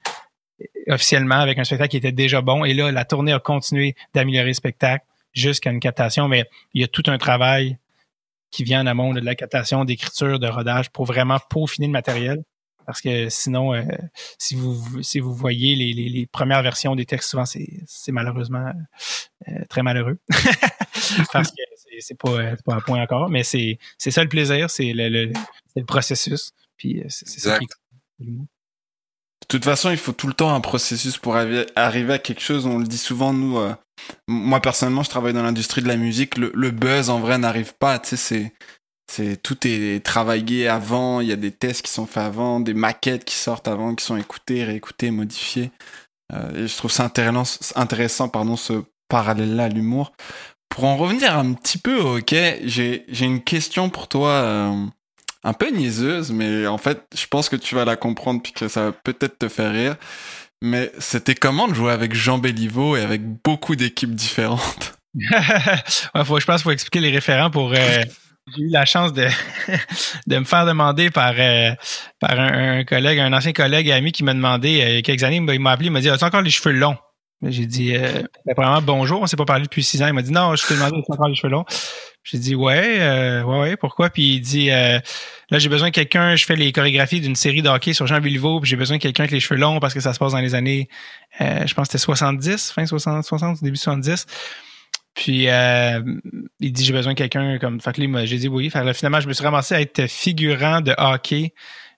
officiellement 0.87 1.35
avec 1.35 1.57
un 1.57 1.63
spectacle 1.63 1.91
qui 1.91 1.97
était 1.97 2.11
déjà 2.11 2.41
bon. 2.41 2.65
Et 2.65 2.73
là, 2.73 2.91
la 2.91 3.05
tournée 3.05 3.33
a 3.33 3.39
continué 3.39 3.95
d'améliorer 4.13 4.47
le 4.47 4.53
spectacle 4.53 5.05
jusqu'à 5.33 5.71
une 5.71 5.79
captation. 5.79 6.27
Mais 6.27 6.45
il 6.73 6.81
y 6.81 6.83
a 6.83 6.87
tout 6.87 7.03
un 7.07 7.17
travail 7.17 7.77
qui 8.51 8.63
vient 8.63 8.81
en 8.81 8.87
amont 8.87 9.13
de 9.13 9.19
la 9.21 9.35
captation, 9.35 9.85
d'écriture, 9.85 10.39
de 10.39 10.47
rodage 10.47 10.89
pour 10.91 11.05
vraiment 11.05 11.39
peaufiner 11.49 11.87
le 11.87 11.93
matériel. 11.93 12.43
Parce 12.85 13.01
que 13.01 13.29
sinon, 13.29 13.73
euh, 13.73 13.83
si 14.37 14.55
vous 14.55 15.01
si 15.03 15.19
vous 15.19 15.33
voyez 15.33 15.75
les, 15.75 16.09
les, 16.09 16.25
premières 16.25 16.63
versions 16.63 16.95
des 16.95 17.05
textes, 17.05 17.29
souvent 17.29 17.45
c'est 17.45 18.11
malheureusement 18.11 18.73
euh, 19.47 19.65
très 19.69 19.83
malheureux. 19.83 20.19
Parce 21.31 21.51
que 21.51 21.61
c'est 21.99 22.17
pas, 22.17 22.55
pas 22.65 22.75
un 22.75 22.81
point 22.81 23.01
encore. 23.01 23.29
Mais 23.29 23.43
c'est 23.43 23.77
ça 23.97 24.23
le 24.23 24.29
plaisir, 24.29 24.69
c'est 24.69 24.93
le, 24.93 25.09
le, 25.09 25.31
le, 25.75 25.85
processus. 25.85 26.51
Puis 26.75 26.99
euh, 26.99 27.05
c'est 27.07 27.39
ça 27.39 27.59
qui 27.59 27.67
de 29.41 29.47
toute 29.47 29.65
façon, 29.65 29.89
il 29.91 29.97
faut 29.97 30.11
tout 30.11 30.27
le 30.27 30.33
temps 30.33 30.53
un 30.53 30.61
processus 30.61 31.17
pour 31.17 31.35
arriver, 31.35 31.65
à 31.75 32.19
quelque 32.19 32.41
chose. 32.41 32.65
On 32.65 32.79
le 32.79 32.85
dit 32.85 32.97
souvent, 32.97 33.33
nous. 33.33 33.59
moi, 34.27 34.59
personnellement, 34.61 35.03
je 35.03 35.09
travaille 35.09 35.33
dans 35.33 35.43
l'industrie 35.43 35.81
de 35.81 35.87
la 35.87 35.97
musique. 35.97 36.37
Le, 36.37 36.71
buzz, 36.71 37.09
en 37.09 37.19
vrai, 37.19 37.37
n'arrive 37.37 37.73
pas. 37.73 37.99
Tu 37.99 38.15
sais, 38.15 38.53
c'est 39.11 39.41
tout 39.41 39.67
est 39.67 40.05
travaillé 40.05 40.69
avant, 40.69 41.19
il 41.19 41.27
y 41.27 41.33
a 41.33 41.35
des 41.35 41.51
tests 41.51 41.81
qui 41.81 41.91
sont 41.91 42.05
faits 42.05 42.23
avant, 42.23 42.61
des 42.61 42.73
maquettes 42.73 43.25
qui 43.25 43.35
sortent 43.35 43.67
avant, 43.67 43.93
qui 43.93 44.05
sont 44.05 44.15
écoutées, 44.15 44.63
réécoutées, 44.63 45.11
modifiées. 45.11 45.71
Euh, 46.33 46.63
et 46.63 46.67
je 46.67 46.77
trouve 46.77 46.91
ça 46.91 47.11
intéressant, 47.75 48.29
pardon, 48.29 48.55
ce 48.55 48.83
parallèle-là 49.09 49.65
à 49.65 49.69
l'humour. 49.69 50.13
Pour 50.69 50.85
en 50.85 50.95
revenir 50.95 51.37
un 51.37 51.53
petit 51.53 51.77
peu 51.77 51.99
ok, 51.99 52.33
j'ai 52.63 53.05
une 53.19 53.43
question 53.43 53.89
pour 53.89 54.07
toi, 54.07 54.29
euh, 54.29 54.85
un 55.43 55.53
peu 55.53 55.69
niaiseuse, 55.71 56.31
mais 56.31 56.67
en 56.67 56.77
fait, 56.77 57.03
je 57.15 57.25
pense 57.27 57.49
que 57.49 57.55
tu 57.55 57.75
vas 57.75 57.85
la 57.85 57.95
comprendre 57.95 58.41
puis 58.41 58.51
que 58.51 58.67
ça 58.67 58.85
va 58.85 58.91
peut-être 58.91 59.39
te 59.39 59.47
faire 59.47 59.71
rire. 59.71 59.95
Mais 60.61 60.91
c'était 60.99 61.33
comment 61.33 61.67
de 61.67 61.73
jouer 61.73 61.91
avec 61.91 62.13
Jean 62.13 62.37
Béliveau 62.37 62.95
et 62.95 63.01
avec 63.01 63.21
beaucoup 63.43 63.75
d'équipes 63.75 64.13
différentes? 64.15 64.93
Ouais, 66.15 66.23
faut, 66.23 66.39
Je 66.39 66.45
pense 66.45 66.57
qu'il 66.57 66.63
faut 66.63 66.71
expliquer 66.71 66.99
les 66.99 67.09
référents 67.09 67.49
pour, 67.49 67.73
euh, 67.73 68.03
j'ai 68.55 68.63
eu 68.63 68.69
la 68.69 68.85
chance 68.85 69.13
de, 69.13 69.27
de 70.27 70.37
me 70.37 70.43
faire 70.43 70.65
demander 70.65 71.09
par, 71.09 71.33
euh, 71.37 71.71
par 72.19 72.39
un, 72.39 72.83
collègue, 72.83 73.19
un 73.19 73.33
ancien 73.33 73.53
collègue 73.53 73.87
et 73.87 73.93
ami 73.93 74.11
qui 74.11 74.23
m'a 74.23 74.33
demandé 74.33 74.81
euh, 74.81 74.89
il 74.89 74.95
y 74.95 74.97
a 74.97 75.01
quelques 75.01 75.23
années, 75.23 75.37
il 75.37 75.59
m'a 75.59 75.71
appelé, 75.71 75.87
il 75.87 75.91
m'a 75.91 76.01
dit 76.01 76.09
As-tu 76.09 76.23
encore 76.23 76.41
les 76.41 76.49
cheveux 76.49 76.73
longs 76.73 76.97
J'ai 77.43 77.65
dit 77.65 77.95
euh, 77.95 78.23
Premièrement, 78.55 78.81
bonjour, 78.81 79.21
on 79.21 79.27
s'est 79.27 79.37
pas 79.37 79.45
parlé 79.45 79.63
depuis 79.63 79.83
six 79.83 80.01
ans. 80.01 80.07
Il 80.07 80.13
m'a 80.13 80.21
dit 80.21 80.31
Non, 80.31 80.55
je 80.55 80.65
t'ai 80.65 80.73
demandé 80.73 80.97
As-tu 80.97 81.11
encore 81.11 81.27
les 81.27 81.35
cheveux 81.35 81.51
longs 81.51 81.65
J'ai 82.23 82.37
dit 82.37 82.55
Ouais, 82.55 82.99
euh, 82.99 83.43
ouais, 83.43 83.59
ouais, 83.59 83.77
pourquoi? 83.77 84.09
Puis 84.09 84.35
il 84.35 84.41
dit 84.41 84.67
Là, 84.67 85.01
j'ai 85.51 85.69
besoin 85.69 85.89
de 85.89 85.93
quelqu'un, 85.93 86.35
je 86.35 86.45
fais 86.45 86.55
les 86.55 86.71
chorégraphies 86.71 87.21
d'une 87.21 87.35
série 87.35 87.61
de 87.61 87.69
hockey 87.69 87.93
sur 87.93 88.07
Jean 88.07 88.19
Béliveau, 88.19 88.59
puis 88.59 88.69
j'ai 88.69 88.77
besoin 88.77 88.97
de 88.97 89.01
quelqu'un 89.01 89.23
avec 89.23 89.31
les 89.31 89.39
cheveux 89.39 89.59
longs 89.59 89.79
parce 89.79 89.93
que 89.93 89.99
ça 89.99 90.13
se 90.13 90.19
passe 90.19 90.31
dans 90.31 90.39
les 90.39 90.55
années, 90.55 90.87
je 91.39 91.73
pense 91.73 91.87
que 91.87 91.97
c'était 91.97 92.03
70, 92.03 92.71
fin 92.71 92.85
60, 92.85 93.23
60, 93.23 93.63
début 93.63 93.77
70. 93.77 94.25
Puis 95.13 95.49
euh, 95.49 96.01
il 96.59 96.71
dit 96.71 96.85
j'ai 96.85 96.93
besoin 96.93 97.13
de 97.13 97.17
quelqu'un 97.17 97.57
comme. 97.59 97.81
Fait 97.81 97.93
que 97.93 98.25
j'ai 98.25 98.37
dit 98.37 98.47
oui. 98.47 98.69
Fait 98.69 98.93
finalement, 98.93 99.19
je 99.19 99.27
me 99.27 99.33
suis 99.33 99.43
ramassé 99.43 99.75
à 99.75 99.81
être 99.81 100.07
figurant 100.07 100.81
de 100.81 100.93
hockey 100.97 101.53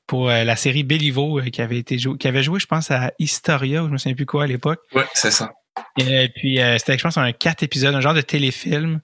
pour 0.08 0.30
euh, 0.30 0.44
la 0.44 0.56
série 0.56 0.84
Béliveau 0.84 1.40
euh, 1.40 1.50
qui 1.50 1.62
avait 1.62 1.78
été 1.78 1.98
joué, 2.00 2.18
qui 2.18 2.28
avait 2.28 2.44
joué, 2.44 2.60
je 2.60 2.66
pense, 2.66 2.92
à 2.92 3.12
Historia, 3.20 3.84
ou 3.84 3.88
je 3.88 3.92
me 3.92 3.98
souviens 3.98 4.16
plus 4.16 4.26
quoi 4.26 4.44
à 4.44 4.48
l'époque. 4.48 4.80
Ouais, 4.94 5.06
c'est 5.14 5.32
ça. 5.32 5.52
Et 5.98 6.30
puis 6.36 6.60
c'était, 6.78 6.98
je 6.98 7.04
pense, 7.04 7.18
un 7.18 7.32
quatre 7.32 7.64
épisodes, 7.64 7.94
un 7.96 8.02
genre 8.02 8.14
de 8.14 8.22
téléfilm. 8.22 9.00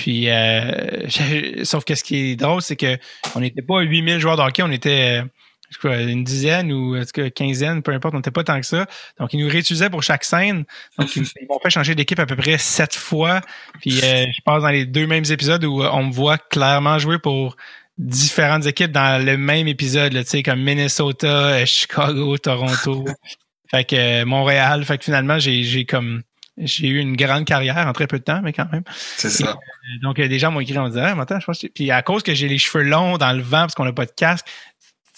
Puis 0.00 0.28
sauf 1.64 1.84
que 1.84 1.94
ce 1.94 2.02
qui 2.02 2.16
est 2.16 2.36
drôle, 2.36 2.62
c'est 2.62 2.76
que 2.76 2.98
on 3.34 3.40
n'était 3.40 3.62
pas 3.62 3.80
8000 3.80 4.18
joueurs 4.18 4.36
de 4.36 4.42
hockey, 4.42 4.62
on 4.62 4.70
était 4.70 5.22
une 5.84 6.24
dizaine 6.24 6.72
ou 6.72 6.96
une 6.96 7.30
quinzaine, 7.30 7.82
peu 7.82 7.92
importe, 7.92 8.14
on 8.14 8.18
n'était 8.18 8.30
pas 8.30 8.44
tant 8.44 8.60
que 8.60 8.66
ça. 8.66 8.86
Donc, 9.18 9.32
ils 9.32 9.40
nous 9.40 9.48
réutilisaient 9.48 9.90
pour 9.90 10.02
chaque 10.02 10.24
scène. 10.24 10.64
Donc, 10.98 11.14
ils, 11.16 11.22
m'ont 11.48 11.58
fait 11.60 11.70
changer 11.70 11.94
d'équipe 11.94 12.18
à 12.18 12.26
peu 12.26 12.36
près 12.36 12.58
sept 12.58 12.94
fois. 12.94 13.40
Puis, 13.80 14.00
euh, 14.02 14.26
je 14.32 14.42
passe 14.44 14.62
dans 14.62 14.70
les 14.70 14.84
deux 14.84 15.06
mêmes 15.06 15.24
épisodes 15.30 15.64
où 15.64 15.82
euh, 15.82 15.90
on 15.92 16.04
me 16.04 16.12
voit 16.12 16.38
clairement 16.38 16.98
jouer 16.98 17.18
pour 17.18 17.56
différentes 17.98 18.66
équipes 18.66 18.92
dans 18.92 19.24
le 19.24 19.36
même 19.36 19.68
épisode, 19.68 20.12
tu 20.12 20.24
sais, 20.24 20.42
comme 20.42 20.60
Minnesota, 20.60 21.26
euh, 21.26 21.66
Chicago, 21.66 22.36
Toronto. 22.38 23.04
fait 23.70 23.84
que 23.84 24.24
Montréal. 24.24 24.84
Fait 24.84 24.98
que 24.98 25.04
finalement, 25.04 25.38
j'ai 25.38 25.84
comme 25.84 26.22
j'ai 26.56 26.88
eu 26.88 26.98
une 26.98 27.16
grande 27.16 27.44
carrière 27.44 27.86
en 27.86 27.92
très 27.92 28.06
peu 28.06 28.18
de 28.18 28.24
temps, 28.24 28.40
mais 28.42 28.52
quand 28.52 28.70
même. 28.70 28.82
C'est 29.16 29.30
ça. 29.30 29.56
donc, 30.02 30.16
des 30.16 30.38
gens 30.38 30.50
m'ont 30.50 30.60
écrit 30.60 30.76
en 30.78 30.84
me 30.84 30.88
disant, 30.90 31.14
ah, 31.16 31.20
attends, 31.20 31.40
je 31.40 31.46
pense 31.46 31.64
Puis 31.74 31.90
à 31.90 32.02
cause 32.02 32.22
que 32.22 32.34
j'ai 32.34 32.48
les 32.48 32.58
cheveux 32.58 32.84
longs 32.84 33.18
dans 33.18 33.32
le 33.32 33.42
vent 33.42 33.62
parce 33.62 33.74
qu'on 33.74 33.84
n'a 33.84 33.92
pas 33.92 34.06
de 34.06 34.12
casque, 34.12 34.46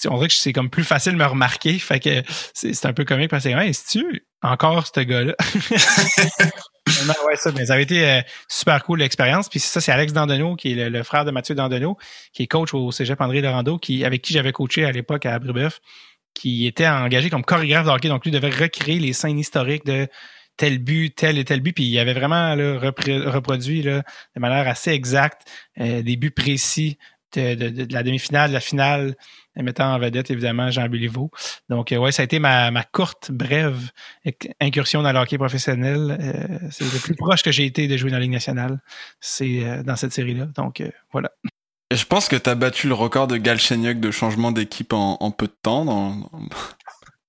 on 0.09 0.17
dirait 0.17 0.29
que 0.29 0.35
c'est 0.35 0.53
comme 0.53 0.71
plus 0.71 0.85
facile 0.85 1.13
de 1.13 1.19
me 1.19 1.25
remarquer. 1.25 1.79
Fait 1.79 2.01
que 2.01 2.23
c'est 2.55 2.87
un 2.87 2.93
peu 2.93 3.05
comique 3.05 3.31
parce 3.31 3.45
que 3.45 3.49
hey, 3.51 3.73
tu 3.89 4.25
encore 4.43 4.87
ce 4.87 5.01
gars-là? 5.01 5.35
ouais, 7.27 7.37
ça, 7.37 7.53
mais 7.53 7.67
ça 7.67 7.75
avait 7.75 7.85
été 7.85 8.05
euh, 8.05 8.21
super 8.49 8.83
cool 8.85 8.99
l'expérience. 8.99 9.49
Puis 9.49 9.61
ça, 9.61 9.81
c'est 9.81 9.93
Alex 9.93 10.13
Dandonneau, 10.13 10.57
qui 10.57 10.73
est 10.73 10.91
le, 10.91 11.03
frère 11.03 11.25
de 11.25 11.31
Mathieu 11.31 11.55
Dandonneau, 11.55 11.97
qui 12.33 12.45
est 12.45 12.47
coach 12.47 12.75
au 12.75 12.91
Cégep 12.91 13.21
André 13.21 13.41
Laurando, 13.41 13.79
qui, 13.79 14.05
avec 14.05 14.23
qui 14.23 14.33
j'avais 14.33 14.53
coaché 14.53 14.85
à 14.85 14.93
l'époque 14.93 15.27
à 15.27 15.39
Brébeuf, 15.39 15.81
qui 16.35 16.67
était 16.67 16.89
engagé 16.89 17.31
comme 17.31 17.45
chorégraphe 17.45 17.87
de 17.87 17.91
hockey. 17.91 18.09
Donc, 18.09 18.25
lui 18.25 18.33
devait 18.33 18.51
recréer 18.51 18.99
les 18.99 19.13
scènes 19.13 19.39
historiques 19.39 19.87
de 19.87 20.09
tel 20.57 20.79
but, 20.79 21.15
tel 21.15 21.39
et 21.39 21.45
tel 21.45 21.61
but. 21.61 21.73
Puis 21.73 21.85
il 21.85 21.99
avait 21.99 22.15
vraiment 22.15 22.55
reproduit 22.55 23.83
de 23.83 24.03
manière 24.37 24.69
assez 24.69 24.91
exacte 24.91 25.43
euh, 25.81 26.03
des 26.03 26.17
buts 26.17 26.31
précis 26.31 26.99
de, 27.35 27.93
la 27.93 28.03
demi-finale, 28.03 28.51
de 28.51 28.55
la 28.55 28.61
finale, 28.61 29.15
mettant 29.57 29.95
en 29.95 29.99
vedette 29.99 30.31
évidemment 30.31 30.71
Jean 30.71 30.89
Béliveau. 30.89 31.31
Donc, 31.69 31.93
euh, 31.93 31.97
ouais, 31.97 32.13
ça 32.13 32.23
a 32.23 32.25
été 32.25 32.39
ma, 32.39 32.71
courte, 32.93 33.31
brève 33.31 33.91
incursion 34.61 35.03
dans 35.03 35.13
le 35.13 35.19
hockey 35.19 35.39
professionnel. 35.39 36.17
Euh, 36.21 36.59
c'est 36.71 36.85
le 36.85 37.01
plus 37.01 37.15
proche 37.15 37.43
que 37.43 37.53
j'ai 37.53 37.65
été 37.65 37.89
de 37.89 37.97
jouer 37.97 38.11
dans 38.11 38.17
la 38.17 38.23
Ligue 38.23 38.33
nationale. 38.33 38.81
C'est 39.21 39.65
euh, 39.65 39.83
dans 39.83 39.97
cette 39.97 40.13
série-là. 40.13 40.47
Donc, 40.57 40.83
voilà. 41.13 41.31
Je 41.93 42.05
pense 42.05 42.29
que 42.29 42.37
tu 42.37 42.49
as 42.49 42.55
battu 42.55 42.89
le 42.89 42.95
record 42.95 43.27
de 43.27 43.37
Galchenyuk 43.37 44.01
de 44.01 44.11
changement 44.11 44.51
d'équipe 44.51 44.95
en, 44.95 45.31
peu 45.31 45.47
de 45.47 45.57
temps. 45.63 46.31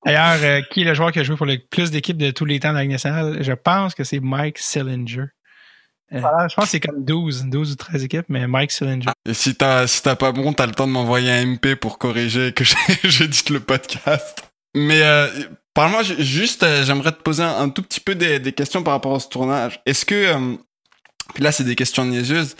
D'ailleurs, 0.05 0.61
qui 0.69 0.81
est 0.81 0.85
le 0.85 0.93
joueur 0.93 1.11
qui 1.11 1.19
a 1.19 1.23
joué 1.23 1.35
pour 1.35 1.45
le 1.45 1.57
plus 1.57 1.91
d'équipes 1.91 2.17
de 2.17 2.31
tous 2.31 2.45
les 2.45 2.59
temps 2.59 2.69
dans 2.69 2.75
la 2.75 2.81
Ligue 2.81 2.91
nationale? 2.91 3.37
Je 3.41 3.53
pense 3.53 3.95
que 3.95 4.03
c'est 4.03 4.19
Mike 4.19 4.57
Sillinger. 4.57 5.25
Euh, 6.13 6.19
je 6.47 6.55
pense 6.55 6.65
que 6.65 6.71
c'est 6.71 6.79
comme 6.79 7.03
12, 7.03 7.45
12 7.45 7.71
ou 7.71 7.75
13 7.75 8.03
équipes, 8.03 8.25
mais 8.29 8.45
Mike 8.47 8.71
Sillinger. 8.71 9.09
Et 9.27 9.33
si 9.33 9.55
t'as 9.55 9.87
si 9.87 10.03
t'as 10.03 10.15
pas 10.15 10.31
bon, 10.31 10.53
t'as 10.53 10.67
le 10.67 10.73
temps 10.73 10.85
de 10.85 10.91
m'envoyer 10.91 11.31
un 11.31 11.45
MP 11.45 11.75
pour 11.75 11.97
corriger 11.97 12.53
que 12.53 12.63
j'ai 13.03 13.27
dit 13.27 13.43
le 13.49 13.59
podcast. 13.59 14.43
Mais 14.75 15.01
euh, 15.01 15.27
parle-moi 15.73 16.03
juste, 16.03 16.63
euh, 16.63 16.83
j'aimerais 16.83 17.11
te 17.11 17.21
poser 17.21 17.43
un, 17.43 17.69
tout 17.69 17.81
petit 17.81 17.99
peu 17.99 18.15
des, 18.15 18.39
des, 18.39 18.53
questions 18.53 18.83
par 18.83 18.93
rapport 18.93 19.15
à 19.15 19.19
ce 19.19 19.29
tournage. 19.29 19.81
Est-ce 19.85 20.05
que, 20.05 20.15
euh, 20.15 20.55
puis 21.33 21.43
là 21.43 21.51
c'est 21.51 21.63
des 21.63 21.75
questions 21.75 22.05
niaiseuses, 22.05 22.55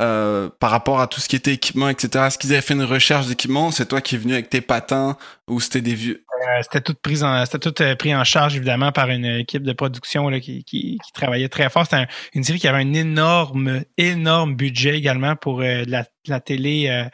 euh, 0.00 0.48
par 0.60 0.70
rapport 0.70 1.00
à 1.00 1.08
tout 1.08 1.20
ce 1.20 1.28
qui 1.28 1.34
était 1.34 1.52
équipement, 1.52 1.88
etc. 1.88 2.26
Est-ce 2.26 2.38
qu'ils 2.38 2.52
avaient 2.52 2.62
fait 2.62 2.74
une 2.74 2.84
recherche 2.84 3.26
d'équipement 3.26 3.72
C'est 3.72 3.86
toi 3.86 4.00
qui 4.00 4.14
es 4.14 4.18
venu 4.18 4.32
avec 4.32 4.48
tes 4.48 4.60
patins 4.60 5.16
ou 5.48 5.60
c'était 5.60 5.80
des 5.80 5.94
vieux 5.94 6.24
euh, 6.27 6.27
C'était 6.62 6.80
tout 6.80 6.94
pris 6.94 7.22
en 7.22 7.44
tout 7.46 7.82
euh, 7.82 7.94
pris 7.94 8.14
en 8.14 8.24
charge 8.24 8.56
évidemment 8.56 8.92
par 8.92 9.10
une 9.10 9.24
équipe 9.24 9.62
de 9.62 9.72
production 9.72 10.28
là, 10.28 10.40
qui, 10.40 10.64
qui, 10.64 10.98
qui 11.04 11.12
travaillait 11.12 11.48
très 11.48 11.70
fort. 11.70 11.84
C'était 11.84 12.06
une 12.34 12.44
série 12.44 12.58
qui 12.58 12.68
avait 12.68 12.82
un 12.82 12.92
énorme 12.92 13.82
énorme 13.96 14.54
budget 14.56 14.96
également 14.96 15.36
pour 15.36 15.60
la, 15.60 16.04
la, 16.26 16.40
télé 16.40 17.06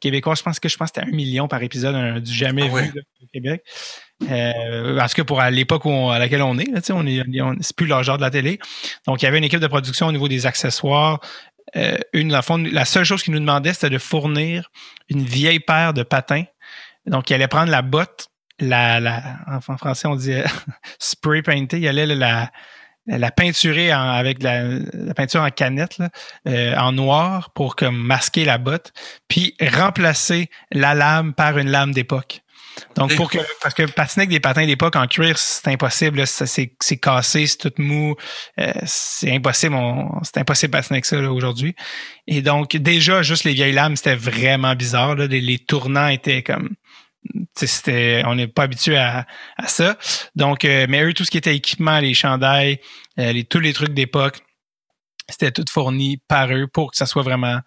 québécoise. 0.00 0.38
Je 0.38 0.42
pense 0.42 0.60
que 0.60 0.68
je 0.68 0.76
pense 0.76 0.90
que 0.90 1.00
c'était 1.00 1.12
un 1.12 1.14
million 1.16 1.48
par 1.48 1.62
épisode, 1.62 2.22
du 2.22 2.32
jamais 2.32 2.70
ah 2.72 2.80
vu 2.80 2.92
au 3.22 3.26
Québec. 3.32 3.62
Euh, 4.30 4.96
parce 4.96 5.14
que 5.14 5.22
pour 5.22 5.40
à 5.40 5.50
l'époque 5.50 5.86
à 5.86 6.18
laquelle 6.18 6.42
on 6.42 6.58
est, 6.58 6.70
là, 6.70 6.80
on 6.90 7.06
est, 7.06 7.22
c'est 7.60 7.76
plus 7.76 7.86
genre 7.86 8.16
de 8.16 8.22
la 8.22 8.30
télé. 8.30 8.58
Donc, 9.06 9.22
il 9.22 9.24
y 9.24 9.28
avait 9.28 9.38
une 9.38 9.44
équipe 9.44 9.60
de 9.60 9.66
production 9.66 10.06
au 10.06 10.12
niveau 10.12 10.28
des 10.28 10.46
accessoires, 10.46 11.20
euh, 11.76 11.98
une, 12.12 12.30
la, 12.30 12.42
la 12.70 12.84
seule 12.84 13.04
chose 13.04 13.22
qu'il 13.22 13.32
nous 13.32 13.40
demandait, 13.40 13.72
c'était 13.72 13.90
de 13.90 13.98
fournir 13.98 14.70
une 15.08 15.22
vieille 15.22 15.60
paire 15.60 15.94
de 15.94 16.02
patins. 16.02 16.44
Donc, 17.06 17.30
il 17.30 17.34
allait 17.34 17.48
prendre 17.48 17.70
la 17.70 17.82
botte, 17.82 18.28
la, 18.60 19.00
la 19.00 19.38
en 19.46 19.60
français, 19.60 20.06
on 20.08 20.16
dit 20.16 20.34
spray 20.98 21.42
painter. 21.42 21.78
Il 21.78 21.88
allait 21.88 22.06
la, 22.06 22.50
la 23.06 23.30
peinturer 23.30 23.90
avec 23.90 24.42
la, 24.42 24.64
la, 24.92 25.14
peinture 25.14 25.42
en 25.42 25.50
canette, 25.50 25.98
euh, 26.48 26.76
en 26.76 26.92
noir, 26.92 27.50
pour 27.54 27.76
comme 27.76 27.96
masquer 27.96 28.44
la 28.44 28.58
botte, 28.58 28.92
puis 29.28 29.54
remplacer 29.60 30.48
la 30.70 30.94
lame 30.94 31.34
par 31.34 31.58
une 31.58 31.70
lame 31.70 31.92
d'époque. 31.92 32.44
Donc, 32.96 33.14
pour 33.16 33.30
que, 33.30 33.38
parce 33.62 33.74
que 33.74 33.84
patiner 33.84 34.22
avec 34.22 34.30
des 34.30 34.40
patins 34.40 34.66
d'époque 34.66 34.96
en 34.96 35.06
cuir, 35.06 35.38
c'est 35.38 35.68
impossible. 35.68 36.24
C'est 36.26 36.96
cassé, 36.96 37.46
c'est 37.46 37.58
tout 37.58 37.72
mou. 37.78 38.14
Euh, 38.60 38.72
c'est 38.84 39.32
impossible. 39.32 39.76
C'est 40.22 40.38
impossible 40.38 40.72
de 40.72 40.76
patiner 40.78 40.96
avec 40.96 41.04
ça 41.04 41.18
aujourd'hui. 41.30 41.74
Et 42.26 42.42
donc, 42.42 42.76
déjà, 42.76 43.22
juste 43.22 43.44
les 43.44 43.52
vieilles 43.52 43.72
lames, 43.72 43.96
c'était 43.96 44.14
vraiment 44.14 44.74
bizarre. 44.74 45.14
Là. 45.16 45.26
Les, 45.26 45.58
tournants 45.58 46.08
étaient 46.08 46.42
comme. 46.42 46.70
C'était, 47.54 48.22
on 48.26 48.34
n'est 48.34 48.48
pas 48.48 48.64
habitué 48.64 48.96
à, 48.96 49.26
à, 49.56 49.66
ça. 49.68 49.96
Donc, 50.34 50.64
euh, 50.64 50.86
mais 50.88 51.02
eux, 51.02 51.14
tout 51.14 51.24
ce 51.24 51.30
qui 51.30 51.38
était 51.38 51.54
équipement, 51.54 51.98
les 52.00 52.14
chandails, 52.14 52.80
euh, 53.18 53.32
les, 53.32 53.44
tous 53.44 53.60
les 53.60 53.72
trucs 53.72 53.94
d'époque, 53.94 54.40
c'était 55.28 55.52
tout 55.52 55.64
fourni 55.70 56.18
par 56.28 56.52
eux 56.52 56.66
pour 56.66 56.90
que 56.90 56.96
ça 56.96 57.06
soit 57.06 57.22
vraiment 57.22 57.60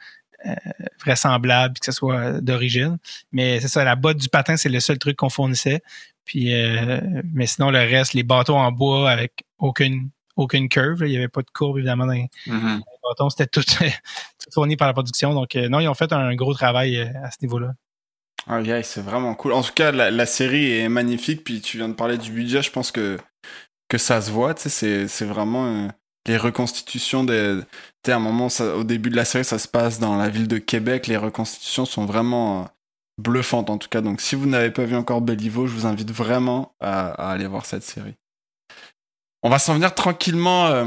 euh, 0.45 0.53
vraisemblable 0.99 1.79
que 1.79 1.85
ce 1.85 1.91
soit 1.91 2.41
d'origine. 2.41 2.99
Mais 3.31 3.59
c'est 3.59 3.67
ça, 3.67 3.83
la 3.83 3.95
botte 3.95 4.17
du 4.17 4.29
patin, 4.29 4.55
c'est 4.55 4.69
le 4.69 4.79
seul 4.79 4.99
truc 4.99 5.17
qu'on 5.17 5.29
fournissait. 5.29 5.81
Puis, 6.25 6.53
euh, 6.53 7.01
mais 7.33 7.47
sinon, 7.47 7.71
le 7.71 7.79
reste, 7.79 8.13
les 8.13 8.23
bâtons 8.23 8.59
en 8.59 8.71
bois 8.71 9.09
avec 9.09 9.45
aucune 9.57 10.09
aucune 10.35 10.69
curve. 10.69 11.01
Il 11.01 11.09
n'y 11.09 11.17
avait 11.17 11.27
pas 11.27 11.41
de 11.41 11.49
courbe, 11.49 11.79
évidemment, 11.79 12.05
dans 12.05 12.13
les, 12.13 12.29
mm-hmm. 12.45 12.81
bâtons. 13.03 13.29
C'était 13.31 13.47
tout, 13.47 13.63
fourni 14.53 14.77
par 14.77 14.87
la 14.87 14.93
production. 14.93 15.33
Donc, 15.33 15.55
euh, 15.55 15.67
non, 15.69 15.79
ils 15.79 15.87
ont 15.87 15.95
fait 15.95 16.13
un 16.13 16.35
gros 16.35 16.53
travail 16.53 16.99
à 16.99 17.31
ce 17.31 17.37
niveau-là. 17.41 17.73
Ah, 18.47 18.61
yeah, 18.61 18.81
c'est 18.83 19.01
vraiment 19.01 19.35
cool. 19.35 19.53
En 19.53 19.61
tout 19.61 19.73
cas, 19.73 19.91
la, 19.91 20.25
série 20.25 20.79
est 20.79 20.89
magnifique. 20.89 21.43
Puis, 21.43 21.61
tu 21.61 21.77
viens 21.77 21.89
de 21.89 21.93
parler 21.93 22.17
du 22.17 22.31
budget. 22.31 22.61
Je 22.61 22.71
pense 22.71 22.91
que, 22.91 23.17
que 23.89 23.97
ça 23.97 24.21
se 24.21 24.31
voit. 24.31 24.55
Sais, 24.55 25.07
c'est 25.07 25.25
vraiment 25.25 25.89
les 26.27 26.37
reconstitutions 26.37 27.23
des. 27.23 27.59
Tu 28.03 28.11
à 28.11 28.17
un 28.17 28.19
moment, 28.19 28.47
au 28.75 28.83
début 28.83 29.09
de 29.09 29.15
la 29.15 29.25
série, 29.25 29.45
ça 29.45 29.59
se 29.59 29.67
passe 29.67 29.99
dans 29.99 30.17
la 30.17 30.29
ville 30.29 30.47
de 30.47 30.57
Québec. 30.57 31.07
Les 31.07 31.17
reconstitutions 31.17 31.85
sont 31.85 32.05
vraiment 32.05 32.61
euh, 32.61 32.65
bluffantes, 33.17 33.69
en 33.69 33.77
tout 33.77 33.89
cas. 33.89 34.01
Donc, 34.01 34.21
si 34.21 34.35
vous 34.35 34.45
n'avez 34.45 34.71
pas 34.71 34.83
vu 34.83 34.95
encore 34.95 35.21
Béliveau, 35.21 35.67
je 35.67 35.73
vous 35.73 35.85
invite 35.85 36.11
vraiment 36.11 36.75
à, 36.79 37.31
aller 37.31 37.47
voir 37.47 37.65
cette 37.65 37.83
série. 37.83 38.15
On 39.43 39.49
va 39.49 39.59
s'en 39.59 39.73
venir 39.73 39.95
tranquillement 39.95 40.67
euh, 40.67 40.85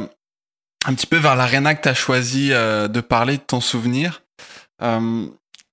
un 0.87 0.95
petit 0.95 1.07
peu 1.07 1.17
vers 1.17 1.37
l'aréna 1.37 1.75
que 1.75 1.83
tu 1.83 1.89
as 1.89 1.95
choisi 1.95 2.53
euh, 2.53 2.89
de 2.89 3.01
parler 3.01 3.39
de 3.39 3.43
ton 3.43 3.61
souvenir. 3.61 4.23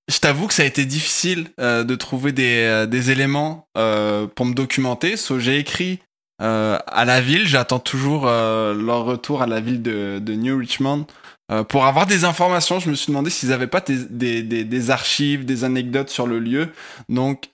Je 0.09 0.19
t'avoue 0.19 0.47
que 0.47 0.53
ça 0.53 0.63
a 0.63 0.65
été 0.65 0.85
difficile 0.85 1.49
de 1.57 1.95
trouver 1.95 2.31
des, 2.31 2.85
des 2.89 3.11
éléments 3.11 3.67
pour 3.73 4.45
me 4.45 4.53
documenter. 4.53 5.17
So, 5.17 5.39
j'ai 5.39 5.57
écrit 5.57 5.99
euh, 6.39 6.77
à 6.85 7.03
la 7.05 7.19
ville. 7.19 7.47
J'attends 7.47 7.79
toujours 7.79 8.27
euh, 8.27 8.73
leur 8.73 9.05
retour 9.05 9.41
à 9.41 9.47
la 9.47 9.59
ville 9.59 9.81
de, 9.81 10.19
de 10.21 10.33
New 10.33 10.57
Richmond. 10.57 11.07
Euh, 11.51 11.63
pour 11.63 11.85
avoir 11.85 12.05
des 12.05 12.25
informations, 12.25 12.79
je 12.79 12.89
me 12.89 12.95
suis 12.95 13.07
demandé 13.07 13.29
s'ils 13.31 13.49
n'avaient 13.49 13.67
pas 13.67 13.79
des, 13.79 14.05
des, 14.05 14.43
des, 14.43 14.63
des, 14.63 14.91
archives, 14.91 15.45
des 15.45 15.63
anecdotes 15.63 16.09
sur 16.09 16.27
le 16.27 16.39
lieu. 16.39 16.69
Donc, 17.09 17.49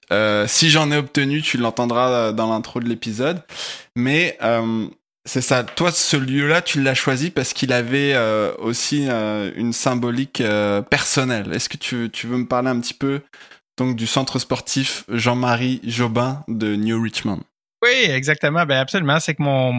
si 0.47 0.69
j'en 0.69 0.91
ai 0.91 0.97
obtenu, 0.97 1.41
tu 1.41 1.57
l'entendras 1.57 2.33
dans 2.33 2.49
l'intro 2.49 2.79
de 2.79 2.89
l'épisode. 2.89 3.41
Mais 3.95 4.37
C'est 5.25 5.41
ça. 5.41 5.63
Toi, 5.63 5.91
ce 5.91 6.17
lieu-là, 6.17 6.61
tu 6.61 6.81
l'as 6.81 6.95
choisi 6.95 7.31
parce 7.31 7.53
qu'il 7.53 7.71
avait 7.71 8.13
euh, 8.13 8.53
aussi 8.57 9.07
euh, 9.07 9.51
une 9.55 9.71
symbolique 9.71 10.41
euh, 10.41 10.81
personnelle. 10.81 11.53
Est-ce 11.53 11.69
que 11.69 11.77
tu, 11.77 12.09
tu, 12.11 12.27
veux 12.27 12.37
me 12.37 12.45
parler 12.45 12.69
un 12.69 12.79
petit 12.81 12.93
peu 12.93 13.21
donc 13.77 13.95
du 13.95 14.05
centre 14.05 14.37
sportif 14.37 15.05
Jean-Marie 15.07 15.79
Jobin 15.85 16.43
de 16.49 16.75
New 16.75 17.01
Richmond? 17.01 17.39
Oui, 17.81 18.09
exactement. 18.09 18.65
Ben 18.65 18.79
absolument. 18.79 19.19
C'est 19.21 19.33
que 19.33 19.41
mon, 19.41 19.71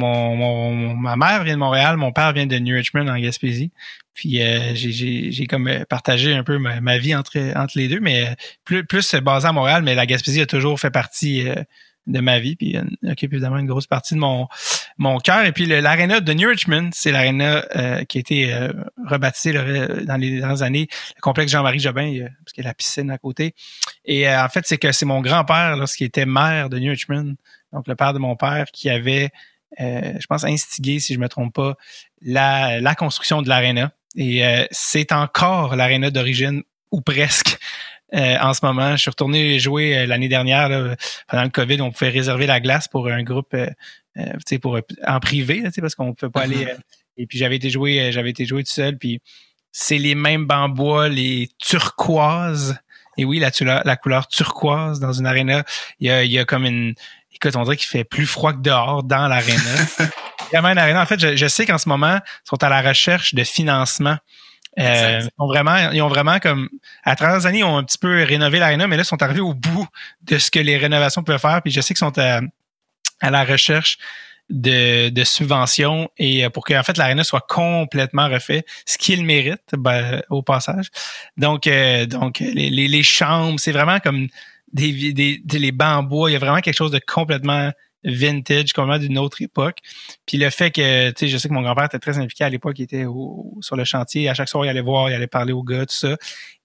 ma 0.95 1.17
mère 1.17 1.45
vient 1.45 1.55
de 1.55 1.59
Montréal, 1.59 1.99
mon 1.99 2.13
père 2.13 2.33
vient 2.33 2.47
de 2.47 2.59
New 2.59 2.75
Richmond 2.75 3.09
en 3.09 3.19
Gaspésie. 3.19 3.71
Puis 4.15 4.41
j'ai 4.75 5.47
comme 5.47 5.71
partagé 5.91 6.35
un 6.35 6.45
peu 6.45 6.59
ma, 6.59 6.81
ma, 6.81 6.97
vie 6.97 7.15
entre, 7.15 7.39
entre 7.57 7.77
les 7.77 7.89
deux, 7.89 8.01
mais 8.01 8.35
plus, 8.65 8.87
plus 8.87 9.15
basé 9.17 9.47
à 9.47 9.53
Montréal, 9.53 9.83
mais 9.83 9.95
la 9.95 10.07
Gaspésie 10.07 10.41
a 10.41 10.47
toujours 10.47 10.81
fait 10.81 10.91
partie 10.91 11.47
de 12.07 12.21
ma 12.21 12.39
vie, 12.39 12.57
puis 12.57 12.77
occupe 13.09 13.33
évidemment 13.33 13.59
une 13.59 13.67
grosse 13.67 13.87
partie 13.87 14.15
de 14.15 14.21
mon 14.21 14.47
mon 14.99 15.19
cœur. 15.19 15.45
Et 15.45 15.53
puis 15.53 15.67
l'aréna 15.67 16.21
de 16.21 16.33
New 16.33 16.49
Richmond, 16.49 16.91
c'est 16.93 17.13
l'aréna 17.13 17.65
euh, 17.77 18.05
qui 18.05 18.19
a 18.19 18.21
été 18.21 18.53
euh, 18.53 18.73
rebaptisée 19.07 19.53
dans 19.53 20.17
les 20.17 20.39
dernières 20.39 20.63
années, 20.63 20.89
le 21.17 21.21
complexe 21.21 21.53
Jean-Marie 21.53 21.81
Jobin, 21.81 22.27
parce 22.41 22.53
qu'il 22.53 22.65
y 22.65 22.67
a 22.67 22.71
la 22.71 22.75
piscine 22.75 23.11
à 23.11 23.19
côté. 23.19 23.55
Et 24.05 24.29
euh, 24.29 24.45
en 24.45 24.49
fait, 24.49 24.65
c'est 24.67 24.79
que 24.79 24.93
c'est 24.93 25.07
mon 25.07 25.21
grand-père, 25.21 25.77
lorsqu'il 25.77 26.07
était 26.07 26.27
maire 26.27 26.69
de 26.69 26.79
New 26.79 26.91
Richmond, 26.91 27.35
donc 27.73 27.89
le 27.89 27.97
père 27.97 28.13
de 28.13 28.19
mon 28.19 28.37
père, 28.37 28.67
qui 28.73 28.89
avait, 28.89 29.31
je 29.79 30.27
pense, 30.29 30.45
instigé, 30.45 31.01
si 31.01 31.15
je 31.15 31.19
me 31.19 31.29
trompe 31.29 31.55
pas, 31.55 31.75
la, 32.23 32.95
construction 32.95 33.43
de 33.43 33.49
l'aréna. 33.49 33.91
Et 34.17 34.43
c'est 34.71 35.11
encore 35.11 35.75
l'aréna 35.75 36.13
d'origine, 36.13 36.63
ou 36.93 37.01
presque. 37.01 37.59
Euh, 38.15 38.37
en 38.41 38.55
ce 38.55 38.65
moment. 38.65 38.93
Je 38.93 39.03
suis 39.03 39.11
retourné 39.11 39.59
jouer 39.59 39.99
euh, 39.99 40.07
l'année 40.07 40.29
dernière, 40.29 40.97
pendant 41.27 41.43
le 41.43 41.49
COVID, 41.49 41.81
on 41.81 41.91
pouvait 41.91 42.11
réserver 42.11 42.47
la 42.47 42.61
glace 42.61 42.87
pour 42.87 43.09
un 43.09 43.23
groupe 43.25 43.55
euh, 43.55 43.67
pour 44.61 44.79
en 45.07 45.21
privé, 45.21 45.63
parce 45.81 45.95
qu'on 45.95 46.09
ne 46.09 46.13
pouvait 46.13 46.31
pas 46.31 46.47
mm-hmm. 46.47 46.63
aller. 46.63 46.75
et 47.17 47.27
puis 47.27 47.39
j'avais 47.39 47.57
été 47.57 47.71
jouer, 47.71 48.11
j'avais 48.13 48.31
été 48.31 48.45
jouer 48.45 48.65
tout 48.65 48.73
seul, 48.73 48.99
puis 48.99 49.21
c'est 49.73 49.99
les 49.99 50.15
mêmes 50.15 50.47
bambois, 50.47 51.09
les 51.09 51.49
turquoises. 51.59 52.79
Et 53.17 53.25
oui, 53.25 53.39
la, 53.39 53.51
la 53.85 53.97
couleur 53.97 54.27
turquoise 54.27 54.99
dans 54.99 55.13
une 55.13 55.27
arena, 55.27 55.65
il 56.01 56.09
y 56.09 56.11
a, 56.11 56.25
il 56.25 56.33
y 56.33 56.39
a 56.39 56.45
comme 56.45 56.65
une. 56.65 56.95
Écoute, 57.33 57.57
on 57.57 57.63
dirait 57.63 57.77
qu'il 57.77 57.89
fait 57.89 58.05
plus 58.05 58.27
froid 58.27 58.53
que 58.53 58.61
dehors 58.61 59.03
dans 59.03 59.29
l'aréna. 59.29 59.61
Vraiment 60.53 60.69
une 60.69 60.79
arena. 60.79 61.03
En 61.03 61.07
fait, 61.07 61.19
je, 61.19 61.37
je 61.37 61.47
sais 61.47 61.67
qu'en 61.67 61.79
ce 61.79 61.89
moment, 61.89 62.17
ils 62.17 62.49
sont 62.49 62.63
à 62.63 62.69
la 62.69 62.81
recherche 62.83 63.35
de 63.35 63.43
financement 63.43 64.17
euh, 64.79 65.21
ils 65.23 65.31
ont 65.39 65.47
vraiment, 65.47 65.91
ils 65.93 66.03
ont 66.03 66.09
vraiment 66.09 66.39
comme 66.41 66.69
à 67.05 67.15
travers 67.15 67.39
les 67.39 67.47
années, 67.47 67.59
ils 67.61 67.65
ont 67.65 67.77
un 67.77 67.85
petit 67.85 67.99
peu 67.99 68.23
rénové 68.25 68.59
l'aréna, 68.59 68.87
mais 68.87 68.97
là, 68.97 69.03
ils 69.03 69.07
sont 69.07 69.23
arrivés 69.23 69.41
au 69.41 69.55
bout 69.55 69.87
de 70.23 70.39
ce 70.39 70.51
que 70.51 70.59
les 70.59 70.77
rénovations 70.77 71.23
peuvent 71.23 71.41
faire. 71.41 71.61
Puis 71.63 71.73
je 71.73 71.81
sais 71.81 71.95
qu'ils 71.95 71.99
sont 71.99 72.19
à, 72.19 72.41
la 73.31 73.45
recherche 73.45 73.99
de, 74.51 75.09
de 75.09 75.25
subventions 75.25 76.11
et 76.19 76.45
euh, 76.45 76.51
pour 76.51 76.65
que 76.65 76.75
en 76.75 76.83
fait 76.83 76.99
l'aréna 76.99 77.25
soit 77.25 77.47
complètement 77.49 78.29
refait, 78.29 78.65
ce 78.85 78.99
qui 78.99 79.17
le 79.17 79.25
mérite 79.25 79.63
ben, 79.73 80.23
au 80.31 80.43
passage. 80.43 80.91
Donc, 81.37 81.67
euh, 81.67 82.07
donc 82.07 82.41
les, 82.41 82.71
les, 82.71 82.89
les 82.89 83.03
chambres, 83.03 83.59
c'est 83.59 83.73
vraiment 83.73 84.01
comme 84.01 84.29
des, 84.73 85.13
des, 85.13 85.41
des, 85.43 85.59
les 85.59 85.73
bancs 85.73 85.99
en 85.99 86.03
bois. 86.03 86.31
Il 86.31 86.35
y 86.35 86.37
a 86.37 86.39
vraiment 86.39 86.61
quelque 86.61 86.77
chose 86.77 86.91
de 86.91 87.01
complètement 87.05 87.71
vintage, 88.05 88.73
complètement 88.75 88.99
d'une 88.99 89.19
autre 89.19 89.41
époque. 89.41 89.79
Puis 90.27 90.37
le 90.37 90.51
fait 90.51 90.71
que, 90.71 91.11
tu 91.11 91.21
sais, 91.21 91.29
je 91.29 91.39
sais 91.39 91.49
que 91.49 91.55
mon 91.55 91.63
grand-père 91.63 91.87
était 91.87 91.99
très 91.99 92.19
impliqué 92.19 92.45
à 92.45 92.51
l'époque, 92.51 92.79
il 92.79 92.83
était 92.83 93.07
sur 93.61 93.77
le 93.77 93.85
chantier. 93.85 94.29
À 94.29 94.35
chaque 94.35 94.49
soir, 94.49 94.67
il 94.67 94.69
allait 94.69 94.83
voir, 94.83 95.09
il 95.09 95.15
allait 95.15 95.27
parler 95.27 95.53
aux 95.53 95.63
gars, 95.63 95.87
tout 95.87 95.95
ça. 95.95 96.17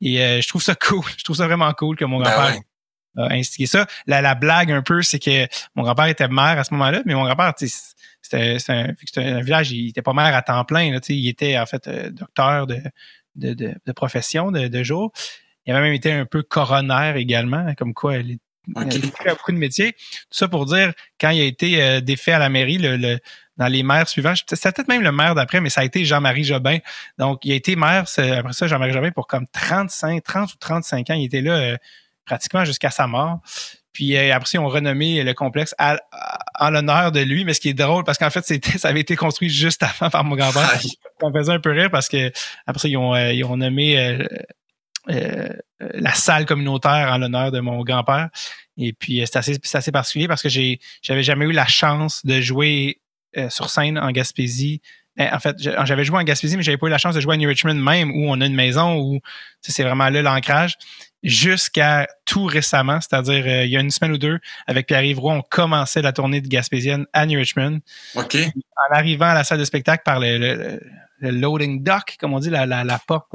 Et 0.01 0.21
euh, 0.21 0.41
je 0.41 0.47
trouve 0.49 0.61
ça 0.61 0.75
cool. 0.87 1.05
Je 1.17 1.23
trouve 1.23 1.37
ça 1.37 1.47
vraiment 1.47 1.71
cool 1.73 1.95
que 1.95 2.03
mon 2.03 2.19
ben 2.19 2.25
grand-père 2.25 2.59
a 3.19 3.33
instigé 3.33 3.65
ça. 3.65 3.87
La, 4.07 4.21
la 4.21 4.35
blague 4.35 4.71
un 4.71 4.81
peu, 4.81 5.01
c'est 5.01 5.19
que 5.19 5.47
mon 5.75 5.83
grand-père 5.83 6.05
était 6.05 6.27
maire 6.27 6.57
à 6.57 6.63
ce 6.63 6.73
moment-là, 6.73 7.01
mais 7.05 7.13
mon 7.13 7.23
grand-père, 7.23 7.53
c'était 8.21 8.57
un, 8.69 8.93
un, 9.17 9.41
village, 9.41 9.71
il 9.71 9.89
était 9.89 10.01
pas 10.01 10.13
maire 10.13 10.35
à 10.35 10.41
temps 10.41 10.63
plein. 10.65 10.91
Là, 10.91 10.99
il 11.09 11.27
était 11.27 11.57
en 11.57 11.65
fait 11.65 11.87
euh, 11.87 12.09
docteur 12.09 12.67
de, 12.67 12.79
de, 13.35 13.53
de, 13.53 13.73
de 13.85 13.91
profession 13.91 14.51
de, 14.51 14.67
de 14.67 14.83
jour. 14.83 15.11
Il 15.65 15.73
avait 15.73 15.81
même 15.81 15.93
été 15.93 16.11
un 16.11 16.25
peu 16.25 16.41
coroner 16.41 17.13
également, 17.17 17.73
comme 17.75 17.93
quoi 17.93 18.17
il 18.17 18.39
a 18.75 19.33
beaucoup 19.33 19.51
de 19.51 19.57
métiers. 19.57 19.93
Tout 19.93 19.99
ça 20.31 20.47
pour 20.47 20.65
dire, 20.65 20.93
quand 21.19 21.29
il 21.29 21.41
a 21.41 21.45
été 21.45 21.81
euh, 21.81 22.01
défait 22.01 22.31
à 22.31 22.39
la 22.39 22.49
mairie, 22.49 22.77
le, 22.77 23.19
dans 23.57 23.67
les 23.67 23.83
maires 23.83 24.07
suivants, 24.07 24.33
c'était 24.35 24.71
peut-être 24.71 24.87
même 24.87 25.01
le 25.01 25.11
maire 25.11 25.35
d'après, 25.35 25.61
mais 25.61 25.69
ça 25.69 25.81
a 25.81 25.83
été 25.83 26.05
Jean-Marie 26.05 26.43
Jobin. 26.43 26.79
Donc, 27.17 27.43
il 27.43 27.51
a 27.51 27.55
été 27.55 27.75
maire, 27.75 28.05
après 28.17 28.53
ça, 28.53 28.67
Jean-Marie 28.67 28.93
Jobin, 28.93 29.11
pour 29.11 29.27
comme 29.27 29.47
35, 29.47 30.23
30 30.23 30.53
ou 30.53 30.57
35 30.57 31.09
ans. 31.09 31.13
Il 31.13 31.25
était 31.25 31.41
là 31.41 31.53
euh, 31.53 31.77
pratiquement 32.29 32.63
jusqu'à 32.65 32.91
sa 32.91 33.07
mort. 33.07 33.39
Puis 33.91 34.15
euh, 34.15 34.33
après, 34.33 34.51
ils 34.53 34.59
ont 34.59 34.69
renommé 34.69 35.23
le 35.23 35.33
complexe 35.33 35.75
en 35.79 36.69
l'honneur 36.69 37.11
de 37.11 37.21
lui, 37.21 37.43
mais 37.43 37.53
ce 37.53 37.59
qui 37.59 37.69
est 37.69 37.73
drôle, 37.73 38.03
parce 38.03 38.17
qu'en 38.17 38.29
fait, 38.29 38.45
c'était, 38.45 38.77
ça 38.77 38.89
avait 38.89 39.01
été 39.01 39.15
construit 39.15 39.49
juste 39.49 39.83
avant 39.83 40.09
par 40.09 40.23
mon 40.23 40.35
grand-père. 40.35 40.79
Ça 40.79 41.27
me 41.27 41.33
faisait 41.37 41.53
un 41.53 41.59
peu 41.59 41.71
rire 41.71 41.89
parce 41.91 42.07
que 42.07 42.31
après 42.65 42.89
ils 42.89 42.97
ont, 42.97 43.15
ils 43.15 43.43
ont 43.43 43.57
nommé 43.57 44.17
euh, 45.09 45.47
la 45.79 46.13
salle 46.13 46.45
communautaire 46.45 47.11
en 47.11 47.17
l'honneur 47.17 47.51
de 47.51 47.61
mon 47.61 47.81
grand-père. 47.83 48.29
Et 48.77 48.91
puis, 48.93 49.21
euh, 49.21 49.25
c'est 49.25 49.37
assez, 49.37 49.57
assez 49.73 49.91
particulier 49.91 50.27
parce 50.27 50.41
que 50.41 50.49
j'ai, 50.49 50.79
j'avais 51.01 51.23
jamais 51.23 51.45
eu 51.45 51.51
la 51.51 51.67
chance 51.67 52.25
de 52.25 52.41
jouer 52.41 53.01
euh, 53.37 53.49
sur 53.49 53.69
scène 53.69 53.97
en 53.97 54.11
Gaspésie. 54.11 54.81
En 55.19 55.39
fait, 55.39 55.55
j'avais 55.59 56.05
joué 56.05 56.17
en 56.17 56.23
Gaspésie, 56.23 56.55
mais 56.55 56.63
j'avais 56.63 56.77
pas 56.77 56.87
eu 56.87 56.91
la 56.91 56.97
chance 56.97 57.13
de 57.13 57.19
jouer 57.19 57.33
à 57.33 57.37
New 57.37 57.49
Richmond 57.49 57.75
même, 57.75 58.11
où 58.11 58.29
on 58.29 58.39
a 58.39 58.45
une 58.45 58.55
maison 58.55 58.97
où 58.97 59.19
c'est 59.61 59.83
vraiment 59.83 60.09
là 60.09 60.21
l'ancrage. 60.21 60.77
Jusqu'à 61.23 62.07
tout 62.23 62.45
récemment, 62.45 63.01
c'est-à-dire 63.01 63.45
il 63.65 63.69
y 63.69 63.75
a 63.75 63.81
une 63.81 63.91
semaine 63.91 64.13
ou 64.13 64.17
deux, 64.17 64.39
avec 64.67 64.87
Pierre-Yves 64.87 65.19
on 65.19 65.41
commençait 65.41 66.01
la 66.01 66.13
tournée 66.13 66.39
de 66.39 66.47
Gaspésienne 66.47 67.05
à 67.11 67.25
New 67.25 67.37
Richmond. 67.37 67.81
OK. 68.15 68.35
En 68.35 68.95
arrivant 68.95 69.25
à 69.25 69.33
la 69.33 69.43
salle 69.43 69.59
de 69.59 69.65
spectacle 69.65 70.03
par 70.05 70.21
le, 70.21 70.79
loading 71.19 71.83
dock, 71.83 72.15
comme 72.17 72.33
on 72.33 72.39
dit, 72.39 72.49
la, 72.49 72.65
la, 72.65 72.85
la 72.85 72.99
porte 73.05 73.27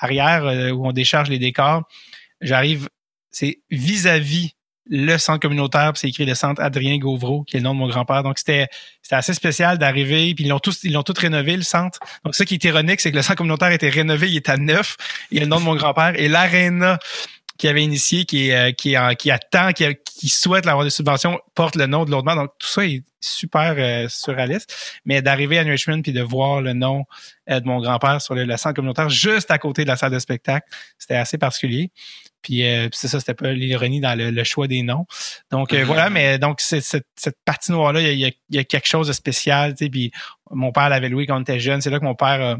arrière 0.00 0.44
euh, 0.44 0.70
où 0.70 0.86
on 0.86 0.92
décharge 0.92 1.28
les 1.28 1.38
décors. 1.38 1.82
J'arrive, 2.40 2.88
c'est 3.30 3.60
vis-à-vis 3.70 4.54
le 4.90 5.16
centre 5.18 5.38
communautaire, 5.38 5.92
c'est 5.94 6.08
écrit 6.08 6.26
le 6.26 6.34
centre 6.34 6.60
Adrien 6.60 6.98
Gauvreau, 6.98 7.44
qui 7.44 7.56
est 7.56 7.60
le 7.60 7.64
nom 7.64 7.74
de 7.74 7.78
mon 7.78 7.88
grand-père. 7.88 8.24
Donc 8.24 8.38
c'était 8.38 8.66
assez 9.10 9.34
spécial 9.34 9.78
d'arriver, 9.78 10.34
puis 10.34 10.44
ils 10.44 10.48
l'ont 10.48 10.58
tous 10.58 10.82
ils 10.82 10.92
l'ont 10.92 11.04
tout 11.04 11.14
rénové 11.16 11.56
le 11.56 11.62
centre. 11.62 12.00
Donc 12.24 12.34
ce 12.34 12.42
qui 12.42 12.54
est 12.54 12.64
ironique, 12.64 13.00
c'est 13.00 13.12
que 13.12 13.16
le 13.16 13.22
centre 13.22 13.38
communautaire 13.38 13.70
était 13.70 13.88
rénové, 13.88 14.28
il 14.28 14.36
est 14.36 14.48
à 14.48 14.56
neuf, 14.56 14.96
il 15.30 15.38
y 15.38 15.40
a 15.40 15.44
le 15.44 15.48
nom 15.48 15.60
de 15.60 15.64
mon 15.64 15.76
grand-père 15.76 16.18
et 16.18 16.28
l'aréna 16.28 16.98
qui 17.56 17.68
avait 17.68 17.84
initié, 17.84 18.24
qui 18.24 18.50
euh, 18.52 18.72
qui 18.72 18.94
est, 18.94 19.16
qui 19.16 19.30
attend, 19.30 19.72
qui, 19.72 19.84
qui 20.04 20.28
souhaite 20.28 20.66
avoir 20.66 20.82
des 20.82 20.90
subventions, 20.90 21.38
porte 21.54 21.76
le 21.76 21.86
nom 21.86 22.04
de 22.04 22.10
l'autre 22.10 22.34
Donc 22.34 22.50
tout 22.58 22.66
ça 22.66 22.84
est 22.84 23.04
super 23.20 23.74
euh, 23.78 24.08
surréaliste. 24.08 24.74
Mais 25.04 25.22
d'arriver 25.22 25.58
à 25.58 25.64
New 25.64 25.70
Richmond 25.70 26.02
puis 26.02 26.12
de 26.12 26.22
voir 26.22 26.62
le 26.62 26.72
nom 26.72 27.04
euh, 27.48 27.60
de 27.60 27.66
mon 27.66 27.80
grand-père 27.80 28.20
sur 28.20 28.34
le, 28.34 28.56
centre 28.56 28.74
communautaire 28.74 29.10
juste 29.10 29.50
à 29.50 29.58
côté 29.58 29.82
de 29.84 29.88
la 29.88 29.96
salle 29.96 30.12
de 30.12 30.18
spectacle, 30.18 30.66
c'était 30.98 31.16
assez 31.16 31.38
particulier. 31.38 31.90
Puis 32.42 32.62
c'est 32.92 33.08
ça, 33.08 33.20
c'était 33.20 33.34
pas 33.34 33.52
l'ironie 33.52 34.00
dans 34.00 34.18
le, 34.18 34.44
choix 34.44 34.66
des 34.66 34.82
noms. 34.82 35.06
Donc 35.50 35.74
voilà, 35.74 36.10
mais 36.10 36.38
donc 36.38 36.60
cette, 36.60 36.84
cette 36.84 37.36
patinoire-là, 37.44 38.00
il 38.00 38.18
y 38.18 38.26
a, 38.26 38.30
y 38.50 38.58
a, 38.58 38.64
quelque 38.64 38.88
chose 38.88 39.08
de 39.08 39.12
spécial. 39.12 39.74
Tu 39.74 39.84
sais, 39.84 39.90
puis 39.90 40.10
mon 40.50 40.72
père 40.72 40.88
l'avait 40.88 41.08
loué 41.08 41.26
quand 41.26 41.36
on 41.36 41.42
était 41.42 41.60
jeune. 41.60 41.80
C'est 41.80 41.90
là 41.90 41.98
que 41.98 42.04
mon 42.04 42.14
père 42.14 42.40
euh, 42.40 42.56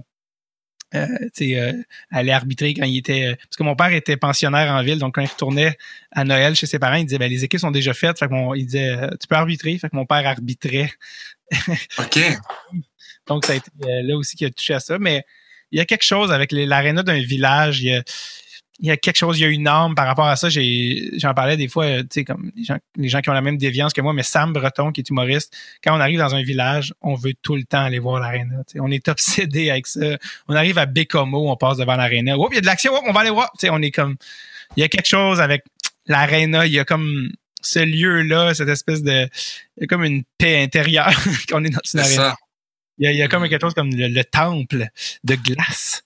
euh, 0.95 1.73
aller 2.11 2.33
arbitrer 2.33 2.75
quand 2.75 2.85
il 2.85 2.99
était 2.99 3.29
euh, 3.31 3.35
parce 3.37 3.57
que 3.57 3.63
mon 3.63 3.77
père 3.77 3.93
était 3.93 4.17
pensionnaire 4.17 4.73
en 4.73 4.83
ville. 4.83 4.99
Donc 4.99 5.15
quand 5.15 5.23
il 5.23 5.29
retournait 5.29 5.77
à 6.11 6.25
Noël 6.25 6.57
chez 6.57 6.67
ses 6.67 6.79
parents 6.79 6.97
il 6.97 7.05
disait 7.05 7.19
ben 7.19 7.31
les 7.31 7.45
équipes 7.45 7.61
sont 7.61 7.71
déjà 7.71 7.95
faites. 7.95 8.19
Fait 8.19 8.27
que 8.27 8.33
mon, 8.33 8.55
il 8.55 8.67
disait 8.67 8.91
euh, 8.91 9.11
tu 9.21 9.29
peux 9.29 9.37
arbitrer. 9.37 9.79
Fait 9.79 9.89
que 9.89 9.97
mon 9.97 10.07
père 10.07 10.27
arbitrait. 10.27 10.91
Ok. 11.99 12.19
Donc 13.27 13.45
ça 13.45 13.53
a 13.53 13.57
été 13.57 13.71
là 13.81 14.17
aussi 14.17 14.37
qui 14.37 14.45
a 14.45 14.51
touché 14.51 14.75
à 14.75 14.81
ça. 14.81 14.99
Mais 14.99 15.25
il 15.73 15.79
y 15.79 15.81
a 15.81 15.85
quelque 15.85 16.05
chose 16.05 16.33
avec 16.33 16.53
l'aréna 16.53 17.03
d'un 17.03 17.21
village. 17.21 17.83
Il 17.83 17.89
y 17.89 17.95
a 17.95 18.03
il 18.81 18.89
y 18.89 18.91
a 18.91 18.97
quelque 18.97 19.17
chose, 19.17 19.39
il 19.39 19.43
y 19.43 19.45
a 19.45 19.49
une 19.49 19.69
âme 19.69 19.95
par 19.95 20.07
rapport 20.07 20.27
à 20.27 20.37
ça. 20.37 20.49
J'en 20.49 21.35
parlais 21.35 21.57
des 21.59 21.69
fois, 21.69 22.03
tu 22.03 22.07
sais, 22.11 22.25
comme 22.25 22.51
les 22.57 22.65
gens, 22.65 22.79
les 22.97 23.09
gens 23.09 23.21
qui 23.21 23.29
ont 23.29 23.35
la 23.35 23.43
même 23.43 23.59
déviance 23.59 23.93
que 23.93 24.01
moi, 24.01 24.15
mais 24.15 24.23
Sam 24.23 24.55
Breton, 24.55 24.91
qui 24.91 25.03
est 25.03 25.11
humoriste, 25.11 25.55
quand 25.85 25.95
on 25.95 26.01
arrive 26.01 26.19
dans 26.19 26.35
un 26.35 26.43
village, 26.43 26.95
on 27.03 27.15
veut 27.15 27.35
tout 27.43 27.57
le 27.57 27.65
temps 27.65 27.83
aller 27.83 27.99
voir 27.99 28.21
l'aréna. 28.21 28.57
On 28.77 28.91
est 28.91 29.07
obsédé 29.09 29.71
avec 29.71 29.87
ça. 29.87 30.17
On 30.49 30.55
arrive 30.55 30.79
à 30.79 30.87
Bécomo, 30.87 31.51
on 31.51 31.57
passe 31.57 31.77
devant 31.77 31.97
l'aréna. 31.97 32.35
il 32.37 32.55
y 32.55 32.59
a 32.59 32.61
de 32.61 32.67
l'action, 32.67 32.93
on 33.07 33.13
va 33.13 33.21
aller 33.21 33.31
voir. 33.31 33.53
sais 33.59 33.69
on 33.71 33.83
est 33.83 33.91
comme. 33.91 34.17
Il 34.77 34.81
y 34.81 34.85
a 34.85 34.89
quelque 34.89 35.09
chose 35.09 35.41
avec 35.41 35.65
l'aréna, 36.07 36.65
il 36.65 36.73
y 36.73 36.79
a 36.79 36.85
comme 36.85 37.31
ce 37.61 37.81
lieu-là, 37.81 38.55
cette 38.55 38.69
espèce 38.69 39.03
de. 39.03 39.29
Il 39.77 39.83
y 39.83 39.85
a 39.85 39.87
comme 39.89 40.05
une 40.05 40.23
paix 40.39 40.63
intérieure 40.63 41.13
qu'on 41.51 41.63
est 41.65 41.71
dans 41.71 41.81
une 41.93 42.01
aréna. 42.01 42.37
Il 43.03 43.17
y, 43.17 43.23
a, 43.23 43.29
comme 43.29 43.49
quelque 43.49 43.63
chose 43.63 43.73
comme 43.73 43.91
le 43.95 44.23
temple 44.25 44.89
de 45.25 45.35
glace. 45.35 46.03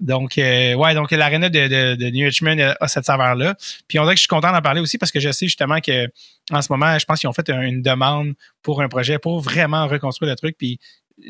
Donc, 0.00 0.38
euh, 0.38 0.74
ouais, 0.74 0.94
donc 0.94 1.10
l'aréna 1.10 1.48
de, 1.48 1.66
de, 1.66 1.94
de, 1.96 2.10
New 2.10 2.24
Richmond 2.24 2.74
a 2.80 2.88
cette 2.88 3.04
saveur-là. 3.04 3.56
Puis 3.88 3.98
on 3.98 4.02
dirait 4.02 4.14
que 4.14 4.18
je 4.18 4.22
suis 4.22 4.28
content 4.28 4.52
d'en 4.52 4.60
parler 4.60 4.80
aussi 4.80 4.96
parce 4.96 5.10
que 5.10 5.18
je 5.18 5.30
sais 5.32 5.46
justement 5.46 5.80
que 5.80 6.06
en 6.52 6.62
ce 6.62 6.72
moment, 6.72 6.98
je 6.98 7.04
pense 7.04 7.18
qu'ils 7.20 7.28
ont 7.28 7.32
fait 7.32 7.48
une 7.50 7.82
demande 7.82 8.34
pour 8.62 8.80
un 8.80 8.88
projet 8.88 9.18
pour 9.18 9.40
vraiment 9.40 9.86
reconstruire 9.88 10.30
le 10.30 10.36
truc. 10.36 10.56
Puis 10.56 10.78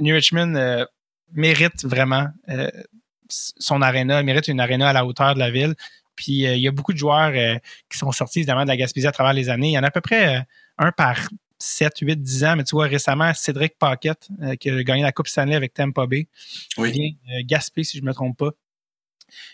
New 0.01 0.15
Richmond 0.15 0.55
euh, 0.55 0.85
mérite 1.33 1.85
vraiment 1.85 2.27
euh, 2.51 2.69
son 3.29 3.81
aréna, 3.81 4.23
mérite 4.23 4.49
une 4.49 4.61
aréna 4.61 4.91
à 4.91 4.93
la 4.93 5.07
hauteur 5.07 5.35
de 5.35 5.39
la 5.39 5.51
ville. 5.51 5.75
Puis 6.15 6.43
il 6.43 6.59
y 6.59 6.69
a 6.69 6.73
beaucoup 6.73 6.93
de 6.93 6.99
joueurs 6.99 7.33
qui 7.89 7.97
sont 7.97 8.11
sortis 8.11 8.41
évidemment 8.41 8.65
de 8.65 8.69
la 8.69 8.77
Gaspésie 8.77 9.07
à 9.07 9.13
travers 9.13 9.33
les 9.33 9.51
années. 9.51 9.69
Il 9.69 9.75
y 9.75 9.79
en 9.79 9.85
a 9.85 9.87
à 9.87 9.91
peu 9.93 10.01
près 10.01 10.45
un 10.77 10.91
par 10.91 11.17
7, 11.59 11.99
8, 12.01 12.23
10 12.23 12.45
ans, 12.45 12.57
mais 12.57 12.65
tu 12.65 12.77
vois, 12.77 12.87
récemment, 12.87 13.33
Cédric 13.35 13.79
Paquette, 13.79 14.29
euh, 14.43 14.55
qui 14.55 14.71
a 14.71 14.83
gagné 14.83 15.03
la 15.03 15.13
Coupe 15.13 15.29
Stanley 15.29 15.57
avec 15.57 15.75
Tampa 15.75 16.07
Bay. 16.07 16.29
Oui. 16.77 16.93
Vient 16.93 17.11
euh, 17.31 17.43
Gaspé, 17.45 17.85
si 17.85 17.99
je 17.99 18.05
me 18.05 18.13
trompe 18.13 18.39
pas. 18.39 18.51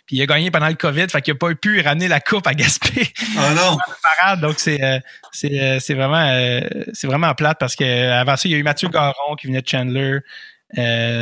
Puis 0.06 0.16
il 0.16 0.22
a 0.22 0.26
gagné 0.26 0.52
pendant 0.52 0.68
le 0.68 0.74
COVID, 0.74 1.08
fait 1.10 1.20
qu'il 1.20 1.34
n'a 1.34 1.38
pas 1.38 1.52
pu 1.54 1.80
ramener 1.80 2.06
la 2.06 2.20
coupe 2.20 2.46
à 2.46 2.54
Gaspé. 2.54 3.08
Oh 3.36 3.54
non! 3.56 3.76
parade, 4.18 4.40
donc 4.40 4.60
c'est 4.60 4.80
euh, 4.80 5.78
vraiment 5.90 6.60
vraiment 7.02 7.34
plate 7.34 7.58
parce 7.58 7.74
que 7.74 8.10
avant 8.12 8.36
ça 8.36 8.48
il 8.48 8.52
y 8.52 8.54
a 8.54 8.58
eu 8.58 8.62
Mathieu 8.62 8.88
Garon 8.88 9.34
qui 9.34 9.48
venait 9.48 9.62
de 9.62 9.68
Chandler 9.68 10.20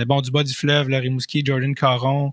bon 0.07 0.20
du 0.20 0.30
bas 0.30 0.43
du 0.43 0.53
fleuve 0.53 0.91
là, 0.91 0.99
Rimouski 0.99 1.43
Jordan 1.43 1.74
Caron 1.74 2.33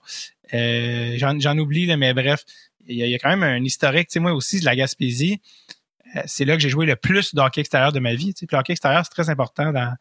j'en 0.52 1.58
oublie 1.58 1.86
là, 1.86 1.96
mais 1.96 2.14
bref 2.14 2.44
il 2.86 2.98
y, 2.98 3.04
a, 3.04 3.06
il 3.06 3.12
y 3.12 3.16
a 3.16 3.20
quand 3.20 3.30
même 3.30 3.44
un 3.44 3.64
historique 3.64 4.10
tu 4.10 4.14
sais 4.14 4.20
moi 4.20 4.34
aussi 4.34 4.60
de 4.60 4.66
la 4.66 4.76
Gaspésie 4.76 5.40
c'est 6.26 6.46
là 6.46 6.56
que 6.56 6.62
j'ai 6.62 6.70
joué 6.70 6.86
le 6.86 6.96
plus 6.96 7.36
de 7.36 7.42
hockey 7.42 7.62
extérieur 7.62 7.92
de 7.92 8.00
ma 8.00 8.14
vie 8.16 8.34
tu 8.34 8.40
sais 8.42 8.46
puis 8.48 8.56
le 8.56 8.60
hockey 8.60 8.74
extérieur 8.74 9.04
c'est 9.06 9.12
très 9.12 9.30
important 9.30 9.72
dans 9.72 9.94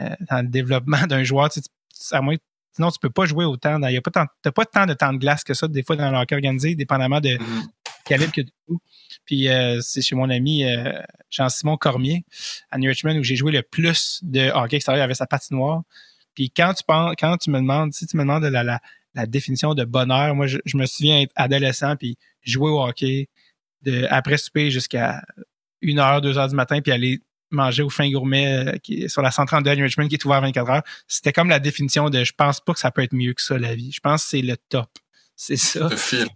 euh, 0.00 0.08
dans 0.30 0.42
le 0.42 0.48
développement 0.48 1.02
d'un 1.08 1.22
joueur 1.24 1.50
tu 1.50 1.60
sais, 1.94 2.16
à 2.16 2.20
moins 2.20 2.36
Sinon, 2.74 2.90
tu 2.90 2.98
peux 2.98 3.10
pas 3.10 3.26
jouer 3.26 3.44
autant. 3.44 3.78
dans- 3.78 3.88
y 3.88 3.98
a 3.98 4.00
pas 4.00 4.10
tant, 4.10 4.24
t'as 4.40 4.50
pas 4.50 4.64
tant 4.64 4.86
de 4.86 4.94
temps 4.94 5.12
de 5.12 5.18
glace 5.18 5.44
que 5.44 5.52
ça, 5.52 5.68
des 5.68 5.82
fois, 5.82 5.94
dans 5.94 6.10
le 6.10 6.16
hockey 6.16 6.34
organisé, 6.36 6.74
dépendamment 6.74 7.20
de 7.20 7.36
Mhm. 7.36 7.66
calibre 8.06 8.32
que 8.32 8.40
tu 8.40 8.50
joues. 8.66 8.80
Puis 9.26 9.50
euh, 9.50 9.78
c'est 9.82 10.00
chez 10.00 10.14
mon 10.14 10.30
ami 10.30 10.64
euh, 10.64 10.98
Jean-Simon 11.28 11.76
Cormier 11.76 12.24
à 12.70 12.78
New 12.78 12.88
Richmond 12.88 13.18
où 13.18 13.22
j'ai 13.22 13.36
joué 13.36 13.52
le 13.52 13.60
plus 13.62 14.20
de 14.22 14.48
hockey 14.54 14.76
extérieur 14.76 15.04
avec 15.04 15.16
sa 15.16 15.26
patinoire. 15.26 15.82
Puis 16.34 16.48
quand 16.50 16.72
tu 16.72 16.82
penses, 16.84 17.12
quand 17.18 17.36
tu 17.36 17.50
me 17.50 17.58
demandes, 17.58 17.92
si 17.92 18.06
tu 18.06 18.16
me 18.16 18.22
demandes 18.22 18.44
la, 18.44 18.62
la, 18.64 18.80
la 19.14 19.26
définition 19.26 19.74
de 19.74 19.84
bonheur, 19.84 20.34
moi 20.34 20.46
je, 20.46 20.56
je 20.64 20.78
me 20.78 20.86
souviens 20.86 21.20
être 21.20 21.32
adolescent 21.36 21.94
puis 21.96 22.16
jouer 22.40 22.70
au 22.70 22.82
hockey 22.82 23.28
de 23.82 24.06
après 24.08 24.38
souper 24.38 24.70
jusqu'à 24.70 25.22
une 25.82 25.98
heure, 25.98 26.20
deux 26.20 26.38
heures 26.38 26.48
du 26.48 26.54
matin, 26.54 26.80
puis 26.80 26.92
aller 26.92 27.20
manger 27.50 27.82
au 27.82 27.90
fin 27.90 28.10
gourmet 28.10 28.46
euh, 28.46 28.78
qui 28.78 29.02
est 29.02 29.08
sur 29.08 29.20
la 29.20 29.30
132 29.30 29.70
à 29.70 29.76
New 29.76 29.84
Richmond 29.84 30.08
qui 30.08 30.14
est 30.14 30.24
ouvert 30.24 30.40
24 30.40 30.70
heures. 30.70 30.82
C'était 31.06 31.32
comme 31.32 31.50
la 31.50 31.60
définition 31.60 32.08
de 32.08 32.24
je 32.24 32.32
pense 32.32 32.60
pas 32.60 32.72
que 32.72 32.80
ça 32.80 32.90
peut 32.90 33.02
être 33.02 33.12
mieux 33.12 33.34
que 33.34 33.42
ça 33.42 33.58
la 33.58 33.74
vie. 33.74 33.92
Je 33.92 34.00
pense 34.00 34.24
que 34.24 34.30
c'est 34.30 34.42
le 34.42 34.56
top. 34.56 34.88
C'est 35.36 35.56
ça. 35.56 35.88
Le 35.88 35.96
film. 35.96 36.28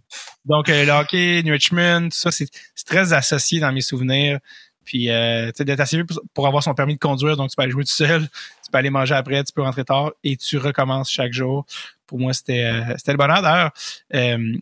Donc, 0.45 0.69
euh, 0.69 0.85
le 0.85 0.91
hockey, 0.91 1.41
New 1.43 1.53
Richmond, 1.53 2.09
tout 2.09 2.17
ça, 2.17 2.31
c'est 2.31 2.49
très 2.85 3.13
associé 3.13 3.59
dans 3.59 3.71
mes 3.71 3.81
souvenirs. 3.81 4.39
Puis, 4.87 5.09
euh, 5.09 5.47
tu 5.47 5.57
sais, 5.57 5.65
d'être 5.65 5.81
assez 5.81 5.97
vieux 5.97 6.05
pour, 6.05 6.21
pour 6.33 6.47
avoir 6.47 6.63
son 6.63 6.73
permis 6.73 6.95
de 6.95 6.99
conduire, 6.99 7.35
donc 7.35 7.49
tu 7.49 7.55
peux 7.57 7.61
aller 7.61 7.71
jouer 7.71 7.83
tout 7.83 7.91
seul, 7.91 8.21
tu 8.63 8.71
peux 8.71 8.77
aller 8.77 8.89
manger 8.89 9.15
après, 9.15 9.43
tu 9.43 9.51
peux 9.53 9.61
rentrer 9.61 9.83
tard 9.83 10.11
et 10.23 10.37
tu 10.37 10.57
recommences 10.57 11.11
chaque 11.11 11.33
jour. 11.33 11.65
Pour 12.05 12.19
moi, 12.19 12.33
c'était 12.33 12.63
euh, 12.63 12.93
c'était 12.97 13.11
le 13.11 13.17
bonheur. 13.17 13.41
D'ailleurs, 13.41 13.71
euh, 14.15 14.57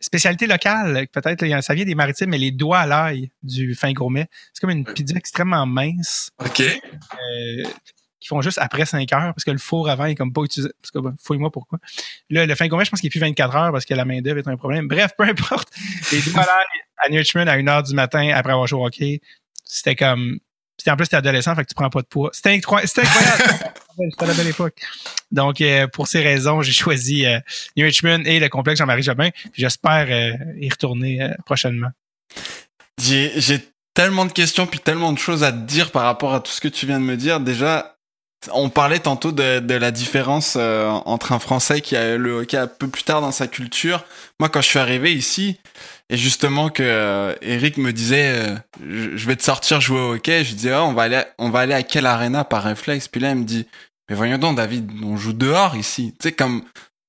spécialité 0.00 0.46
locale, 0.46 1.06
peut-être, 1.12 1.44
ça 1.62 1.74
vient 1.74 1.84
des 1.84 1.94
maritimes, 1.94 2.30
mais 2.30 2.38
les 2.38 2.50
doigts 2.50 2.80
à 2.80 2.86
l'ail 2.86 3.30
du 3.42 3.74
fin 3.74 3.92
gourmet, 3.92 4.28
c'est 4.52 4.60
comme 4.60 4.70
une 4.70 4.84
pizza 4.84 5.16
extrêmement 5.16 5.66
mince 5.66 6.30
OK. 6.38 6.60
euh, 6.60 7.62
qui 8.20 8.28
font 8.28 8.40
juste 8.40 8.58
après 8.58 8.86
5 8.86 9.12
heures 9.12 9.34
parce 9.34 9.44
que 9.44 9.50
le 9.50 9.58
four 9.58 9.88
avant 9.88 10.06
est 10.06 10.14
comme 10.14 10.32
pas 10.32 10.42
utilisé. 10.42 10.70
Parce 10.82 10.90
que, 10.90 10.98
bon, 10.98 11.14
fouille-moi 11.22 11.50
pourquoi. 11.50 11.78
Là, 12.30 12.46
le 12.46 12.54
fin 12.54 12.66
gourmet, 12.66 12.84
je 12.84 12.90
pense 12.90 13.00
qu'il 13.00 13.08
est 13.08 13.10
plus 13.10 13.20
24 13.20 13.56
heures 13.56 13.72
parce 13.72 13.84
que 13.84 13.94
la 13.94 14.04
main-d'œuvre 14.04 14.38
est 14.38 14.48
un 14.48 14.56
problème. 14.56 14.88
Bref, 14.88 15.12
peu 15.16 15.24
importe. 15.24 15.68
Les 16.12 16.20
doigts 16.22 16.42
à 16.42 16.46
l'ail 16.46 16.82
à 16.98 17.08
New 17.10 17.18
Richmond 17.18 17.46
à 17.46 17.52
1 17.52 17.68
heure 17.68 17.82
du 17.82 17.94
matin 17.94 18.30
après 18.34 18.52
avoir 18.52 18.66
joué 18.66 18.80
au 18.80 18.86
hockey, 18.86 19.20
c'était 19.64 19.94
comme. 19.94 20.38
C'était 20.78 20.90
en 20.90 20.96
plus, 20.96 21.08
t'es 21.08 21.16
adolescent, 21.16 21.54
fait 21.54 21.62
que 21.62 21.68
tu 21.68 21.74
prends 21.74 21.88
pas 21.90 22.02
de 22.02 22.06
poids. 22.06 22.30
C'était 22.32 22.50
incroyable. 22.50 22.88
C'était 22.88 23.02
incroyable. 23.06 23.74
C'était 24.10 24.26
la 24.26 24.34
belle 24.34 24.48
époque. 24.48 24.80
Donc, 25.30 25.60
euh, 25.60 25.86
pour 25.86 26.06
ces 26.06 26.20
raisons, 26.20 26.62
j'ai 26.62 26.72
choisi 26.72 27.24
euh, 27.24 27.40
New 27.76 27.84
Richmond 27.84 28.22
et 28.24 28.38
le 28.38 28.48
complexe 28.48 28.78
Jean-Marie 28.78 29.02
Jobin. 29.02 29.30
Puis 29.30 29.62
J'espère 29.62 30.06
euh, 30.10 30.36
y 30.60 30.68
retourner 30.68 31.22
euh, 31.22 31.34
prochainement. 31.46 31.88
J'ai 33.02 33.32
j'ai 33.36 33.60
tellement 33.94 34.26
de 34.26 34.32
questions 34.32 34.66
puis 34.66 34.80
tellement 34.80 35.12
de 35.12 35.18
choses 35.18 35.42
à 35.42 35.52
te 35.52 35.58
dire 35.58 35.90
par 35.90 36.02
rapport 36.02 36.34
à 36.34 36.40
tout 36.40 36.52
ce 36.52 36.60
que 36.60 36.68
tu 36.68 36.86
viens 36.86 37.00
de 37.00 37.04
me 37.04 37.16
dire. 37.16 37.40
Déjà, 37.40 37.95
on 38.52 38.68
parlait 38.68 38.98
tantôt 38.98 39.32
de, 39.32 39.74
la 39.74 39.90
différence 39.90 40.54
euh, 40.56 40.88
entre 40.88 41.32
un 41.32 41.38
Français 41.38 41.80
qui 41.80 41.96
a 41.96 42.16
le 42.16 42.40
hockey 42.40 42.56
un 42.56 42.66
peu 42.66 42.88
plus 42.88 43.02
tard 43.02 43.20
dans 43.20 43.32
sa 43.32 43.46
culture. 43.46 44.04
Moi, 44.40 44.48
quand 44.48 44.60
je 44.60 44.68
suis 44.68 44.78
arrivé 44.78 45.14
ici, 45.14 45.58
et 46.08 46.16
justement 46.16 46.68
que 46.68 46.82
euh, 46.82 47.34
Eric 47.42 47.76
me 47.78 47.92
disait, 47.92 48.28
euh, 48.28 48.56
je, 48.88 49.26
vais 49.26 49.36
te 49.36 49.42
sortir 49.42 49.80
jouer 49.80 50.00
au 50.00 50.14
hockey, 50.14 50.44
je 50.44 50.54
disais, 50.54 50.74
oh, 50.74 50.82
on 50.82 50.92
va 50.92 51.02
aller, 51.02 51.22
on 51.38 51.50
va 51.50 51.60
aller 51.60 51.74
à 51.74 51.82
quelle 51.82 52.06
arena 52.06 52.44
par 52.44 52.62
réflexe? 52.62 53.08
Puis 53.08 53.20
là, 53.20 53.30
il 53.30 53.36
me 53.36 53.44
dit, 53.44 53.66
mais 54.08 54.16
voyons 54.16 54.38
donc, 54.38 54.56
David, 54.56 54.90
on 55.02 55.16
joue 55.16 55.32
dehors 55.32 55.76
ici. 55.76 56.14
Tu 56.20 56.28
sais, 56.28 56.32
comme 56.32 56.62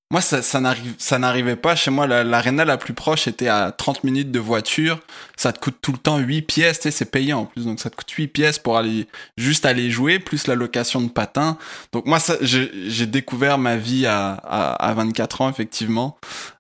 moi, 0.10 0.22
ça, 0.22 0.42
ça 0.42 1.20
n'arrivait 1.20 1.58
pas. 1.58 1.76
Chez 1.76 1.92
moi, 1.92 2.08
la- 2.08 2.24
l'aréna 2.24 2.64
la, 2.64 2.78
plus 2.78 2.94
proche 2.94 3.28
était 3.28 3.50
à 3.50 3.72
30 3.72 4.06
minutes 4.06 4.32
de 4.32 4.40
voiture. 4.40 5.00
Ça 5.36 5.52
te 5.52 5.60
coûte 5.60 5.78
tout 5.82 5.92
le 5.92 5.98
temps 5.98 6.18
8 6.18 6.44
pièces. 6.44 6.80
Tu 6.80 6.84
sais, 6.84 6.92
c'est 6.92 7.12
payant 7.12 7.40
en 7.40 7.46
plus. 7.46 7.66
Donc, 7.66 7.80
ça 7.82 7.90
te 7.90 7.96
coûte 7.98 8.10
8 8.10 8.28
pièces 8.28 8.58
pour 8.58 8.78
aller, 8.78 9.08
juste 9.36 9.66
aller 9.66 9.92
jouer, 9.92 10.20
plus 10.20 10.48
la 10.48 10.56
location 10.56 11.02
de 11.02 11.10
patins. 11.10 11.58
Donc, 11.92 12.06
moi, 12.06 12.20
j'ai 12.42 13.06
découvert 13.06 13.58
ma 13.58 13.76
vie 13.76 14.06
à, 14.06 14.34
à, 14.44 14.74
à 14.90 14.94
24 14.94 15.42
ans, 15.42 15.50
effectivement. 15.50 16.18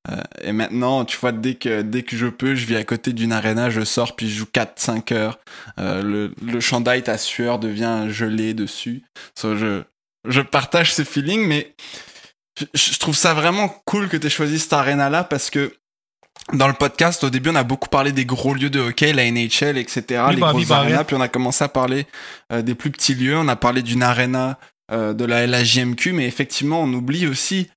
Euh, 0.09 0.15
et 0.41 0.51
maintenant, 0.51 1.05
tu 1.05 1.17
vois, 1.17 1.31
dès 1.31 1.55
que, 1.55 1.81
dès 1.83 2.03
que 2.03 2.17
je 2.17 2.27
peux, 2.27 2.53
je 2.55 2.65
vis 2.65 2.75
à 2.75 2.83
côté 2.83 3.13
d'une 3.13 3.31
aréna, 3.31 3.69
je 3.69 3.81
sors, 3.85 4.15
puis 4.15 4.29
je 4.29 4.39
joue 4.39 4.45
4-5 4.53 5.13
heures. 5.13 5.39
Euh, 5.79 6.01
le, 6.03 6.33
le 6.45 6.59
chandail, 6.59 7.01
ta 7.03 7.17
sueur 7.17 7.59
devient 7.59 8.07
gelé 8.09 8.53
dessus. 8.53 9.03
So, 9.39 9.55
je, 9.55 9.83
je 10.27 10.41
partage 10.41 10.93
ce 10.93 11.03
feeling, 11.05 11.47
mais 11.47 11.73
je, 12.59 12.65
je 12.73 12.99
trouve 12.99 13.15
ça 13.15 13.33
vraiment 13.33 13.69
cool 13.85 14.09
que 14.09 14.17
tu 14.17 14.27
aies 14.27 14.31
choisi 14.31 14.59
cette 14.59 14.73
arena-là 14.73 15.23
parce 15.23 15.49
que 15.49 15.73
dans 16.53 16.67
le 16.67 16.73
podcast, 16.73 17.23
au 17.23 17.29
début, 17.29 17.49
on 17.49 17.55
a 17.55 17.63
beaucoup 17.63 17.89
parlé 17.89 18.11
des 18.11 18.25
gros 18.25 18.53
lieux 18.53 18.69
de 18.69 18.79
hockey, 18.79 19.11
la 19.11 19.29
NHL, 19.29 19.77
etc., 19.77 20.23
Oui, 20.27 20.35
les 20.35 20.41
Bobby 20.41 20.63
grosses 20.63 20.71
arénas, 20.71 21.03
puis 21.03 21.15
on 21.15 21.21
a 21.21 21.27
commencé 21.27 21.63
à 21.63 21.67
parler 21.67 22.07
euh, 22.53 22.61
des 22.61 22.75
plus 22.75 22.89
petits 22.91 23.15
lieux, 23.15 23.37
on 23.37 23.47
a 23.47 23.55
parlé 23.55 23.81
d'une 23.81 24.03
arena 24.03 24.57
euh, 24.91 25.13
de 25.13 25.25
la 25.25 25.45
LHJMQ, 25.45 26.13
mais 26.13 26.25
effectivement, 26.25 26.81
on 26.81 26.93
oublie 26.93 27.27
aussi 27.27 27.67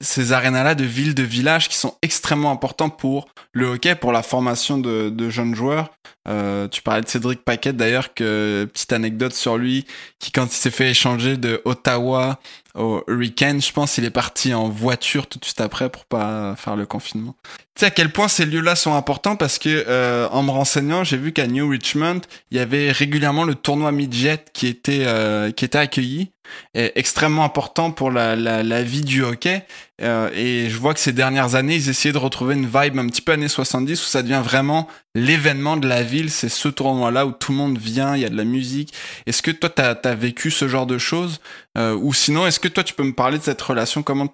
ces 0.00 0.32
arénas-là 0.32 0.74
de 0.74 0.84
villes, 0.84 1.14
de 1.14 1.22
villages 1.22 1.68
qui 1.68 1.76
sont 1.76 1.96
extrêmement 2.02 2.50
importants 2.50 2.90
pour 2.90 3.28
le 3.52 3.66
hockey, 3.66 3.94
pour 3.94 4.10
la 4.10 4.22
formation 4.22 4.78
de, 4.78 5.10
de 5.10 5.30
jeunes 5.30 5.54
joueurs. 5.54 5.90
Euh, 6.28 6.66
tu 6.68 6.82
parlais 6.82 7.02
de 7.02 7.08
Cédric 7.08 7.44
Paquet 7.44 7.72
d'ailleurs, 7.72 8.14
que 8.14 8.68
petite 8.72 8.92
anecdote 8.92 9.32
sur 9.32 9.56
lui, 9.56 9.86
qui 10.18 10.32
quand 10.32 10.46
il 10.46 10.56
s'est 10.56 10.70
fait 10.70 10.90
échanger 10.90 11.36
de 11.36 11.60
Ottawa 11.64 12.40
au 12.74 13.02
Hurricane, 13.08 13.62
je 13.62 13.72
pense 13.72 13.96
il 13.96 14.04
est 14.04 14.10
parti 14.10 14.52
en 14.52 14.68
voiture 14.68 15.26
tout 15.28 15.38
de 15.38 15.44
suite 15.44 15.60
après 15.60 15.88
pour 15.88 16.04
pas 16.04 16.54
faire 16.56 16.76
le 16.76 16.84
confinement. 16.84 17.34
Tu 17.74 17.80
sais 17.80 17.86
à 17.86 17.90
quel 17.90 18.10
point 18.10 18.28
ces 18.28 18.44
lieux-là 18.44 18.76
sont 18.76 18.94
importants 18.94 19.36
parce 19.36 19.58
que 19.58 19.84
euh, 19.88 20.28
en 20.30 20.42
me 20.42 20.50
renseignant, 20.50 21.04
j'ai 21.04 21.16
vu 21.16 21.32
qu'à 21.32 21.46
New 21.46 21.68
Richmond, 21.68 22.20
il 22.50 22.58
y 22.58 22.60
avait 22.60 22.90
régulièrement 22.90 23.44
le 23.44 23.54
tournoi 23.54 23.92
midget 23.92 24.44
qui 24.52 24.66
était 24.66 25.04
euh, 25.06 25.50
qui 25.52 25.64
était 25.64 25.78
accueilli, 25.78 26.30
et 26.74 26.92
extrêmement 26.98 27.44
important 27.44 27.90
pour 27.90 28.10
la, 28.10 28.36
la, 28.36 28.62
la 28.62 28.82
vie 28.82 29.02
du 29.02 29.22
hockey. 29.22 29.64
Euh, 30.02 30.30
et 30.34 30.68
je 30.68 30.76
vois 30.78 30.92
que 30.92 31.00
ces 31.00 31.12
dernières 31.12 31.54
années, 31.54 31.76
ils 31.76 31.88
essayaient 31.88 32.12
de 32.12 32.18
retrouver 32.18 32.54
une 32.54 32.66
vibe 32.66 32.98
un 32.98 33.06
petit 33.06 33.22
peu 33.22 33.32
années 33.32 33.48
70 33.48 34.02
où 34.02 34.04
ça 34.06 34.22
devient 34.22 34.42
vraiment 34.44 34.88
l'événement 35.14 35.76
de 35.78 35.88
la 35.88 36.02
ville. 36.02 36.30
C'est 36.30 36.50
ce 36.50 36.68
tournoi-là 36.68 37.26
où 37.26 37.32
tout 37.32 37.52
le 37.52 37.58
monde 37.58 37.78
vient, 37.78 38.14
il 38.14 38.20
y 38.22 38.26
a 38.26 38.28
de 38.28 38.36
la 38.36 38.44
musique. 38.44 38.92
Est-ce 39.26 39.40
que 39.42 39.50
toi, 39.50 39.70
t'as 39.70 39.94
as 40.04 40.14
vécu 40.14 40.50
ce 40.50 40.68
genre 40.68 40.86
de 40.86 40.98
choses? 40.98 41.40
Euh, 41.78 41.94
Ou 41.94 42.12
sinon, 42.12 42.46
est-ce 42.46 42.60
que 42.60 42.68
toi, 42.68 42.84
tu 42.84 42.92
peux 42.92 43.04
me 43.04 43.14
parler 43.14 43.38
de 43.38 43.42
cette 43.42 43.62
relation? 43.62 44.02
Comment 44.02 44.28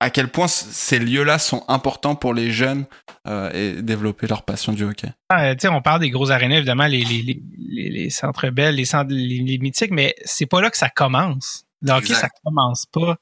à 0.00 0.10
quel 0.10 0.28
point 0.28 0.48
ces 0.48 0.98
lieux-là 0.98 1.38
sont 1.38 1.64
importants 1.68 2.14
pour 2.14 2.34
les 2.34 2.50
jeunes 2.50 2.84
euh, 3.26 3.50
et 3.52 3.82
développer 3.82 4.26
leur 4.26 4.42
passion 4.42 4.72
du 4.72 4.84
hockey? 4.84 5.08
Ah, 5.30 5.54
on 5.70 5.82
parle 5.82 6.00
des 6.00 6.10
gros 6.10 6.30
arénas, 6.30 6.56
évidemment, 6.56 6.86
les, 6.86 7.04
les, 7.04 7.22
les, 7.22 7.42
les, 7.58 7.90
les 7.90 8.10
centres 8.10 8.48
belles, 8.50 8.74
les 8.76 8.84
centres 8.84 9.10
les 9.12 9.58
mythiques, 9.58 9.92
mais 9.92 10.14
c'est 10.24 10.46
pas 10.46 10.60
là 10.60 10.70
que 10.70 10.76
ça 10.78 10.90
commence. 10.90 11.64
Le 11.82 11.92
hockey, 11.92 12.12
Exact. 12.12 12.20
ça 12.20 12.28
commence 12.44 12.86
pas 12.86 13.16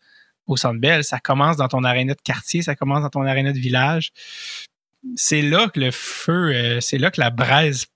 au 0.49 0.57
centre 0.57 0.80
belle, 0.80 1.05
ça 1.05 1.20
commence 1.20 1.57
dans 1.57 1.68
ton 1.68 1.84
aréna 1.84 2.14
de 2.14 2.20
quartier, 2.20 2.62
ça 2.62 2.74
commence 2.74 3.03
dans 3.03 3.11
ton 3.11 3.22
aréna 3.22 3.53
de 3.53 3.59
village. 3.59 4.11
C'est 5.14 5.42
là 5.42 5.68
que 5.68 5.78
le 5.78 5.90
feu, 5.90 6.53
euh, 6.53 6.80
c'est 6.80 6.99
là 6.99 7.11
que 7.11 7.20
la 7.20 7.30
braise 7.30 7.86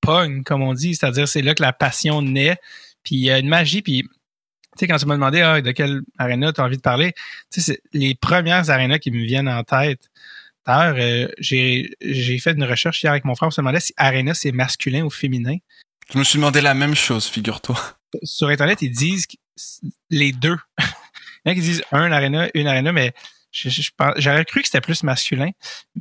pogne, 0.00 0.42
comme 0.42 0.62
on 0.62 0.74
dit, 0.74 0.94
c'est-à-dire 0.94 1.26
c'est 1.26 1.42
là 1.42 1.54
que 1.54 1.62
la 1.62 1.72
passion 1.72 2.20
naît, 2.20 2.56
puis 3.02 3.16
il 3.16 3.22
y 3.22 3.30
a 3.30 3.38
une 3.38 3.48
magie, 3.48 3.82
puis 3.82 4.02
tu 4.02 4.08
sais, 4.80 4.86
quand 4.86 4.96
tu 4.96 5.06
m'as 5.06 5.14
demandé 5.14 5.40
ah, 5.40 5.60
de 5.60 5.70
quelle 5.70 6.02
aréna 6.18 6.52
tu 6.52 6.60
as 6.60 6.64
envie 6.64 6.76
de 6.76 6.82
parler, 6.82 7.12
tu 7.50 7.60
sais, 7.60 7.72
c'est 7.72 7.82
les 7.92 8.14
premières 8.14 8.68
arénas 8.68 8.98
qui 8.98 9.10
me 9.10 9.24
viennent 9.24 9.48
en 9.48 9.64
tête, 9.64 10.10
D'ailleurs, 10.66 10.94
euh, 10.98 11.28
j'ai 11.38 12.38
fait 12.38 12.52
une 12.52 12.64
recherche 12.64 13.02
hier 13.02 13.10
avec 13.10 13.24
mon 13.24 13.34
frère, 13.34 13.48
on 13.48 13.50
se 13.50 13.60
demandait 13.60 13.80
si 13.80 13.92
Arena 13.96 14.32
c'est 14.34 14.52
masculin 14.52 15.02
ou 15.02 15.10
féminin. 15.10 15.56
Je 16.12 16.18
me 16.18 16.24
suis 16.24 16.38
demandé 16.38 16.60
la 16.60 16.74
même 16.74 16.94
chose, 16.94 17.26
figure-toi. 17.26 17.76
Sur 18.22 18.48
Internet, 18.48 18.82
ils 18.82 18.90
disent 18.90 19.26
les 20.10 20.32
deux. 20.32 20.56
Il 21.44 21.48
y 21.48 21.50
en 21.50 21.52
a 21.52 21.54
qui 21.54 21.60
disent 21.60 21.82
un 21.92 22.12
Arena, 22.12 22.48
une 22.54 22.66
Arena, 22.66 22.92
mais 22.92 23.12
j'aurais 23.52 24.44
cru 24.44 24.60
que 24.60 24.66
c'était 24.66 24.80
plus 24.80 25.02
masculin. 25.02 25.50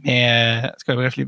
Mais 0.03 0.29
euh, 0.29 0.67
en 0.67 0.69
tout 0.69 0.85
cas, 0.87 0.95
bref, 0.95 1.17
euh, 1.17 1.25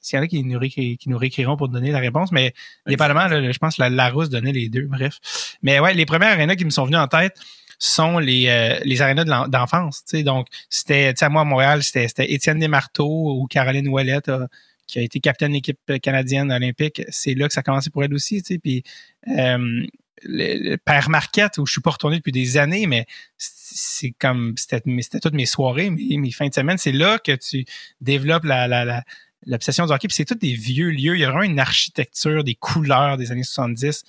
s'il 0.00 0.16
y 0.16 0.20
en 0.20 0.24
a 0.24 0.26
qui 0.26 0.42
nous, 0.42 0.58
réécri- 0.58 0.96
qui 0.96 1.08
nous 1.08 1.18
réécriront 1.18 1.56
pour 1.56 1.68
donner 1.68 1.90
la 1.92 2.00
réponse, 2.00 2.32
mais 2.32 2.52
dépendamment, 2.86 3.26
là, 3.26 3.52
je 3.52 3.58
pense 3.58 3.76
que 3.76 3.82
la 3.82 3.90
Larousse 3.90 4.30
donnait 4.30 4.52
les 4.52 4.68
deux, 4.68 4.86
bref. 4.86 5.18
Mais 5.62 5.78
ouais, 5.80 5.94
les 5.94 6.06
premières 6.06 6.32
arénas 6.32 6.56
qui 6.56 6.64
me 6.64 6.70
sont 6.70 6.84
venues 6.84 6.96
en 6.96 7.08
tête 7.08 7.36
sont 7.78 8.18
les, 8.18 8.46
euh, 8.48 8.80
les 8.84 9.02
arénas 9.02 9.24
d'enfance. 9.48 10.04
tu 10.04 10.18
sais. 10.18 10.22
Donc, 10.22 10.46
c'était, 10.68 11.12
tu 11.12 11.18
sais, 11.18 11.28
moi, 11.28 11.42
à 11.42 11.44
Montréal, 11.44 11.82
c'était 11.82 12.32
Étienne 12.32 12.58
Desmarteaux 12.58 13.40
ou 13.40 13.46
Caroline 13.46 13.88
Ouellette 13.88 14.28
euh, 14.28 14.46
qui 14.86 14.94
qui 14.94 14.98
a 14.98 15.02
été 15.02 15.18
capitaine 15.18 15.48
de 15.48 15.54
l'équipe 15.54 15.78
canadienne 16.02 16.52
olympique, 16.52 17.02
c'est 17.08 17.34
là 17.34 17.48
que 17.48 17.54
ça 17.54 17.60
a 17.60 17.62
commencé 17.62 17.88
pour 17.88 18.04
elle 18.04 18.12
aussi. 18.12 18.42
Tu 18.42 18.54
sais, 18.54 18.58
puis 18.58 18.84
euh, 19.28 19.82
le, 20.24 20.76
Père 20.76 21.10
Marquette, 21.10 21.58
où 21.58 21.66
je 21.66 21.72
suis 21.72 21.80
pas 21.80 21.90
retourné 21.90 22.16
depuis 22.16 22.32
des 22.32 22.56
années, 22.56 22.86
mais 22.86 23.06
c'est 23.36 24.12
comme 24.12 24.54
c'était 24.56 25.20
toutes 25.20 25.34
mes 25.34 25.46
soirées, 25.46 25.90
mes, 25.90 26.16
mes 26.16 26.30
fins 26.30 26.48
de 26.48 26.54
semaine. 26.54 26.78
C'est 26.78 26.92
là 26.92 27.18
que 27.18 27.32
tu 27.32 27.64
développes 28.00 28.44
la, 28.44 28.68
la, 28.68 29.04
l'obsession 29.46 29.86
du 29.86 29.92
hockey. 29.92 30.08
Puis 30.08 30.16
c'est 30.16 30.24
tous 30.24 30.34
des 30.34 30.54
vieux 30.54 30.90
lieux. 30.90 31.16
Il 31.16 31.20
y 31.20 31.24
a 31.24 31.30
vraiment 31.30 31.44
une 31.44 31.60
architecture, 31.60 32.44
des 32.44 32.54
couleurs 32.54 33.16
des 33.16 33.32
années 33.32 33.42
70. 33.42 34.04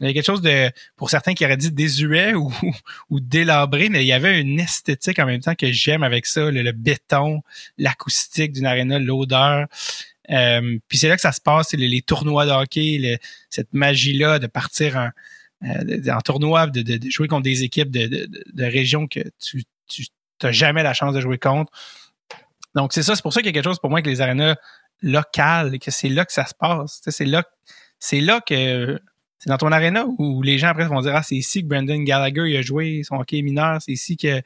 Il 0.00 0.06
y 0.06 0.10
a 0.10 0.12
quelque 0.14 0.26
chose 0.26 0.40
de, 0.40 0.70
pour 0.96 1.10
certains 1.10 1.34
qui 1.34 1.44
auraient 1.44 1.56
dit 1.56 1.72
désuet 1.72 2.34
ou, 2.34 2.52
ou 3.10 3.20
délabré, 3.20 3.88
mais 3.88 4.02
il 4.02 4.06
y 4.06 4.12
avait 4.12 4.40
une 4.40 4.60
esthétique 4.60 5.18
en 5.18 5.26
même 5.26 5.40
temps 5.40 5.54
que 5.54 5.70
j'aime 5.72 6.02
avec 6.02 6.26
ça, 6.26 6.50
le, 6.50 6.72
béton, 6.72 7.42
l'acoustique 7.76 8.52
d'une 8.52 8.66
aréna, 8.66 8.98
l'odeur. 8.98 9.66
Euh, 10.30 10.78
puis 10.88 10.96
c'est 10.96 11.08
là 11.08 11.16
que 11.16 11.20
ça 11.20 11.32
se 11.32 11.40
passe, 11.40 11.72
les, 11.74 11.88
les 11.88 12.02
tournois 12.02 12.46
de 12.46 12.52
hockey, 12.52 13.18
cette 13.50 13.72
magie-là 13.74 14.38
de 14.38 14.46
partir 14.46 14.96
en, 14.96 15.10
euh, 15.64 16.12
en 16.12 16.20
tournoi, 16.20 16.66
de, 16.66 17.10
jouer 17.10 17.28
contre 17.28 17.42
des 17.42 17.62
équipes 17.62 17.90
de, 17.90 18.64
régions 18.64 19.06
que 19.06 19.20
tu 19.38 19.64
n'as 20.42 20.52
jamais 20.52 20.82
la 20.82 20.94
chance 20.94 21.14
de 21.14 21.20
jouer 21.20 21.38
contre. 21.38 21.72
Donc 22.74 22.92
c'est 22.92 23.02
ça, 23.02 23.16
c'est 23.16 23.22
pour 23.22 23.32
ça 23.32 23.40
qu'il 23.40 23.48
y 23.48 23.50
a 23.50 23.52
quelque 23.52 23.64
chose 23.64 23.80
pour 23.80 23.90
moi 23.90 24.00
que 24.00 24.08
les 24.08 24.20
arénas 24.20 24.56
locales, 25.02 25.78
que 25.78 25.90
c'est 25.90 26.08
là 26.08 26.24
que 26.24 26.32
ça 26.32 26.46
se 26.46 26.54
passe. 26.54 27.00
C'est 27.06 27.24
là, 27.24 27.44
c'est 27.98 28.20
là 28.20 28.40
que 28.40 29.00
c'est 29.38 29.48
dans 29.48 29.58
ton 29.58 29.72
aréna 29.72 30.06
où 30.18 30.42
les 30.42 30.58
gens 30.58 30.68
après 30.68 30.86
vont 30.86 31.00
dire 31.00 31.16
ah 31.16 31.22
c'est 31.22 31.34
ici 31.34 31.62
que 31.62 31.66
Brandon 31.66 31.98
Gallagher 32.02 32.56
a 32.58 32.62
joué 32.62 33.02
son 33.04 33.16
hockey 33.16 33.42
mineur, 33.42 33.80
c'est 33.80 33.92
ici 33.92 34.16
que 34.16 34.42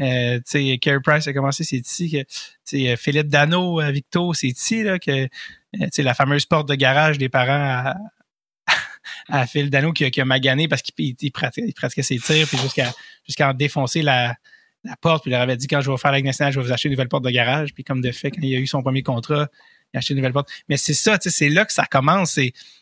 euh, 0.00 0.40
Carey 0.78 1.00
Price 1.04 1.28
a 1.28 1.32
commencé, 1.32 1.62
c'est 1.62 1.76
ici 1.76 2.10
que 2.10 2.96
Philippe 2.96 3.28
Dano, 3.28 3.80
euh, 3.80 3.90
Victo, 3.92 4.34
c'est 4.34 4.48
ici 4.48 4.82
là 4.82 4.98
que 4.98 5.10
euh, 5.10 5.88
la 5.98 6.14
fameuse 6.14 6.46
porte 6.46 6.68
de 6.68 6.74
garage 6.74 7.16
des 7.18 7.28
parents 7.28 7.52
à, 7.52 7.94
à 9.28 9.46
Phil 9.46 9.70
Dano 9.70 9.92
qui 9.92 10.04
a, 10.04 10.10
qui 10.10 10.20
a 10.20 10.24
magané 10.24 10.68
parce 10.68 10.82
qu'il 10.82 11.14
il 11.20 11.32
pratiquait, 11.32 12.02
ses 12.02 12.18
tirs 12.18 12.46
puis 12.48 12.58
jusqu'à 12.58 12.92
jusqu'à 13.26 13.50
en 13.50 13.54
défoncer 13.54 14.02
la, 14.02 14.34
la 14.84 14.96
porte 14.96 15.22
puis 15.22 15.30
il 15.30 15.32
leur 15.32 15.42
avait 15.42 15.56
dit 15.56 15.66
quand 15.66 15.80
je 15.80 15.90
vais 15.90 15.96
faire 15.96 16.12
la 16.12 16.20
nationale 16.20 16.52
je 16.52 16.60
vais 16.60 16.66
vous 16.66 16.72
acheter 16.72 16.88
une 16.88 16.94
nouvelle 16.94 17.08
porte 17.08 17.24
de 17.24 17.30
garage 17.30 17.74
puis 17.74 17.84
comme 17.84 18.00
de 18.00 18.12
fait 18.12 18.30
quand 18.30 18.42
il 18.42 18.54
a 18.54 18.58
eu 18.58 18.66
son 18.66 18.82
premier 18.82 19.02
contrat 19.02 19.48
acheter 19.98 20.14
une 20.14 20.18
nouvelle 20.18 20.32
porte. 20.32 20.48
Mais 20.68 20.76
c'est 20.76 20.94
ça, 20.94 21.18
c'est 21.20 21.48
là 21.48 21.64
que 21.64 21.72
ça 21.72 21.86
commence. 21.86 22.38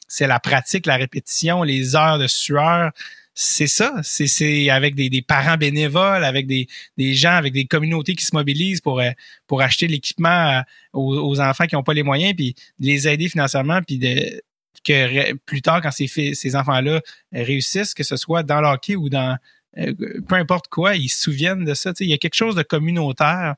C'est 0.08 0.26
la 0.26 0.40
pratique, 0.40 0.86
la 0.86 0.96
répétition, 0.96 1.62
les 1.62 1.96
heures 1.96 2.18
de 2.18 2.26
sueur. 2.26 2.92
C'est 3.34 3.66
ça. 3.66 3.94
C'est 4.02 4.68
avec 4.68 4.94
des, 4.94 5.08
des, 5.08 5.22
parents 5.22 5.56
bénévoles, 5.56 6.24
avec 6.24 6.46
des, 6.46 6.66
des, 6.98 7.14
gens, 7.14 7.32
avec 7.32 7.54
des 7.54 7.64
communautés 7.64 8.14
qui 8.14 8.24
se 8.24 8.34
mobilisent 8.34 8.82
pour, 8.82 9.00
pour 9.46 9.62
acheter 9.62 9.88
l'équipement 9.88 10.58
euh, 10.58 10.60
aux, 10.92 11.40
enfants 11.40 11.66
qui 11.66 11.74
n'ont 11.74 11.82
pas 11.82 11.94
les 11.94 12.02
moyens, 12.02 12.34
puis 12.34 12.54
les 12.78 13.08
aider 13.08 13.30
financièrement, 13.30 13.80
puis 13.82 13.98
de, 13.98 14.42
que 14.84 15.34
plus 15.34 15.62
tard, 15.62 15.80
quand 15.82 15.90
ces, 15.90 16.56
enfants-là 16.56 17.00
réussissent, 17.32 17.94
que 17.94 18.02
ce 18.02 18.16
soit 18.16 18.42
dans 18.42 18.60
l'hockey 18.60 18.96
ou 18.96 19.08
dans 19.08 19.36
euh, 19.78 19.94
peu 20.28 20.34
importe 20.34 20.68
quoi, 20.68 20.96
ils 20.96 21.08
se 21.08 21.22
souviennent 21.22 21.64
de 21.64 21.74
ça. 21.74 21.92
il 22.00 22.08
y 22.08 22.12
a 22.12 22.18
quelque 22.18 22.34
chose 22.34 22.54
de 22.54 22.62
communautaire 22.62 23.54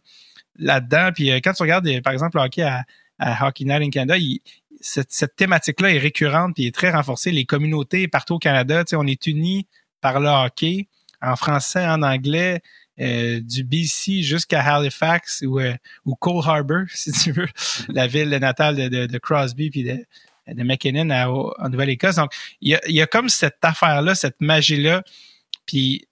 là-dedans. 0.57 1.11
Puis 1.15 1.31
quand 1.43 1.53
tu 1.53 1.63
regardes, 1.63 1.89
par 2.03 2.13
exemple, 2.13 2.39
le 2.39 2.45
hockey 2.45 2.63
à, 2.63 2.85
Hockey 3.47 3.65
Night 3.65 3.83
in 3.83 3.91
Canada, 3.91 4.17
cette, 4.81 5.37
thématique-là 5.37 5.93
est 5.93 5.99
récurrente 5.99 6.59
et 6.59 6.67
est 6.67 6.75
très 6.75 6.91
renforcée. 6.91 7.31
Les 7.31 7.45
communautés 7.47 8.07
partout 8.07 8.35
au 8.35 8.39
Canada, 8.39 8.85
on 8.93 9.07
est 9.07 9.27
unis 9.27 9.67
par 10.01 10.21
le 10.21 10.29
hockey, 10.29 10.89
en 11.23 11.37
français, 11.37 11.87
en 11.87 12.03
anglais, 12.03 12.61
euh, 13.01 13.41
du 13.41 13.65
BC 13.65 14.23
jusqu'à 14.23 14.63
Halifax 14.63 15.43
ou, 15.45 15.59
euh, 15.59 15.75
ou 16.05 16.15
Cole 16.15 16.43
Harbour, 16.47 16.85
si 16.95 17.11
tu 17.11 17.33
veux, 17.33 17.49
la 17.89 18.07
ville 18.07 18.29
natale 18.29 18.89
de, 18.89 19.19
Crosby 19.19 19.71
puis 19.71 19.85
de 20.47 20.63
McKinnon 20.63 21.11
en 21.11 21.69
Nouvelle-Écosse. 21.69 22.17
Donc, 22.17 22.33
il 22.61 22.71
y 22.71 22.75
a, 22.75 22.81
y 22.87 23.01
a 23.01 23.07
comme 23.07 23.29
cette 23.29 23.59
affaire-là, 23.63 24.15
cette 24.15 24.41
magie-là. 24.41 25.03
Puis 25.67 26.07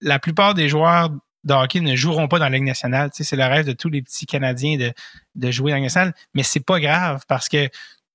la 0.00 0.18
plupart 0.18 0.54
des 0.54 0.68
joueurs 0.68 1.10
de 1.44 1.54
hockey 1.54 1.80
ne 1.80 1.96
joueront 1.96 2.28
pas 2.28 2.38
dans 2.38 2.48
la 2.48 2.56
Ligue 2.56 2.66
nationale. 2.66 3.10
Tu 3.10 3.18
sais, 3.18 3.24
c'est 3.24 3.36
le 3.36 3.44
rêve 3.44 3.66
de 3.66 3.72
tous 3.72 3.88
les 3.88 4.02
petits 4.02 4.26
Canadiens 4.26 4.76
de, 4.76 4.92
de 5.34 5.50
jouer 5.50 5.70
dans 5.70 5.76
la 5.76 5.80
Ligue 5.80 5.86
nationale, 5.86 6.14
mais 6.34 6.42
c'est 6.42 6.64
pas 6.64 6.80
grave 6.80 7.22
parce 7.28 7.48
que 7.48 7.68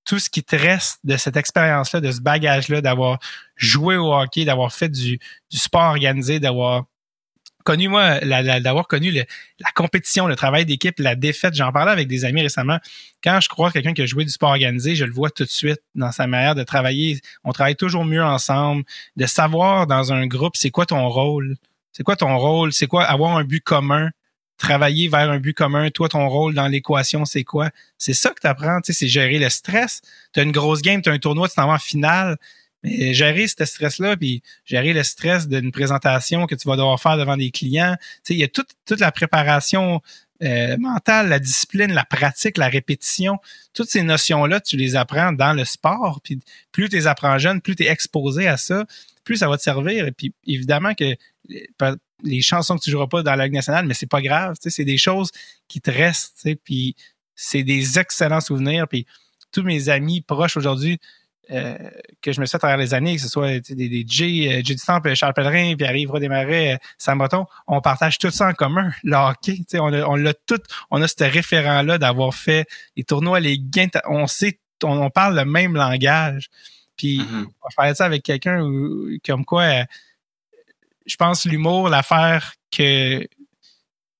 tout 0.05 0.19
ce 0.19 0.29
qui 0.29 0.43
te 0.43 0.55
reste 0.55 0.99
de 1.03 1.17
cette 1.17 1.35
expérience-là, 1.35 1.99
de 1.99 2.11
ce 2.11 2.21
bagage-là, 2.21 2.81
d'avoir 2.81 3.19
joué 3.57 3.97
au 3.97 4.13
hockey, 4.13 4.45
d'avoir 4.45 4.71
fait 4.71 4.87
du, 4.87 5.19
du 5.51 5.57
sport 5.57 5.89
organisé, 5.89 6.39
d'avoir 6.39 6.85
connu, 7.67 7.89
moi, 7.89 8.21
d'avoir 8.61 8.87
connu 8.87 9.11
la 9.11 9.71
compétition, 9.75 10.25
le 10.25 10.37
travail 10.37 10.65
d'équipe, 10.65 10.97
la 10.99 11.15
défaite. 11.15 11.53
J'en 11.53 11.73
parlais 11.73 11.91
avec 11.91 12.07
des 12.07 12.23
amis 12.23 12.41
récemment. 12.41 12.79
Quand 13.21 13.41
je 13.41 13.49
crois 13.49 13.71
quelqu'un 13.71 13.93
qui 13.93 14.01
a 14.01 14.05
joué 14.05 14.23
du 14.23 14.31
sport 14.31 14.51
organisé, 14.51 14.95
je 14.95 15.03
le 15.03 15.11
vois 15.11 15.29
tout 15.29 15.43
de 15.43 15.49
suite 15.49 15.81
dans 15.93 16.13
sa 16.13 16.27
manière 16.27 16.55
de 16.55 16.63
travailler. 16.63 17.19
On 17.43 17.51
travaille 17.51 17.75
toujours 17.75 18.05
mieux 18.05 18.23
ensemble, 18.23 18.83
de 19.17 19.25
savoir 19.25 19.85
dans 19.85 20.13
un 20.13 20.27
groupe 20.27 20.55
c'est 20.55 20.69
quoi 20.71 20.85
ton 20.85 21.09
rôle? 21.09 21.57
C'est 21.91 22.03
quoi 22.03 22.15
ton 22.15 22.37
rôle? 22.37 22.71
C'est 22.71 22.87
quoi 22.87 23.03
avoir 23.03 23.35
un 23.35 23.43
but 23.43 23.61
commun? 23.61 24.11
Travailler 24.57 25.09
vers 25.09 25.29
un 25.29 25.39
but 25.39 25.53
commun. 25.53 25.89
Toi, 25.89 26.07
ton 26.07 26.29
rôle 26.29 26.53
dans 26.53 26.67
l'équation, 26.69 27.25
c'est 27.25 27.43
quoi? 27.43 27.69
C'est 27.97 28.13
ça 28.13 28.29
que 28.29 28.39
tu 28.39 28.47
apprends. 28.47 28.79
C'est 28.83 29.09
gérer 29.09 29.39
le 29.39 29.49
stress. 29.49 30.01
Tu 30.33 30.39
as 30.39 30.43
une 30.43 30.53
grosse 30.53 30.81
game, 30.81 31.01
tu 31.01 31.09
as 31.09 31.11
un 31.11 31.19
tournoi, 31.19 31.49
tu 31.49 31.55
t'en 31.55 31.67
vas 31.67 31.73
en 31.73 31.79
finale. 31.79 32.37
Gérer 33.13 33.47
ce 33.47 33.65
stress-là, 33.65 34.17
puis 34.17 34.41
gérer 34.65 34.93
le 34.93 35.03
stress 35.03 35.47
d'une 35.47 35.71
présentation 35.71 36.45
que 36.45 36.55
tu 36.55 36.67
vas 36.67 36.75
devoir 36.75 36.99
faire 36.99 37.17
devant 37.17 37.37
des 37.37 37.51
clients. 37.51 37.95
Il 38.29 38.37
y 38.37 38.43
a 38.43 38.47
toute, 38.47 38.69
toute 38.85 38.99
la 38.99 39.11
préparation 39.11 40.01
euh, 40.43 40.77
mentale, 40.77 41.29
la 41.29 41.39
discipline, 41.39 41.91
la 41.93 42.05
pratique, 42.05 42.57
la 42.57 42.69
répétition. 42.69 43.39
Toutes 43.73 43.89
ces 43.89 44.03
notions-là, 44.03 44.59
tu 44.59 44.77
les 44.77 44.95
apprends 44.95 45.31
dans 45.31 45.53
le 45.53 45.65
sport. 45.65 46.21
Plus 46.71 46.89
tu 46.89 46.95
les 46.95 47.07
apprends 47.07 47.39
jeune, 47.39 47.59
plus 47.59 47.75
tu 47.75 47.83
es 47.83 47.87
exposé 47.87 48.47
à 48.47 48.57
ça, 48.57 48.85
plus 49.23 49.37
ça 49.37 49.47
va 49.47 49.57
te 49.57 49.63
servir. 49.63 50.07
Évidemment 50.45 50.93
que 50.93 51.15
les 52.23 52.41
chansons 52.41 52.77
que 52.77 52.83
tu 52.83 52.91
joueras 52.91 53.07
pas 53.07 53.23
dans 53.23 53.35
la 53.35 53.45
Ligue 53.45 53.55
nationale, 53.55 53.85
mais 53.85 53.93
c'est 53.93 54.09
pas 54.09 54.21
grave, 54.21 54.55
c'est 54.59 54.85
des 54.85 54.97
choses 54.97 55.31
qui 55.67 55.81
te 55.81 55.89
restent, 55.89 56.47
puis 56.63 56.95
c'est 57.35 57.63
des 57.63 57.97
excellents 57.99 58.41
souvenirs, 58.41 58.87
puis 58.87 59.05
tous 59.51 59.63
mes 59.63 59.89
amis 59.89 60.21
proches 60.21 60.57
aujourd'hui 60.57 60.99
euh, 61.51 61.77
que 62.21 62.31
je 62.31 62.41
me 62.41 62.45
suis 62.45 62.55
à 62.55 62.59
travers 62.59 62.77
les 62.77 62.93
années, 62.93 63.15
que 63.15 63.21
ce 63.21 63.29
soit 63.29 63.59
des, 63.59 63.89
des 63.89 64.05
J, 64.07 64.49
euh, 64.49 64.61
J 64.63 64.75
du 64.75 64.81
Charles 65.15 65.33
Pellerin, 65.33 65.75
puis 65.75 65.85
arrive 65.85 66.11
Desmarais, 66.19 66.73
euh, 66.73 66.77
Sam 66.97 67.17
Breton, 67.17 67.45
on 67.67 67.79
partage 67.79 68.17
tout 68.17 68.31
ça 68.31 68.47
en 68.47 68.53
commun, 68.53 68.91
le 69.03 69.15
hockey, 69.15 69.63
on 69.75 69.93
a, 69.93 70.03
on 70.03 70.15
l'a 70.15 70.33
tout, 70.33 70.61
on 70.91 71.01
a 71.01 71.07
ce 71.07 71.23
référent-là 71.23 71.97
d'avoir 71.97 72.33
fait 72.33 72.67
les 72.95 73.03
tournois, 73.03 73.39
les 73.39 73.57
gains, 73.59 73.87
on 74.05 74.27
sait, 74.27 74.59
on, 74.83 75.09
parle 75.09 75.35
le 75.37 75.45
même 75.45 75.75
langage. 75.75 76.49
Puis, 76.97 77.19
mm-hmm. 77.19 77.45
on 77.61 77.67
parlait 77.75 77.95
ça 77.95 78.05
avec 78.05 78.23
quelqu'un 78.23 78.59
comme 79.25 79.45
quoi, 79.45 79.85
je 81.05 81.15
pense 81.15 81.45
l'humour, 81.45 81.89
l'affaire 81.89 82.53
que 82.71 83.25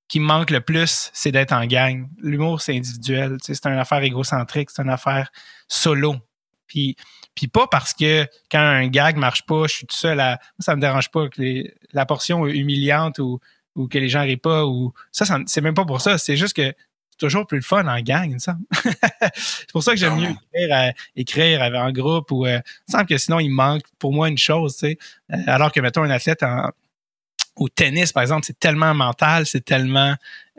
qui 0.07 0.19
me 0.19 0.25
manque 0.25 0.51
le 0.51 0.61
plus, 0.61 1.09
c'est 1.13 1.32
d'être 1.32 1.51
en 1.51 1.65
gang. 1.65 2.07
L'humour, 2.19 2.61
c'est 2.61 2.75
individuel. 2.75 3.38
C'est 3.41 3.65
une 3.65 3.73
affaire 3.73 4.01
égocentrique, 4.03 4.69
c'est 4.69 4.82
une 4.82 4.89
affaire 4.89 5.30
solo. 5.67 6.15
Puis, 6.68 6.95
puis 7.36 7.47
pas 7.47 7.68
parce 7.68 7.93
que 7.93 8.26
quand 8.51 8.59
un 8.59 8.88
gag 8.88 9.18
marche 9.18 9.45
pas, 9.45 9.63
je 9.68 9.74
suis 9.74 9.88
tout 9.88 9.95
seul 9.95 10.20
à. 10.20 10.39
Ça 10.59 10.76
me 10.76 10.82
dérange 10.82 11.09
pas 11.11 11.28
que 11.30 11.63
la 11.93 12.05
portion 12.05 12.45
humiliante 12.47 13.20
ou, 13.20 13.39
ou 13.76 13.88
que 13.88 13.97
les 13.97 14.09
gens 14.09 14.22
rient 14.22 14.38
pas 14.38 14.65
ou 14.65 14.93
ça, 15.11 15.26
c'est 15.45 15.61
même 15.61 15.74
pas 15.74 15.86
pour 15.86 16.01
ça. 16.01 16.18
C'est 16.18 16.36
juste 16.36 16.55
que 16.55 16.74
c'est 17.11 17.18
toujours 17.18 17.47
plus 17.47 17.57
le 17.57 17.63
fun 17.63 17.88
en 17.88 17.99
gang, 18.01 18.30
il 18.30 18.36
me 18.36 18.39
semble. 18.39 18.63
c'est 19.36 19.72
pour 19.72 19.84
ça 19.84 19.93
que 19.93 19.97
j'aime 19.97 20.15
mieux 20.15 20.36
écrire, 20.53 20.93
écrire 21.15 21.61
en 21.61 21.91
groupe 21.91 22.32
ou 22.32 22.45
euh, 22.45 22.59
il 22.59 22.91
me 22.91 22.91
semble 22.91 23.05
que 23.07 23.18
sinon 23.18 23.39
il 23.39 23.49
manque 23.49 23.84
pour 23.97 24.13
moi 24.13 24.30
une 24.30 24.38
chose, 24.38 24.74
tu 24.74 24.80
sais. 24.88 24.97
Euh, 25.32 25.38
alors 25.47 25.72
que 25.72 25.80
mettons 25.80 26.03
un 26.03 26.09
athlète 26.09 26.43
en, 26.43 26.70
au 27.58 27.70
tennis, 27.70 28.14
par 28.14 28.24
exemple, 28.24 28.45
c'est 28.45 28.60
tellement 28.60 28.93
mental, 28.93 29.45
c'est 29.45 29.66
tellement 29.66 30.16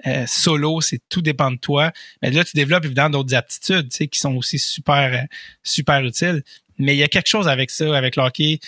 euh, 0.07 0.25
solo, 0.27 0.81
c'est 0.81 1.01
tout 1.09 1.23
dépend 1.23 1.51
de 1.51 1.57
toi. 1.57 1.93
Mais 2.23 2.31
là, 2.31 2.45
tu 2.45 2.57
développes 2.57 2.85
évidemment 2.85 3.11
d'autres 3.11 3.35
aptitudes, 3.35 3.89
tu 3.89 3.97
sais, 3.97 4.07
qui 4.09 4.19
sont 4.19 4.35
aussi 4.35 4.59
super, 4.59 5.27
super 5.63 6.05
utiles. 6.05 6.43
Mais 6.79 6.95
il 6.95 6.99
y 6.99 7.03
a 7.03 7.09
quelque 7.09 7.29
chose 7.29 7.49
avec 7.49 7.71
ça, 7.71 7.97
avec 7.97 8.17
le 8.17 8.23
hockey. 8.23 8.61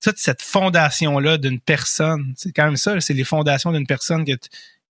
Toute 0.00 0.18
cette 0.18 0.42
fondation-là 0.42 1.38
d'une 1.38 1.60
personne, 1.60 2.34
c'est 2.36 2.52
quand 2.52 2.64
même 2.64 2.76
ça, 2.76 3.00
c'est 3.00 3.14
les 3.14 3.24
fondations 3.24 3.72
d'une 3.72 3.86
personne 3.86 4.24
que, 4.24 4.32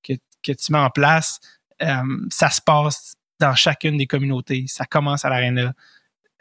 que, 0.03 0.15
que 0.43 0.53
tu 0.53 0.73
mets 0.73 0.79
en 0.79 0.91
place. 0.91 1.41
Euh, 1.83 2.03
ça 2.31 2.51
se 2.51 2.61
passe 2.61 3.15
dans 3.39 3.55
chacune 3.55 3.97
des 3.97 4.07
communautés. 4.07 4.65
Ça 4.69 4.85
commence 4.87 5.25
à 5.25 5.31
l'aréna. 5.31 5.73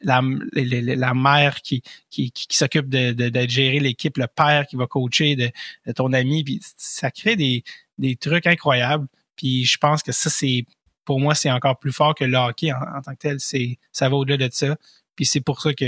La, 0.04 0.22
la, 0.54 1.14
mère 1.14 1.62
qui, 1.62 1.84
qui, 2.10 2.32
qui, 2.32 2.58
s'occupe 2.58 2.90
de, 2.90 3.12
de, 3.12 3.48
gérer 3.48 3.80
l'équipe, 3.80 4.18
le 4.18 4.28
père 4.28 4.66
qui 4.68 4.76
va 4.76 4.88
coacher 4.88 5.36
de, 5.36 5.52
ton 5.94 6.14
ami, 6.14 6.44
puis 6.44 6.60
ça 6.78 7.12
crée 7.12 7.36
des, 7.36 7.64
des 7.98 8.16
trucs 8.16 8.48
incroyables. 8.48 9.08
Puis 9.36 9.66
je 9.66 9.78
pense 9.78 10.02
que 10.02 10.12
ça, 10.12 10.30
c'est 10.30 10.66
pour 11.06 11.20
moi, 11.20 11.36
c'est 11.36 11.52
encore 11.52 11.78
plus 11.78 11.92
fort 11.92 12.16
que 12.16 12.24
le 12.24 12.38
hockey 12.38 12.72
en, 12.72 13.02
tant 13.02 13.14
que 13.14 13.20
tel. 13.20 13.40
C'est, 13.40 13.78
ça 13.92 14.10
va 14.10 14.16
au-delà 14.16 14.50
de 14.50 14.54
ça. 14.54 14.76
Puis 15.16 15.26
c'est 15.26 15.42
pour 15.42 15.62
ça 15.62 15.74
que 15.74 15.86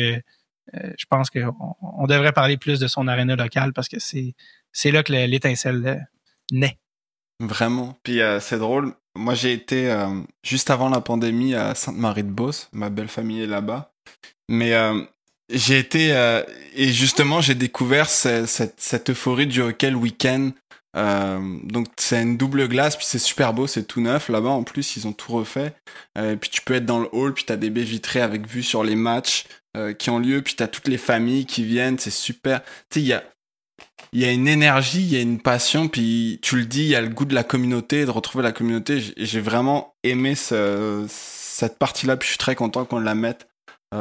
euh, 0.74 0.94
je 0.98 1.06
pense 1.10 1.30
qu'on 1.30 1.54
on 1.82 2.08
devrait 2.08 2.32
parler 2.32 2.58
plus 2.58 2.80
de 2.80 2.88
son 2.88 3.08
aréna 3.08 3.36
locale 3.36 3.74
parce 3.74 3.88
que 3.88 4.00
c'est, 4.00 4.34
c'est 4.72 4.92
là 4.92 5.04
que 5.04 5.12
l'étincelle 5.12 5.86
euh, 5.86 5.98
naît. 6.52 6.78
Vraiment. 7.40 7.98
Puis 8.04 8.20
c'est 8.40 8.60
drôle 8.60 8.94
moi 9.16 9.34
j'ai 9.34 9.54
été 9.54 9.92
euh, 9.92 10.22
juste 10.44 10.70
avant 10.70 10.90
la 10.90 11.02
pandémie 11.02 11.56
à 11.56 11.76
Sainte-Marie-de-Beauce, 11.76 12.70
ma 12.72 12.90
belle 12.90 13.08
famille 13.08 13.42
est 13.42 13.48
là-bas. 13.48 13.93
Mais 14.50 14.74
euh, 14.74 15.02
j'ai 15.50 15.80
été 15.80 16.10
et 16.76 16.92
justement 16.92 17.42
j'ai 17.42 17.56
découvert 17.56 18.10
cette, 18.10 19.10
euphorie 19.10 19.48
du 19.48 19.62
hockey 19.62 19.94
week-end. 19.94 20.52
donc 20.96 21.88
c'est 21.98 22.22
une 22.22 22.38
double 22.38 22.68
glace, 22.68 22.96
puis 22.96 23.06
c'est 23.08 23.20
super 23.20 23.54
beau, 23.54 23.68
c'est 23.68 23.84
tout 23.84 24.02
neuf 24.02 24.30
là-bas 24.30 24.50
en 24.50 24.64
plus, 24.64 24.96
ils 24.96 25.08
ont 25.08 25.14
tout 25.14 25.32
refait. 25.32 25.74
et 26.18 26.36
puis 26.36 26.50
tu 26.50 26.62
peux 26.62 26.76
être 26.76 26.86
dans 26.86 27.00
le 27.00 27.10
hall, 27.12 27.34
puis 27.34 27.46
t'as 27.46 27.56
des 27.56 27.70
baies 27.70 27.84
vitrées 27.84 28.22
avec 28.22 28.48
vue 28.48 28.64
sur 28.64 28.84
les 28.84 28.96
matchs 28.96 29.46
qui 30.00 30.10
ont 30.10 30.20
lieu, 30.20 30.42
puis 30.42 30.56
t'as 30.56 30.68
toutes 30.68 30.88
les 30.88 30.98
familles 30.98 31.46
qui 31.46 31.64
viennent, 31.64 32.00
c'est 32.00 32.10
super. 32.10 32.64
Tu 32.64 32.70
sais, 32.92 33.02
il 33.02 33.08
y 33.08 33.14
a 33.14 33.24
il 34.14 34.22
y 34.22 34.26
a 34.26 34.32
une 34.32 34.48
énergie, 34.48 35.02
il 35.02 35.12
y 35.12 35.18
a 35.18 35.22
une 35.22 35.40
passion, 35.40 35.88
puis 35.88 36.40
tu 36.44 36.56
le 36.56 36.66
dis, 36.66 36.84
il 36.84 36.90
y 36.90 36.96
a 36.96 37.02
le 37.02 37.10
goût 37.10 37.26
de 37.26 37.34
la 37.34 37.44
communauté, 37.44 38.06
de 38.06 38.12
retrouver 38.12 38.44
la 38.44 38.52
communauté. 38.52 39.02
J'ai 39.18 39.42
vraiment 39.42 39.96
aimé 40.04 40.36
ce, 40.36 41.04
cette 41.10 41.80
partie-là, 41.80 42.16
puis 42.16 42.28
je 42.28 42.34
suis 42.34 42.38
très 42.38 42.56
content 42.56 42.86
qu'on 42.86 43.00
la 43.00 43.16
mette 43.16 43.48
euh, 43.48 43.53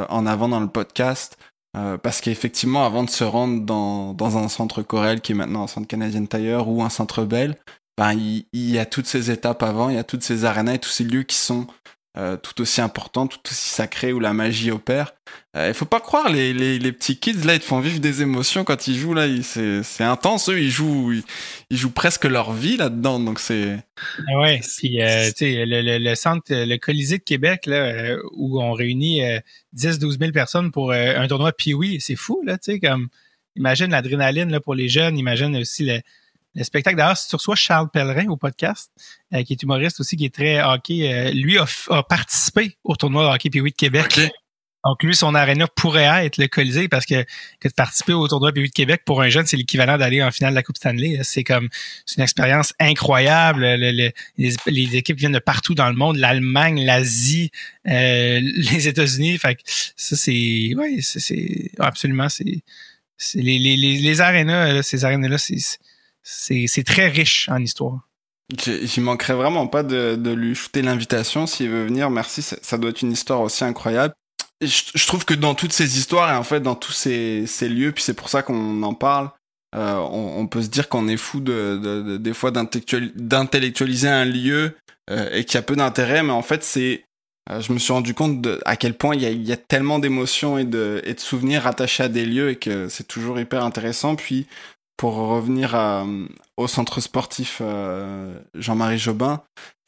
en 0.09 0.25
avant 0.25 0.47
dans 0.47 0.59
le 0.59 0.67
podcast. 0.67 1.37
Euh, 1.75 1.97
parce 1.97 2.21
qu'effectivement, 2.21 2.85
avant 2.85 3.03
de 3.03 3.09
se 3.09 3.23
rendre 3.23 3.61
dans, 3.65 4.13
dans 4.13 4.37
un 4.37 4.47
centre 4.47 4.83
Corel, 4.83 5.21
qui 5.21 5.31
est 5.31 5.35
maintenant 5.35 5.63
un 5.63 5.67
centre 5.67 5.87
Canadian 5.87 6.25
Tire 6.25 6.67
ou 6.67 6.83
un 6.83 6.89
centre 6.89 7.23
Bell, 7.23 7.55
ben, 7.97 8.13
il, 8.13 8.45
il, 8.53 8.69
y 8.69 8.79
a 8.79 8.85
toutes 8.85 9.07
ces 9.07 9.31
étapes 9.31 9.63
avant, 9.63 9.89
il 9.89 9.95
y 9.95 9.99
a 9.99 10.03
toutes 10.03 10.23
ces 10.23 10.45
arénas 10.45 10.75
et 10.75 10.79
tous 10.79 10.89
ces 10.89 11.03
lieux 11.03 11.23
qui 11.23 11.35
sont 11.35 11.67
euh, 12.15 12.37
tout 12.37 12.61
aussi 12.61 12.79
important, 12.79 13.25
tout 13.25 13.39
aussi 13.49 13.69
sacré 13.69 14.13
où 14.13 14.19
la 14.19 14.33
magie 14.33 14.69
opère. 14.69 15.15
Euh, 15.55 15.69
il 15.69 15.73
faut 15.73 15.85
pas 15.85 15.99
croire 15.99 16.29
les, 16.29 16.53
les, 16.53 16.91
petits 16.91 17.17
kids 17.17 17.43
là, 17.43 17.55
ils 17.55 17.59
te 17.59 17.65
font 17.65 17.79
vivre 17.79 17.99
des 17.99 18.21
émotions 18.21 18.63
quand 18.63 18.87
ils 18.87 18.95
jouent 18.95 19.15
là. 19.15 19.25
C'est 19.41 20.03
intense, 20.03 20.47
eux 20.49 20.61
ils 20.61 20.69
jouent 20.69 21.11
ils, 21.71 21.77
jouent 21.77 21.89
presque 21.89 22.25
leur 22.25 22.53
vie 22.53 22.77
là-dedans, 22.77 23.19
donc 23.19 23.39
c'est. 23.39 23.79
Ah 24.29 24.39
ouais, 24.39 24.61
puis 24.77 25.01
euh, 25.01 25.31
le, 25.41 25.97
le, 25.97 26.15
centre, 26.15 26.45
le 26.49 26.77
Colisée 26.77 27.17
de 27.17 27.23
Québec 27.23 27.65
là 27.65 28.15
où 28.33 28.61
on 28.61 28.73
réunit 28.73 29.21
10-12 29.75 30.19
000 30.19 30.31
personnes 30.31 30.71
pour 30.71 30.91
un 30.91 31.27
tournoi 31.27 31.51
puis 31.51 31.73
oui, 31.73 31.97
c'est 31.99 32.15
fou 32.15 32.43
là, 32.45 32.59
tu 32.59 32.73
sais 32.73 32.79
comme 32.79 33.07
imagine 33.55 33.89
l'adrénaline 33.89 34.51
là 34.51 34.59
pour 34.59 34.75
les 34.75 34.87
jeunes, 34.87 35.17
imagine 35.17 35.55
aussi 35.57 35.83
le 35.83 35.99
le 36.55 36.63
spectacle. 36.63 36.97
D'ailleurs, 36.97 37.17
si 37.17 37.29
tu 37.29 37.35
reçois 37.35 37.55
Charles 37.55 37.89
Pellerin 37.91 38.27
au 38.27 38.37
podcast, 38.37 38.91
euh, 39.33 39.43
qui 39.43 39.53
est 39.53 39.63
humoriste 39.63 39.99
aussi, 39.99 40.15
qui 40.17 40.25
est 40.25 40.33
très 40.33 40.61
hockey, 40.61 41.11
euh, 41.11 41.31
lui 41.31 41.57
a, 41.57 42.03
participé 42.03 42.77
au 42.83 42.95
tournoi 42.95 43.23
de 43.23 43.35
hockey 43.35 43.49
puis 43.49 43.61
de 43.61 43.69
Québec. 43.69 44.19
Donc, 44.85 45.01
lui, 45.01 45.15
son 45.15 45.33
aréna 45.33 45.65
pourrait 45.67 46.25
être 46.25 46.37
le 46.37 46.47
Colisée 46.47 46.89
parce 46.89 47.05
que, 47.05 47.23
que 47.61 47.69
de 47.69 47.73
participer 47.73 48.11
au 48.11 48.27
tournoi 48.27 48.51
PWI 48.51 48.67
de 48.67 48.73
Québec 48.73 49.03
pour 49.05 49.21
un 49.21 49.29
jeune, 49.29 49.45
c'est 49.45 49.55
l'équivalent 49.55 49.97
d'aller 49.97 50.21
en 50.21 50.29
finale 50.29 50.51
de 50.51 50.55
la 50.55 50.63
Coupe 50.63 50.75
Stanley. 50.75 51.19
C'est 51.23 51.45
comme, 51.45 51.69
c'est 52.05 52.17
une 52.17 52.23
expérience 52.23 52.73
incroyable. 52.81 53.63
les, 53.63 54.13
les, 54.37 54.95
équipes 54.97 55.17
viennent 55.17 55.31
de 55.31 55.39
partout 55.39 55.73
dans 55.73 55.87
le 55.87 55.95
monde, 55.95 56.17
l'Allemagne, 56.17 56.83
l'Asie, 56.83 57.49
euh, 57.87 58.41
les 58.73 58.89
États-Unis. 58.89 59.37
Fait 59.37 59.55
que 59.55 59.61
ça, 59.65 60.17
c'est, 60.17 60.73
ouais, 60.75 60.97
c'est, 60.99 61.71
absolument, 61.79 62.27
c'est, 62.27 62.43
les, 62.43 63.59
les, 63.59 63.77
les, 63.77 63.99
les 63.99 64.21
arénas, 64.21 64.83
ces 64.83 65.05
arénas-là, 65.05 65.37
c'est, 65.37 65.55
c'est 66.23 66.85
très 66.85 67.07
riche 67.09 67.49
en 67.49 67.57
histoire. 67.57 68.07
J'y 68.57 69.01
manquerais 69.01 69.33
vraiment 69.33 69.67
pas 69.67 69.83
de, 69.83 70.33
lui 70.33 70.55
shooter 70.55 70.81
l'invitation 70.81 71.47
s'il 71.47 71.69
veut 71.69 71.85
venir. 71.85 72.09
Merci, 72.09 72.41
ça 72.41 72.77
doit 72.77 72.91
être 72.91 73.01
une 73.01 73.11
histoire 73.11 73.41
aussi 73.41 73.63
incroyable. 73.63 74.13
je, 74.61 75.07
trouve 75.07 75.25
que 75.25 75.33
dans 75.33 75.55
toutes 75.55 75.73
ces 75.73 75.97
histoires 75.97 76.31
et 76.31 76.35
en 76.35 76.43
fait 76.43 76.59
dans 76.61 76.75
tous 76.75 76.91
ces, 76.91 77.45
lieux, 77.61 77.91
puis 77.91 78.03
c'est 78.03 78.13
pour 78.13 78.29
ça 78.29 78.43
qu'on 78.43 78.83
en 78.83 78.93
parle, 78.93 79.29
euh, 79.75 79.95
on, 79.97 80.45
peut 80.47 80.61
se 80.61 80.67
dire 80.67 80.87
qu'on 80.87 81.07
est 81.07 81.17
fou 81.17 81.39
de, 81.39 81.79
de, 81.81 82.17
des 82.17 82.33
fois 82.33 82.51
d'intellectualiser 82.51 84.07
un 84.07 84.25
lieu 84.25 84.77
euh, 85.09 85.29
et 85.33 85.45
qu'il 85.45 85.55
y 85.55 85.57
a 85.57 85.63
peu 85.63 85.75
d'intérêt, 85.75 86.21
mais 86.21 86.31
en 86.31 86.43
fait 86.43 86.63
c'est 86.63 87.05
euh, 87.49 87.59
je 87.59 87.73
me 87.73 87.79
suis 87.79 87.91
rendu 87.91 88.13
compte 88.13 88.47
à 88.65 88.77
quel 88.77 88.93
point 88.93 89.15
il 89.15 89.21
y 89.21 89.25
a, 89.25 89.31
y 89.31 89.51
a, 89.51 89.57
tellement 89.57 89.99
d'émotions 89.99 90.57
et 90.57 90.63
de, 90.63 91.01
et 91.03 91.13
de 91.13 91.19
souvenirs 91.19 91.67
attachés 91.67 92.03
à 92.03 92.07
des 92.07 92.25
lieux 92.25 92.49
et 92.49 92.55
que 92.55 92.87
c'est 92.87 93.07
toujours 93.07 93.39
hyper 93.39 93.65
intéressant. 93.65 94.15
Puis 94.15 94.47
pour 94.97 95.15
revenir 95.15 95.75
à, 95.75 96.05
au 96.57 96.67
centre 96.67 97.01
sportif 97.01 97.59
euh, 97.61 98.39
Jean-Marie 98.53 98.99
Jobin, 98.99 99.41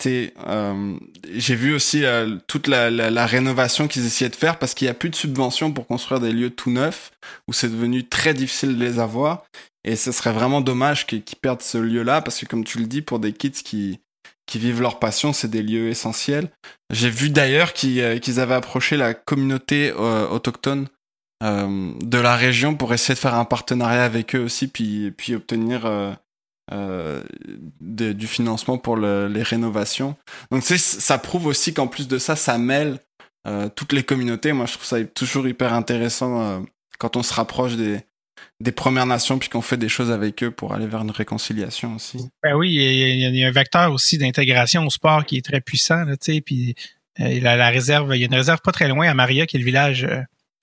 euh, 0.06 0.98
j'ai 1.34 1.56
vu 1.56 1.74
aussi 1.74 2.04
euh, 2.04 2.38
toute 2.48 2.68
la, 2.68 2.90
la, 2.90 3.10
la 3.10 3.26
rénovation 3.26 3.88
qu'ils 3.88 4.06
essayaient 4.06 4.30
de 4.30 4.36
faire 4.36 4.60
parce 4.60 4.74
qu'il 4.74 4.86
n'y 4.86 4.92
a 4.92 4.96
plus 4.96 5.10
de 5.10 5.16
subventions 5.16 5.72
pour 5.72 5.88
construire 5.88 6.20
des 6.20 6.32
lieux 6.32 6.50
tout 6.50 6.72
neufs 6.72 7.12
où 7.48 7.54
c'est 7.54 7.70
devenu 7.70 8.08
très 8.08 8.34
difficile 8.34 8.78
de 8.78 8.84
les 8.84 9.00
avoir. 9.00 9.46
Et 9.84 9.96
ce 9.96 10.12
serait 10.12 10.34
vraiment 10.34 10.62
dommage 10.62 11.06
qu'ils 11.06 11.24
perdent 11.40 11.62
ce 11.62 11.78
lieu-là 11.78 12.22
parce 12.22 12.40
que, 12.40 12.48
comme 12.48 12.64
tu 12.64 12.80
le 12.80 12.88
dis, 12.88 13.04
pour 13.04 13.20
des 13.20 13.34
kids 13.34 13.52
qui, 13.52 14.00
qui 14.48 14.60
vivent 14.60 14.82
leur 14.82 15.00
passion, 15.00 15.32
c'est 15.32 15.48
des 15.48 15.62
lieux 15.62 15.90
essentiels. 15.90 16.50
J'ai 16.92 17.10
vu 17.10 17.30
d'ailleurs 17.30 17.74
qu'ils 17.74 18.00
euh, 18.02 18.20
qu'ils 18.20 18.40
avaient 18.40 18.56
approché 18.56 18.98
la 18.98 19.14
communauté 19.14 19.92
euh, 19.92 20.28
autochtone 20.28 20.88
euh, 21.44 21.92
de 22.00 22.18
la 22.18 22.36
région 22.36 22.76
pour 22.76 22.94
essayer 22.94 23.14
de 23.14 23.20
faire 23.20 23.34
un 23.34 23.44
partenariat 23.44 24.06
avec 24.06 24.36
eux 24.36 24.40
aussi, 24.40 24.68
puis, 24.68 25.12
puis 25.12 25.36
obtenir 25.36 25.86
euh, 25.86 26.14
euh, 26.72 27.22
du 27.82 28.26
financement 28.26 28.78
pour 28.78 28.96
les 28.96 29.44
rénovations. 29.44 30.16
Donc 30.50 30.64
ça 30.64 31.18
prouve 31.18 31.48
aussi 31.48 31.74
qu'en 31.74 31.88
plus 31.88 32.08
de 32.08 32.18
ça, 32.18 32.36
ça 32.36 32.58
mêle 32.58 33.00
toutes 33.76 33.94
les 33.94 34.02
communautés. 34.02 34.54
Moi, 34.54 34.66
je 34.66 34.74
trouve 34.74 34.86
ça 34.86 35.04
toujours 35.04 35.48
hyper 35.48 35.74
intéressant 35.74 36.66
quand 36.98 37.16
on 37.16 37.22
se 37.22 37.32
rapproche 37.32 37.76
des, 37.76 38.00
des 38.60 38.72
Premières 38.72 39.06
Nations 39.06 39.38
puis 39.38 39.50
qu'on 39.50 39.62
fait 39.62 39.78
des 39.78 39.90
choses 39.90 40.10
avec 40.10 40.42
eux 40.42 40.50
pour 40.50 40.74
aller 40.74 40.88
vers 40.88 41.02
une 41.02 41.12
réconciliation 41.12 41.96
aussi. 41.96 42.28
Ben 42.42 42.56
oui, 42.56 42.74
il 42.74 43.36
y, 43.36 43.44
a, 43.44 43.48
un 43.48 43.52
vecteur 43.52 43.92
aussi 43.92 44.18
d'intégration 44.18 44.84
au 44.84 44.90
sport 44.90 45.26
qui 45.26 45.38
est 45.38 45.46
très 45.46 45.62
puissant, 45.62 46.06
sais, 46.20 46.42
puis 46.42 46.74
la, 47.20 47.56
la, 47.56 47.70
réserve, 47.70 48.16
il 48.16 48.22
y 48.22 48.24
a 48.24 48.26
une 48.26 48.34
réserve 48.34 48.62
pas 48.64 48.72
très 48.72 48.88
loin 48.88 49.08
à 49.08 49.14
Maria, 49.14 49.46
qui 49.46 49.58
est 49.58 49.60
le 49.60 49.66
village 49.66 50.08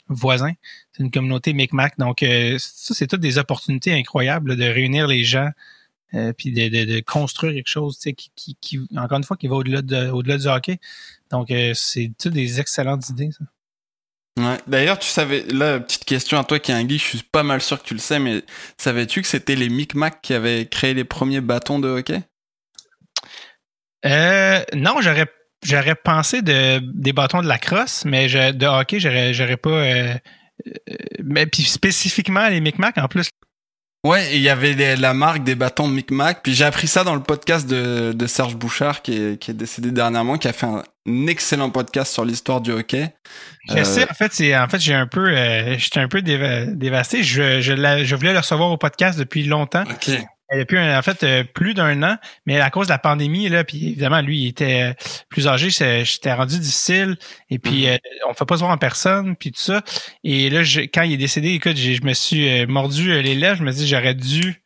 voisins. 0.09 0.53
C'est 0.92 1.03
une 1.03 1.11
communauté 1.11 1.53
Micmac. 1.53 1.98
Donc, 1.98 2.22
euh, 2.22 2.57
ça, 2.59 2.94
c'est 2.94 3.07
toutes 3.07 3.20
des 3.20 3.38
opportunités 3.38 3.92
incroyables 3.92 4.57
de 4.57 4.64
réunir 4.64 5.07
les 5.07 5.24
gens 5.24 5.50
euh, 6.14 6.32
puis 6.34 6.53
de, 6.53 6.68
de, 6.68 6.84
de, 6.84 7.00
construire 7.00 7.55
quelque 7.55 7.68
chose 7.68 7.98
qui, 7.98 8.30
qui, 8.36 8.57
qui, 8.61 8.80
encore 8.96 9.16
une 9.16 9.24
fois, 9.24 9.36
qui 9.36 9.48
va 9.48 9.57
au-delà 9.57 9.80
de, 9.80 10.11
au-delà 10.11 10.36
du 10.36 10.46
hockey. 10.46 10.78
Donc, 11.30 11.50
euh, 11.50 11.72
c'est 11.74 12.12
toutes 12.20 12.34
des 12.34 12.61
excellentes 12.61 13.09
idées, 13.09 13.30
ça. 13.32 13.44
Ouais. 14.38 14.59
D'ailleurs, 14.66 14.98
tu 14.98 15.09
savais, 15.09 15.44
là, 15.48 15.78
petite 15.80 16.07
question 16.07 16.38
à 16.38 16.44
toi 16.44 16.59
qui 16.59 16.70
est 16.70 16.74
un 16.74 16.88
geek, 16.88 17.03
je 17.03 17.07
suis 17.07 17.22
pas 17.22 17.42
mal 17.42 17.61
sûr 17.61 17.82
que 17.82 17.86
tu 17.86 17.92
le 17.94 18.00
sais, 18.00 18.18
mais 18.18 18.42
savais-tu 18.78 19.20
que 19.20 19.28
c'était 19.28 19.57
les 19.57 19.68
Micmac 19.68 20.22
qui 20.22 20.32
avaient 20.32 20.66
créé 20.66 20.94
les 20.94 21.05
premiers 21.05 21.42
bâtons 21.42 21.78
de 21.78 21.88
hockey? 21.88 22.22
Euh, 24.07 24.62
non, 24.74 25.00
j'aurais 25.00 25.30
j'aurais 25.62 25.94
pensé 25.94 26.42
de 26.42 26.78
des 26.78 27.12
bâtons 27.12 27.42
de 27.42 27.48
la 27.48 27.58
crosse, 27.58 28.04
mais 28.04 28.28
je, 28.28 28.52
de 28.52 28.66
hockey, 28.66 29.00
j'aurais, 29.00 29.32
j'aurais 29.34 29.56
pas. 29.56 29.70
Euh, 29.70 30.14
euh, 30.66 30.94
mais 31.22 31.46
puis 31.46 31.64
spécifiquement 31.64 32.48
les 32.48 32.60
Micmac 32.60 32.98
en 32.98 33.08
plus. 33.08 33.28
Ouais, 34.04 34.34
il 34.36 34.42
y 34.42 34.48
avait 34.48 34.96
la 34.96 35.14
marque 35.14 35.44
des 35.44 35.54
bâtons 35.54 35.86
Micmac. 35.86 36.42
Puis 36.42 36.54
j'ai 36.54 36.64
appris 36.64 36.88
ça 36.88 37.04
dans 37.04 37.14
le 37.14 37.22
podcast 37.22 37.68
de, 37.68 38.12
de 38.12 38.26
Serge 38.26 38.56
Bouchard, 38.56 39.00
qui 39.00 39.14
est, 39.14 39.38
qui 39.38 39.52
est 39.52 39.54
décédé 39.54 39.92
dernièrement, 39.92 40.38
qui 40.38 40.48
a 40.48 40.52
fait 40.52 40.66
un, 40.66 40.82
excellent 41.28 41.70
podcast 41.70 42.12
sur 42.12 42.24
l'histoire 42.24 42.60
du 42.60 42.72
hockey. 42.72 43.14
Je 43.68 43.84
sais, 43.84 44.08
en 44.08 44.14
fait, 44.14 44.32
c'est 44.32 44.56
en 44.56 44.68
fait 44.68 44.80
j'ai 44.80 44.94
un 44.94 45.06
peu, 45.06 45.28
euh, 45.28 45.78
j'étais 45.78 46.00
un 46.00 46.08
peu 46.08 46.20
dévasté. 46.20 47.22
Je, 47.22 47.60
je, 47.60 48.04
je 48.04 48.16
voulais 48.16 48.32
le 48.32 48.38
recevoir 48.40 48.72
au 48.72 48.76
podcast 48.76 49.18
depuis 49.18 49.44
longtemps. 49.44 49.84
Okay 49.84 50.24
depuis 50.59 50.78
en 50.78 51.03
fait 51.03 51.22
euh, 51.22 51.44
plus 51.44 51.74
d'un 51.74 52.03
an, 52.03 52.16
mais 52.46 52.61
à 52.61 52.70
cause 52.70 52.86
de 52.88 52.92
la 52.92 52.98
pandémie 52.98 53.48
là, 53.48 53.64
puis 53.64 53.88
évidemment 53.88 54.20
lui 54.20 54.42
il 54.42 54.48
était 54.48 54.90
euh, 54.90 54.94
plus 55.28 55.48
âgé, 55.48 55.70
c'était 55.70 56.32
rendu 56.32 56.59
difficile 56.59 57.16
et 57.50 57.59
puis 57.59 57.84
mm-hmm. 57.84 57.94
euh, 57.94 58.28
on 58.28 58.34
fait 58.34 58.44
pas 58.44 58.57
se 58.57 58.61
voir 58.61 58.72
en 58.72 58.78
personne 58.78 59.36
puis 59.36 59.53
tout 59.53 59.61
ça. 59.61 59.82
Et 60.24 60.50
là 60.50 60.62
quand 60.92 61.03
il 61.03 61.12
est 61.12 61.18
décédé, 61.18 61.50
écoute, 61.50 61.76
je 61.76 62.03
me 62.03 62.12
suis 62.12 62.66
mordu 62.66 63.22
les 63.22 63.34
lèvres, 63.34 63.59
je 63.59 63.64
me 63.64 63.72
dis 63.72 63.86
j'aurais 63.86 64.14
dû 64.14 64.62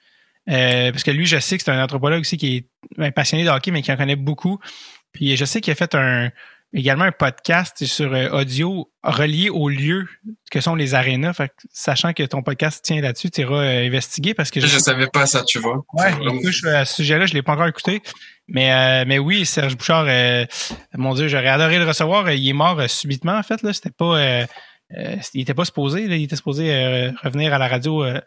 parce 0.47 1.03
que 1.03 1.11
lui 1.11 1.27
je 1.27 1.39
sais 1.39 1.57
que 1.59 1.65
c'est 1.65 1.71
un 1.71 1.83
anthropologue 1.83 2.21
aussi 2.21 2.37
qui 2.37 2.57
est 2.57 2.67
ben, 2.97 3.13
passionné 3.13 3.45
de 3.45 3.51
hockey 3.51 3.71
mais 3.71 3.83
qui 3.83 3.93
en 3.93 3.97
connaît 3.97 4.17
beaucoup. 4.17 4.59
Puis 5.13 5.37
je 5.37 5.45
sais 5.45 5.61
qu'il 5.61 5.73
a 5.73 5.77
fait 5.77 5.95
un 5.95 6.31
également 6.73 7.05
un 7.05 7.13
podcast 7.13 7.85
sur 7.85 8.13
euh, 8.13 8.29
audio 8.31 8.91
relié 9.03 9.51
aux 9.51 9.69
lieux 9.69 10.09
que 10.51 10.61
sont 10.61 10.75
les 10.75 10.95
arénas. 10.95 11.33
Fait 11.33 11.53
sachant 11.73 12.13
que 12.13 12.23
ton 12.23 12.43
podcast 12.43 12.85
tient 12.85 13.01
là-dessus, 13.01 13.31
tu 13.31 13.43
iras 13.43 13.63
euh, 13.63 13.87
investiguer 13.87 14.35
parce 14.35 14.51
que 14.51 14.61
je, 14.61 14.67
je 14.67 14.79
savais 14.79 15.07
pas 15.07 15.27
ça, 15.27 15.43
tu 15.45 15.59
vois. 15.59 15.85
Ouais, 15.95 16.13
il 16.21 16.69
à 16.69 16.85
ce 16.85 16.97
sujet-là, 16.97 17.27
je 17.27 17.35
l'ai 17.35 17.43
pas 17.43 17.53
encore 17.53 17.67
écouté. 17.67 18.03
Mais 18.49 18.73
euh, 18.73 19.05
mais 19.07 19.19
oui, 19.19 19.47
Serge 19.47 19.77
Bouchard, 19.77 20.07
mon 20.95 21.15
Dieu, 21.15 21.29
j'aurais 21.29 21.49
adoré 21.49 21.79
le 21.79 21.87
recevoir. 21.87 22.31
Il 22.31 22.49
est 22.49 22.53
mort 22.53 22.89
subitement, 22.89 23.37
en 23.37 23.43
fait. 23.43 23.63
Là, 23.63 23.73
c'était 23.73 23.91
pas. 23.91 24.47
il 25.35 25.41
était 25.41 25.55
pas 25.55 25.65
supposé, 25.65 26.07
là, 26.07 26.17
il 26.17 26.25
était 26.25 26.37
supposé 26.37 27.11
revenir 27.23 27.55
à 27.55 27.59
la 27.59 27.69
radio 27.69 28.05
euh, 28.05 28.21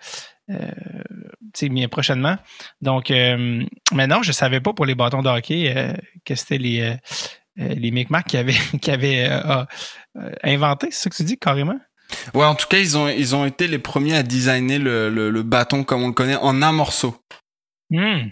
prochainement. 1.90 2.38
Donc, 2.82 3.10
mais 3.10 4.08
non, 4.08 4.24
je 4.24 4.34
savais 4.34 4.60
pas 4.60 4.74
pour 4.74 4.86
les 4.86 4.96
bâtons 4.96 5.22
de 5.22 5.30
hockey 5.30 5.94
que 6.26 6.36
c'était 6.36 6.58
les, 6.58 6.98
les 7.60 7.91
Micmacs 7.91 8.28
qui 8.28 8.38
avaient, 8.38 8.53
qui 8.82 8.91
avaient 8.91 9.28
euh, 9.30 9.64
euh, 10.18 10.32
inventé, 10.43 10.88
c'est 10.91 11.03
ça 11.03 11.10
que 11.10 11.16
tu 11.16 11.24
dis 11.24 11.38
carrément? 11.38 11.80
Ouais, 12.34 12.45
en 12.45 12.55
tout 12.55 12.68
cas, 12.68 12.80
ils 12.80 12.97
ont, 12.97 13.07
ils 13.07 13.36
ont 13.36 13.45
été 13.45 13.68
les 13.68 13.78
premiers 13.78 14.16
à 14.16 14.24
designer 14.24 14.80
le, 14.80 15.10
le, 15.10 15.43
bâton 15.43 15.84
comme 15.84 16.03
on 16.03 16.07
le 16.07 16.14
connaît 16.14 16.38
en 16.38 16.62
un 16.64 16.72
morceau. 16.72 17.16
Hmm. 17.91 18.30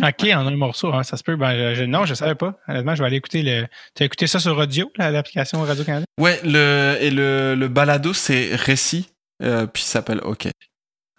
OK, 0.00 0.24
en 0.32 0.46
un 0.46 0.56
morceau, 0.56 0.94
hein, 0.94 1.02
ça 1.02 1.16
se 1.16 1.22
peut. 1.22 1.36
Ben, 1.36 1.74
je, 1.74 1.84
non, 1.84 2.06
je 2.06 2.14
savais 2.14 2.36
pas. 2.36 2.58
Honnêtement, 2.68 2.94
je 2.94 3.02
vais 3.02 3.06
aller 3.06 3.16
écouter 3.16 3.42
le. 3.42 3.66
Tu 3.94 4.02
as 4.02 4.06
écouté 4.06 4.26
ça 4.26 4.38
sur 4.38 4.56
audio, 4.56 4.90
l'application 4.96 5.60
Radio-Canada? 5.60 6.06
Ouais, 6.18 6.40
le, 6.44 6.96
et 7.00 7.10
le, 7.10 7.54
le 7.54 7.68
balado, 7.68 8.14
c'est 8.14 8.54
Récit, 8.54 9.10
euh, 9.42 9.66
puis 9.66 9.82
s'appelle 9.82 10.20
OK. 10.22 10.48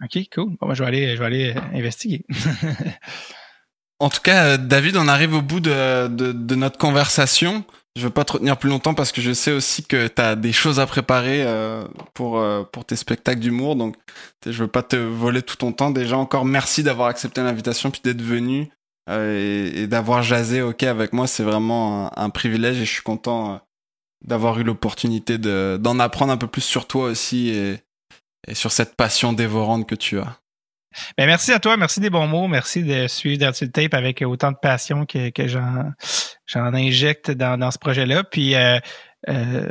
OK, 0.02 0.18
cool. 0.34 0.56
Bon, 0.60 0.66
ben, 0.66 0.74
je, 0.74 0.82
vais 0.82 0.88
aller, 0.88 1.14
je 1.14 1.20
vais 1.20 1.26
aller 1.26 1.54
investiguer. 1.74 2.24
en 4.00 4.08
tout 4.08 4.22
cas, 4.22 4.44
euh, 4.44 4.56
David, 4.56 4.96
on 4.96 5.08
arrive 5.08 5.34
au 5.34 5.42
bout 5.42 5.60
de, 5.60 6.54
notre 6.54 6.78
conversation. 6.78 7.64
Je 7.96 8.04
veux 8.04 8.10
pas 8.10 8.24
te 8.24 8.32
retenir 8.32 8.56
plus 8.56 8.70
longtemps 8.70 8.94
parce 8.94 9.12
que 9.12 9.20
je 9.20 9.32
sais 9.32 9.52
aussi 9.52 9.84
que 9.84 10.08
tu 10.08 10.22
as 10.22 10.36
des 10.36 10.52
choses 10.52 10.80
à 10.80 10.86
préparer 10.86 11.42
euh, 11.44 11.84
pour, 12.14 12.38
euh, 12.38 12.62
pour 12.62 12.84
tes 12.84 12.96
spectacles 12.96 13.40
d'humour. 13.40 13.76
Donc, 13.76 13.96
je 14.46 14.52
veux 14.52 14.68
pas 14.68 14.82
te 14.82 14.96
voler 14.96 15.42
tout 15.42 15.56
ton 15.56 15.72
temps. 15.72 15.90
Déjà, 15.90 16.16
encore 16.16 16.46
merci 16.46 16.82
d'avoir 16.82 17.08
accepté 17.08 17.42
l'invitation 17.42 17.90
puis 17.90 18.00
d'être 18.02 18.22
venu 18.22 18.70
et, 19.10 19.86
d'avoir 19.86 20.22
jasé 20.22 20.62
OK 20.62 20.82
avec 20.84 21.12
moi. 21.12 21.26
C'est 21.26 21.42
vraiment 21.42 22.16
un, 22.18 22.30
privilège 22.30 22.76
et 22.78 22.86
je 22.86 22.92
suis 22.92 23.02
content 23.02 23.60
d'avoir 24.24 24.58
eu 24.60 24.62
l'opportunité 24.62 25.36
d'en 25.36 25.98
apprendre 25.98 26.32
un 26.32 26.36
peu 26.36 26.46
plus 26.46 26.62
sur 26.62 26.86
toi 26.86 27.06
aussi 27.06 27.50
et 27.50 28.54
sur 28.54 28.72
cette 28.72 28.94
passion 28.94 29.32
dévorante 29.32 29.86
que 29.86 29.96
tu 29.96 30.18
as. 30.20 30.39
Ben, 31.16 31.26
merci 31.26 31.52
à 31.52 31.60
toi, 31.60 31.76
merci 31.76 32.00
des 32.00 32.10
bons 32.10 32.26
mots, 32.26 32.48
merci 32.48 32.82
de 32.82 33.06
suivre 33.06 33.38
Dirty 33.38 33.70
Tape 33.70 33.94
avec 33.94 34.22
autant 34.22 34.52
de 34.52 34.56
passion 34.60 35.06
que, 35.06 35.30
que 35.30 35.46
j'en, 35.46 35.92
j'en 36.46 36.74
injecte 36.74 37.30
dans, 37.30 37.58
dans 37.58 37.70
ce 37.70 37.78
projet-là. 37.78 38.24
Puis 38.24 38.54
euh, 38.54 38.78
euh, 39.28 39.70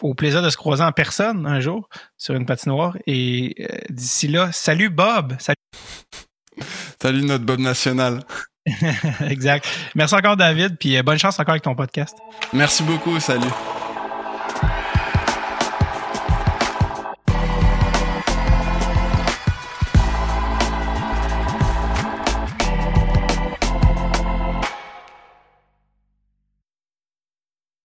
au 0.00 0.14
plaisir 0.14 0.42
de 0.42 0.50
se 0.50 0.56
croiser 0.56 0.82
en 0.82 0.92
personne 0.92 1.46
un 1.46 1.60
jour 1.60 1.88
sur 2.16 2.34
une 2.34 2.46
patinoire. 2.46 2.96
Et 3.06 3.54
euh, 3.60 3.66
d'ici 3.90 4.28
là, 4.28 4.50
salut 4.52 4.90
Bob! 4.90 5.34
Salut, 5.38 5.56
salut 7.00 7.22
notre 7.22 7.44
Bob 7.44 7.60
national. 7.60 8.22
exact. 9.28 9.66
Merci 9.96 10.14
encore 10.14 10.36
David, 10.36 10.76
puis 10.78 11.00
bonne 11.02 11.18
chance 11.18 11.38
encore 11.40 11.52
avec 11.52 11.62
ton 11.62 11.74
podcast. 11.74 12.16
Merci 12.52 12.84
beaucoup, 12.84 13.18
salut. 13.18 13.50